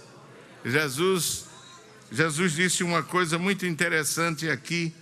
Jesus, 0.64 1.46
Jesus 2.12 2.54
disse 2.54 2.84
uma 2.84 3.02
coisa 3.02 3.40
muito 3.40 3.66
interessante 3.66 4.48
aqui. 4.48 4.94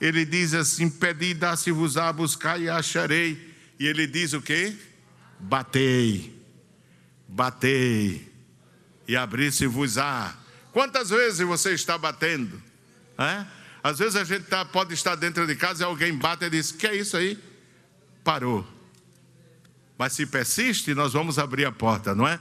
Ele 0.00 0.24
diz 0.24 0.54
assim: 0.54 0.88
Pedi, 0.88 1.34
dá-se-vos-á, 1.34 2.10
buscar 2.10 2.58
e 2.58 2.66
acharei. 2.66 3.54
E 3.78 3.86
ele 3.86 4.06
diz 4.06 4.32
o 4.32 4.40
quê? 4.40 4.74
Batei, 5.38 6.34
batei, 7.28 8.26
e 9.06 9.14
abri-se-vos-á. 9.14 10.34
Quantas 10.72 11.10
vezes 11.10 11.46
você 11.46 11.74
está 11.74 11.98
batendo? 11.98 12.62
É? 13.18 13.65
Às 13.86 14.00
vezes 14.00 14.16
a 14.16 14.24
gente 14.24 14.46
tá, 14.46 14.64
pode 14.64 14.92
estar 14.94 15.14
dentro 15.14 15.46
de 15.46 15.54
casa 15.54 15.84
e 15.84 15.86
alguém 15.86 16.12
bate 16.12 16.44
e 16.44 16.50
diz: 16.50 16.72
Que 16.72 16.88
é 16.88 16.96
isso 16.96 17.16
aí? 17.16 17.38
Parou. 18.24 18.66
Mas 19.96 20.14
se 20.14 20.26
persiste, 20.26 20.92
nós 20.92 21.12
vamos 21.12 21.38
abrir 21.38 21.66
a 21.66 21.70
porta, 21.70 22.12
não 22.12 22.26
é? 22.26 22.40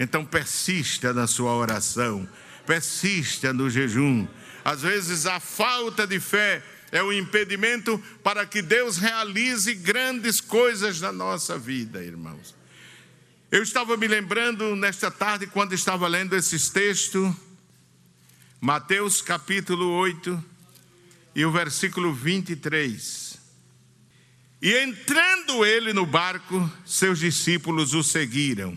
Então 0.00 0.24
persista 0.24 1.14
na 1.14 1.28
sua 1.28 1.54
oração, 1.54 2.28
persista 2.66 3.52
no 3.52 3.70
jejum. 3.70 4.26
Às 4.64 4.82
vezes 4.82 5.26
a 5.26 5.38
falta 5.38 6.08
de 6.08 6.18
fé 6.18 6.60
é 6.90 7.00
o 7.00 7.12
impedimento 7.12 7.96
para 8.20 8.44
que 8.44 8.60
Deus 8.60 8.96
realize 8.96 9.72
grandes 9.74 10.40
coisas 10.40 11.00
na 11.00 11.12
nossa 11.12 11.56
vida, 11.56 12.02
irmãos. 12.02 12.52
Eu 13.48 13.62
estava 13.62 13.96
me 13.96 14.08
lembrando 14.08 14.74
nesta 14.74 15.08
tarde, 15.08 15.46
quando 15.46 15.72
estava 15.72 16.08
lendo 16.08 16.34
esses 16.34 16.68
textos, 16.68 17.32
Mateus 18.60 19.22
capítulo 19.22 19.88
8 19.92 20.49
e 21.34 21.44
o 21.44 21.50
versículo 21.50 22.12
23. 22.12 23.38
E 24.62 24.76
entrando 24.78 25.64
ele 25.64 25.92
no 25.92 26.04
barco, 26.04 26.70
seus 26.84 27.18
discípulos 27.18 27.94
o 27.94 28.02
seguiram. 28.02 28.76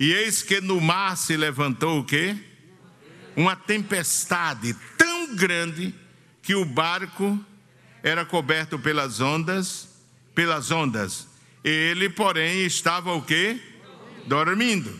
E 0.00 0.12
eis 0.12 0.42
que 0.42 0.60
no 0.60 0.80
mar 0.80 1.16
se 1.16 1.36
levantou 1.36 2.00
o 2.00 2.04
quê? 2.04 2.36
Uma 3.36 3.54
tempestade 3.54 4.74
tão 4.96 5.34
grande 5.34 5.94
que 6.42 6.54
o 6.54 6.64
barco 6.64 7.38
era 8.02 8.24
coberto 8.24 8.78
pelas 8.78 9.20
ondas, 9.20 9.88
pelas 10.34 10.70
ondas. 10.70 11.26
Ele, 11.62 12.08
porém, 12.08 12.64
estava 12.64 13.12
o 13.12 13.20
quê? 13.20 13.60
Dormindo. 14.26 14.98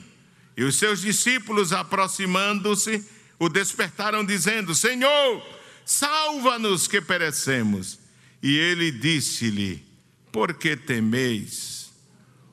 E 0.56 0.64
os 0.64 0.76
seus 0.76 1.00
discípulos, 1.00 1.72
aproximando-se, 1.72 3.06
o 3.38 3.48
despertaram, 3.48 4.24
dizendo: 4.24 4.74
Senhor, 4.74 5.57
salva-nos 5.88 6.86
que 6.86 7.00
perecemos. 7.00 7.98
E 8.42 8.56
ele 8.56 8.92
disse-lhe: 8.92 9.82
Por 10.30 10.52
que 10.54 10.76
temeis, 10.76 11.90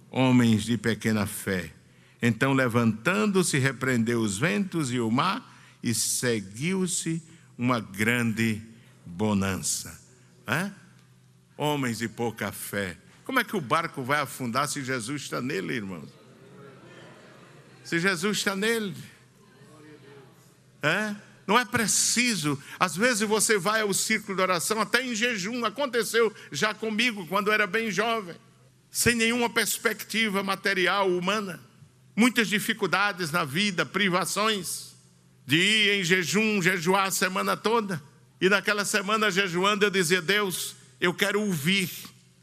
homens 0.10 0.64
de 0.64 0.78
pequena 0.78 1.28
fé? 1.28 1.74
Então, 2.22 2.54
levantando-se, 2.54 3.60
repreendeu 3.60 4.22
os 4.22 4.38
ventos 4.38 4.92
e 4.92 5.00
o 5.00 5.12
mar, 5.12 5.54
e 5.84 5.94
seguiu-se 5.94 7.22
uma 7.58 7.80
grande 7.80 8.62
bonança. 9.06 10.02
É? 10.48 10.72
Homens 11.58 11.98
de 11.98 12.08
pouca 12.08 12.52
fé. 12.52 12.98
Como 13.26 13.40
é 13.40 13.44
que 13.44 13.56
o 13.56 13.62
barco 13.62 14.02
vai 14.02 14.22
afundar 14.22 14.68
se 14.68 14.84
Jesus 14.84 15.24
está 15.24 15.42
nele, 15.42 15.74
irmãos? 15.74 16.10
Se 17.84 18.00
Jesus 18.00 18.38
está 18.38 18.56
nele. 18.56 18.96
É? 20.82 21.16
Não 21.48 21.60
é 21.60 21.66
preciso. 21.66 22.62
Às 22.80 22.96
vezes 22.96 23.28
você 23.28 23.58
vai 23.58 23.82
ao 23.82 23.94
círculo 23.94 24.36
de 24.36 24.42
oração 24.42 24.82
até 24.82 25.06
em 25.06 25.14
jejum. 25.14 25.64
Aconteceu 25.64 26.34
já 26.52 26.74
comigo 26.74 27.28
quando 27.28 27.52
era 27.52 27.68
bem 27.68 27.92
jovem. 27.92 28.36
Sem 28.90 29.16
nenhuma 29.16 29.50
perspectiva 29.50 30.42
material, 30.42 31.10
humana. 31.10 31.60
Muitas 32.16 32.48
dificuldades 32.48 33.32
na 33.32 33.44
vida, 33.44 33.86
privações. 33.86 34.96
De 35.46 35.58
ir 35.58 36.00
em 36.00 36.04
jejum, 36.04 36.62
jejuar 36.62 37.08
a 37.08 37.12
semana 37.12 37.56
toda. 37.56 38.02
E 38.42 38.50
naquela 38.50 38.84
semana 38.84 39.30
jejuando, 39.30 39.86
eu 39.86 39.92
dizia: 39.92 40.22
Deus, 40.22 40.76
eu 41.00 41.14
quero 41.14 41.42
ouvir 41.42 41.90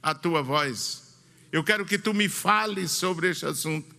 a 0.03 0.14
tua 0.14 0.42
voz. 0.42 1.16
Eu 1.50 1.64
quero 1.64 1.84
que 1.84 1.98
tu 1.98 2.14
me 2.14 2.28
fales 2.28 2.92
sobre 2.92 3.30
este 3.30 3.44
assunto. 3.44 3.94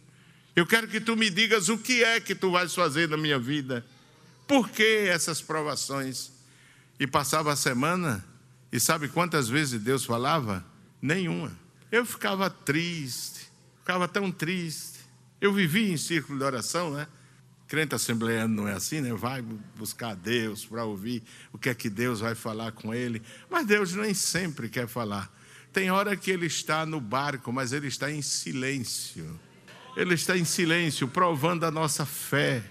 Eu 0.55 0.65
quero 0.65 0.87
que 0.87 1.01
tu 1.01 1.15
me 1.15 1.29
digas 1.29 1.69
o 1.69 1.77
que 1.77 2.03
é 2.03 2.19
que 2.19 2.33
tu 2.33 2.51
vais 2.51 2.73
fazer 2.73 3.09
na 3.09 3.17
minha 3.17 3.39
vida. 3.39 3.85
Por 4.47 4.69
que 4.69 5.07
essas 5.07 5.41
provações? 5.41 6.31
E 6.99 7.07
passava 7.07 7.51
a 7.51 7.55
semana, 7.55 8.23
e 8.71 8.79
sabe 8.79 9.07
quantas 9.07 9.49
vezes 9.49 9.81
Deus 9.81 10.05
falava? 10.05 10.65
Nenhuma. 11.01 11.51
Eu 11.91 12.05
ficava 12.05 12.49
triste, 12.49 13.51
ficava 13.79 14.07
tão 14.07 14.31
triste. 14.31 14.99
Eu 15.39 15.53
vivia 15.53 15.91
em 15.93 15.97
círculo 15.97 16.39
de 16.39 16.45
oração, 16.45 16.91
né? 16.91 17.07
Crente 17.67 17.95
assembleano 17.95 18.63
não 18.63 18.67
é 18.67 18.73
assim, 18.73 19.01
né? 19.01 19.13
Vai 19.13 19.41
buscar 19.75 20.15
Deus 20.15 20.65
para 20.65 20.85
ouvir 20.85 21.23
o 21.51 21.57
que 21.57 21.69
é 21.69 21.75
que 21.75 21.89
Deus 21.89 22.19
vai 22.19 22.35
falar 22.35 22.71
com 22.71 22.93
ele. 22.93 23.21
Mas 23.49 23.65
Deus 23.65 23.93
nem 23.93 24.13
sempre 24.13 24.69
quer 24.69 24.87
falar. 24.87 25.31
Tem 25.71 25.89
hora 25.89 26.15
que 26.15 26.31
ele 26.31 26.45
está 26.45 26.85
no 26.85 27.01
barco, 27.01 27.51
mas 27.51 27.73
ele 27.73 27.87
está 27.87 28.11
em 28.11 28.21
silêncio. 28.21 29.39
Ele 29.95 30.13
está 30.13 30.37
em 30.37 30.45
silêncio, 30.45 31.07
provando 31.07 31.63
a 31.63 31.71
nossa 31.71 32.05
fé. 32.05 32.63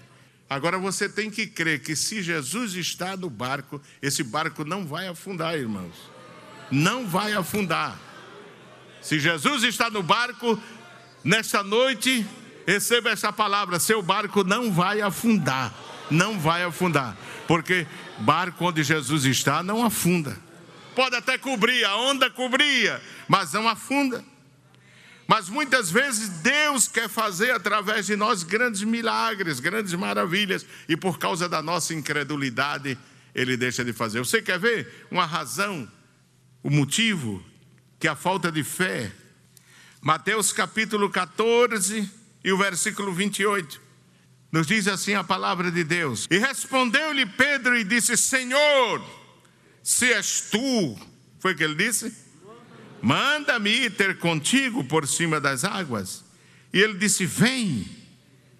Agora 0.53 0.77
você 0.77 1.09
tem 1.09 1.29
que 1.29 1.47
crer 1.47 1.79
que 1.79 1.95
se 1.95 2.21
Jesus 2.21 2.75
está 2.75 3.17
no 3.17 3.29
barco, 3.29 3.81
esse 4.01 4.23
barco 4.23 4.63
não 4.63 4.85
vai 4.85 5.07
afundar, 5.07 5.57
irmãos. 5.57 5.95
Não 6.71 7.07
vai 7.07 7.33
afundar. 7.33 7.99
Se 9.01 9.19
Jesus 9.19 9.63
está 9.63 9.89
no 9.89 10.01
barco, 10.01 10.59
nesta 11.23 11.61
noite, 11.63 12.25
Receba 12.65 13.09
essa 13.09 13.31
palavra: 13.31 13.79
seu 13.79 14.01
barco 14.01 14.43
não 14.43 14.71
vai 14.71 15.01
afundar. 15.01 15.73
Não 16.09 16.39
vai 16.39 16.63
afundar. 16.63 17.15
Porque 17.47 17.87
barco 18.19 18.65
onde 18.65 18.83
Jesus 18.83 19.25
está 19.25 19.61
não 19.63 19.85
afunda. 19.85 20.37
Pode 20.95 21.15
até 21.15 21.37
cobrir, 21.37 21.83
a 21.85 21.97
onda 21.97 22.29
cobria, 22.29 23.01
mas 23.27 23.53
não 23.53 23.67
afunda. 23.67 24.23
Mas 25.33 25.49
muitas 25.49 25.89
vezes 25.89 26.29
Deus 26.29 26.87
quer 26.87 27.09
fazer 27.09 27.49
através 27.49 28.05
de 28.05 28.15
nós 28.15 28.43
grandes 28.43 28.83
milagres, 28.83 29.59
grandes 29.59 29.91
maravilhas, 29.95 30.63
e 30.87 30.95
por 30.95 31.17
causa 31.17 31.49
da 31.49 31.59
nossa 31.59 31.91
incredulidade, 31.91 32.95
Ele 33.33 33.57
deixa 33.57 33.83
de 33.83 33.91
fazer. 33.93 34.19
Você 34.19 34.43
quer 34.43 34.59
ver 34.59 35.07
uma 35.09 35.25
razão, 35.25 35.91
o 36.61 36.69
motivo 36.69 37.43
que 37.99 38.07
a 38.07 38.15
falta 38.15 38.51
de 38.51 38.63
fé? 38.63 39.11
Mateus 39.99 40.53
capítulo 40.53 41.09
14, 41.09 42.07
e 42.43 42.51
o 42.51 42.57
versículo 42.59 43.11
28. 43.11 43.81
Nos 44.51 44.67
diz 44.67 44.87
assim 44.87 45.15
a 45.15 45.23
palavra 45.23 45.71
de 45.71 45.83
Deus. 45.83 46.27
E 46.29 46.37
respondeu-lhe 46.37 47.25
Pedro 47.25 47.75
e 47.75 47.83
disse: 47.83 48.15
Senhor, 48.15 49.03
se 49.81 50.13
és 50.13 50.41
tu, 50.51 50.95
foi 51.39 51.53
o 51.53 51.55
que 51.55 51.63
ele 51.63 51.73
disse? 51.73 52.22
Manda-me 53.03 53.69
ir 53.69 53.91
ter 53.91 54.17
contigo 54.17 54.81
por 54.81 55.05
cima 55.05 55.37
das 55.37 55.65
águas. 55.65 56.23
E 56.71 56.79
ele 56.79 56.93
disse: 56.93 57.25
Vem. 57.25 57.85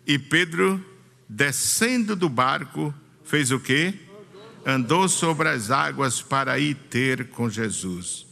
E 0.05 0.19
Pedro, 0.19 0.85
descendo 1.29 2.13
do 2.13 2.27
barco, 2.27 2.93
fez 3.23 3.51
o 3.51 3.59
quê? 3.59 3.93
Andou 4.65 5.07
sobre 5.07 5.47
as 5.47 5.71
águas 5.71 6.21
para 6.21 6.59
ir 6.59 6.75
ter 6.75 7.29
com 7.29 7.49
Jesus. 7.49 8.25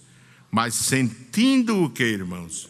Mas 0.51 0.73
sentindo 0.73 1.81
o 1.81 1.89
que, 1.89 2.03
irmãos? 2.03 2.69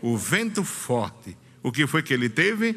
O 0.00 0.16
vento 0.18 0.64
forte. 0.64 1.36
O 1.62 1.70
que 1.70 1.86
foi 1.86 2.02
que 2.02 2.12
ele 2.12 2.28
teve? 2.28 2.72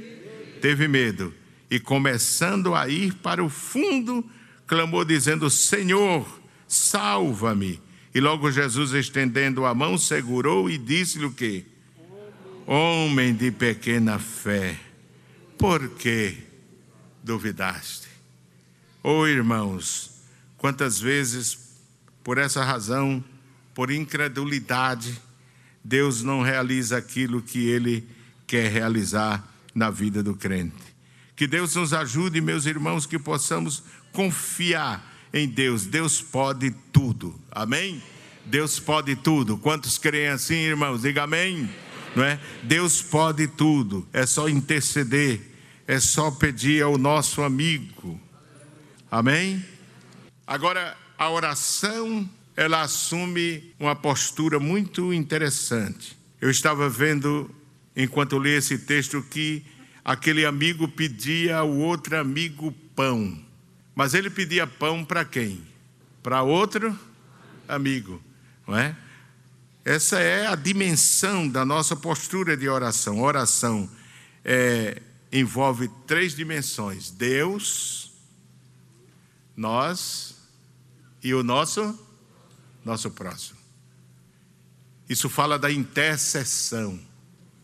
Teve 0.61 0.87
medo. 0.87 1.33
E 1.67 1.79
começando 1.79 2.75
a 2.75 2.87
ir 2.87 3.11
para 3.15 3.43
o 3.43 3.49
fundo, 3.49 4.23
clamou 4.67 5.03
dizendo: 5.03 5.49
Senhor, 5.49 6.27
salva-me. 6.67 7.81
E 8.15 8.21
logo 8.21 8.49
Jesus, 8.49 8.93
estendendo 8.93 9.65
a 9.65 9.75
mão, 9.75 9.97
segurou 9.97 10.69
e 10.69 10.77
disse-lhe 10.77 11.25
o 11.25 11.33
quê? 11.33 11.65
Homem 12.65 13.35
de 13.35 13.51
pequena 13.51 14.17
fé, 14.17 14.79
por 15.57 15.89
que 15.89 16.37
duvidaste? 17.21 18.07
Oh 19.03 19.27
irmãos, 19.27 20.11
quantas 20.57 20.97
vezes, 20.97 21.57
por 22.23 22.37
essa 22.37 22.63
razão, 22.63 23.21
por 23.73 23.91
incredulidade, 23.91 25.21
Deus 25.83 26.23
não 26.23 26.41
realiza 26.41 26.95
aquilo 26.95 27.41
que 27.41 27.67
Ele 27.67 28.07
quer 28.47 28.71
realizar 28.71 29.45
na 29.75 29.89
vida 29.89 30.23
do 30.23 30.33
crente. 30.37 30.95
Que 31.35 31.45
Deus 31.45 31.75
nos 31.75 31.93
ajude, 31.93 32.39
meus 32.39 32.65
irmãos, 32.65 33.05
que 33.05 33.19
possamos 33.19 33.83
confiar 34.13 35.14
em 35.35 35.49
Deus. 35.49 35.85
Deus 35.85 36.21
pode 36.21 36.71
tudo. 36.93 37.37
Amém? 37.51 38.01
Deus 38.45 38.79
pode 38.79 39.17
tudo. 39.17 39.57
Quantos 39.57 39.97
creem 39.97 40.29
assim, 40.29 40.55
irmãos? 40.55 41.01
Diga 41.01 41.23
amém. 41.23 41.69
Não 42.15 42.23
é? 42.23 42.39
Deus 42.63 43.01
pode 43.01 43.45
tudo. 43.49 44.07
É 44.13 44.25
só 44.25 44.47
interceder. 44.47 45.41
É 45.85 45.99
só 45.99 46.31
pedir 46.31 46.81
ao 46.81 46.97
nosso 46.97 47.41
amigo. 47.41 48.19
Amém? 49.11 49.63
Agora, 50.47 50.95
a 51.17 51.29
oração, 51.29 52.27
ela 52.55 52.81
assume 52.81 53.73
uma 53.77 53.95
postura 53.95 54.57
muito 54.57 55.13
interessante. 55.13 56.17
Eu 56.39 56.49
estava 56.49 56.89
vendo, 56.89 57.53
enquanto 57.95 58.39
li 58.39 58.51
esse 58.51 58.77
texto, 58.77 59.21
que 59.21 59.65
aquele 60.03 60.45
amigo 60.45 60.87
pedia 60.87 61.57
ao 61.57 61.69
outro 61.69 62.17
amigo 62.17 62.71
pão. 62.95 63.45
Mas 63.95 64.13
ele 64.13 64.29
pedia 64.29 64.67
pão 64.67 65.05
para 65.05 65.23
quem? 65.23 65.65
Para 66.21 66.43
outro 66.43 66.97
amigo, 67.67 68.21
não 68.67 68.77
é? 68.77 68.95
Essa 69.85 70.19
é 70.19 70.47
a 70.47 70.55
dimensão 70.55 71.47
da 71.47 71.63
nossa 71.63 71.95
postura 71.95 72.57
de 72.57 72.67
oração. 72.67 73.21
Oração 73.21 73.89
é, 74.43 75.01
envolve 75.31 75.87
três 76.05 76.35
dimensões: 76.35 77.09
Deus, 77.11 78.11
nós 79.55 80.35
e 81.23 81.33
o 81.33 81.43
nosso 81.43 81.97
nosso 82.83 83.09
próximo. 83.11 83.57
Isso 85.09 85.29
fala 85.29 85.57
da 85.57 85.71
intercessão. 85.71 86.99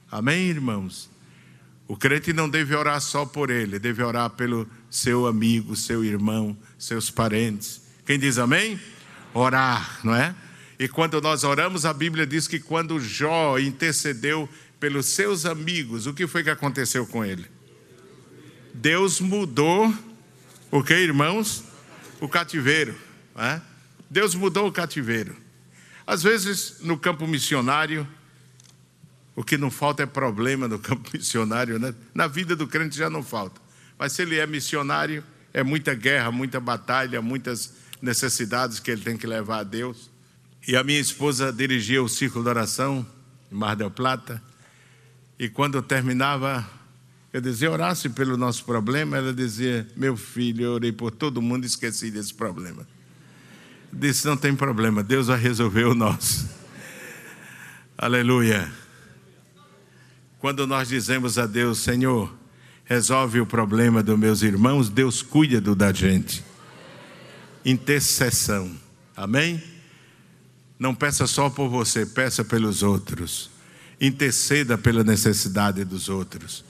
Amém, 0.10 0.50
irmãos? 0.50 1.10
O 1.88 1.96
crente 1.96 2.34
não 2.34 2.50
deve 2.50 2.76
orar 2.76 3.00
só 3.02 3.26
por 3.26 3.50
ele, 3.50 3.78
deve 3.78 4.02
orar 4.04 4.30
pelo 4.32 4.68
seu 4.92 5.26
amigo, 5.26 5.74
seu 5.74 6.04
irmão, 6.04 6.56
seus 6.78 7.10
parentes. 7.10 7.82
Quem 8.06 8.20
diz 8.20 8.38
amém? 8.38 8.78
Orar, 9.34 10.02
não 10.04 10.14
é? 10.14 10.36
E 10.78 10.88
quando 10.90 11.22
nós 11.22 11.46
oramos, 11.46 11.86
a 11.86 11.94
Bíblia 11.94 12.28
diz 12.28 12.46
que 12.46 12.60
quando 12.60 13.00
Jó 13.00 13.58
intercedeu 13.58 14.50
pelos 14.82 15.06
seus 15.06 15.46
amigos, 15.46 16.08
o 16.08 16.14
que 16.14 16.28
foi 16.28 16.44
que 16.44 16.50
aconteceu 16.50 17.08
com 17.08 17.24
ele? 17.24 17.46
Deus 18.74 19.22
mudou 19.22 19.94
o 20.70 20.84
que, 20.84 20.94
irmãos? 20.94 21.64
O 22.20 22.28
cativeiro. 22.28 22.96
É? 23.36 23.62
Deus 24.10 24.36
mudou 24.36 24.68
o 24.68 24.72
cativeiro. 24.72 25.38
Às 26.06 26.22
vezes, 26.22 26.80
no 26.82 26.98
campo 26.98 27.26
missionário, 27.26 28.06
o 29.36 29.44
que 29.44 29.58
não 29.58 29.72
falta 29.72 30.04
é 30.04 30.06
problema 30.06 30.68
no 30.68 30.80
campo 30.80 31.10
missionário, 31.14 31.80
né? 31.80 31.94
Na 32.14 32.28
vida 32.28 32.56
do 32.56 32.68
crente 32.68 32.98
já 32.98 33.10
não 33.10 33.24
falta. 33.24 33.61
Mas 34.02 34.14
se 34.14 34.24
ele 34.24 34.40
é 34.40 34.48
missionário, 34.48 35.24
é 35.54 35.62
muita 35.62 35.94
guerra, 35.94 36.32
muita 36.32 36.60
batalha, 36.60 37.22
muitas 37.22 37.72
necessidades 38.02 38.80
que 38.80 38.90
ele 38.90 39.04
tem 39.04 39.16
que 39.16 39.28
levar 39.28 39.60
a 39.60 39.64
Deus. 39.64 40.10
E 40.68 40.76
a 40.76 40.84
minha 40.84 41.00
esposa 41.00 41.54
dirigia 41.54 42.02
o 42.02 42.10
círculo 42.10 42.44
de 42.44 42.50
oração 42.50 43.06
em 43.52 43.54
Mar 43.56 43.76
del 43.76 43.92
Plata. 43.92 44.42
E 45.38 45.48
quando 45.48 45.80
terminava, 45.84 46.68
eu 47.32 47.40
dizia, 47.40 47.70
orasse 47.70 48.10
pelo 48.10 48.36
nosso 48.36 48.66
problema. 48.66 49.18
Ela 49.18 49.32
dizia, 49.32 49.88
meu 49.96 50.18
filho, 50.18 50.64
eu 50.66 50.72
orei 50.72 50.92
por 50.92 51.12
todo 51.12 51.40
mundo 51.40 51.66
e 51.66 51.68
esqueci 51.68 52.10
desse 52.10 52.34
problema. 52.34 52.88
Eu 53.94 54.00
disse, 54.00 54.26
não 54.26 54.36
tem 54.36 54.56
problema, 54.56 55.04
Deus 55.04 55.28
vai 55.28 55.40
resolver 55.40 55.84
o 55.84 55.94
nosso. 55.94 56.50
Aleluia. 57.96 58.68
Quando 60.40 60.66
nós 60.66 60.88
dizemos 60.90 61.38
a 61.38 61.46
Deus, 61.46 61.78
Senhor, 61.78 62.41
resolve 62.92 63.40
o 63.40 63.46
problema 63.46 64.04
dos 64.04 64.20
meus 64.20 64.42
irmãos, 64.42 64.90
Deus 64.90 65.22
cuida 65.22 65.62
do 65.62 65.74
da 65.74 65.94
gente. 65.94 66.44
Intercessão. 67.64 68.70
Amém? 69.16 69.64
Não 70.78 70.94
peça 70.94 71.26
só 71.26 71.50
por 71.50 71.70
você, 71.70 72.06
peça 72.06 72.44
pelos 72.44 72.84
outros. 72.84 73.50
Interceda 74.02 74.78
pela 74.78 75.06
necessidade 75.06 75.86
dos 75.86 76.10
outros. 76.10 76.66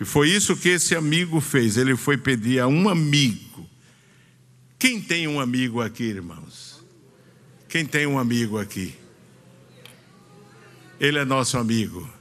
E 0.00 0.04
foi 0.06 0.30
isso 0.30 0.56
que 0.56 0.70
esse 0.70 0.96
amigo 0.96 1.42
fez. 1.42 1.76
Ele 1.76 1.94
foi 1.94 2.16
pedir 2.16 2.58
a 2.58 2.66
um 2.66 2.88
amigo. 2.88 3.68
Quem 4.78 4.98
tem 4.98 5.28
um 5.28 5.38
amigo 5.38 5.82
aqui, 5.82 6.04
irmãos? 6.04 6.82
Quem 7.68 7.84
tem 7.84 8.06
um 8.06 8.18
amigo 8.18 8.58
aqui? 8.58 8.94
Ele 10.98 11.18
é 11.18 11.24
nosso 11.26 11.58
amigo. 11.58 12.15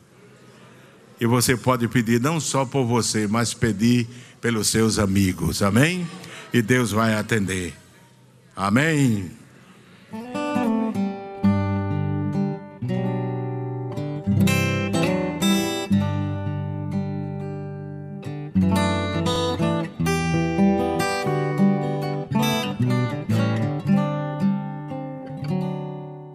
E 1.19 1.25
você 1.25 1.55
pode 1.55 1.87
pedir 1.87 2.19
não 2.19 2.39
só 2.39 2.65
por 2.65 2.85
você, 2.85 3.27
mas 3.27 3.53
pedir 3.53 4.07
pelos 4.41 4.67
seus 4.67 4.99
amigos. 4.99 5.61
Amém? 5.61 6.07
E 6.53 6.61
Deus 6.61 6.91
vai 6.91 7.15
atender. 7.15 7.73
Amém. 8.55 9.31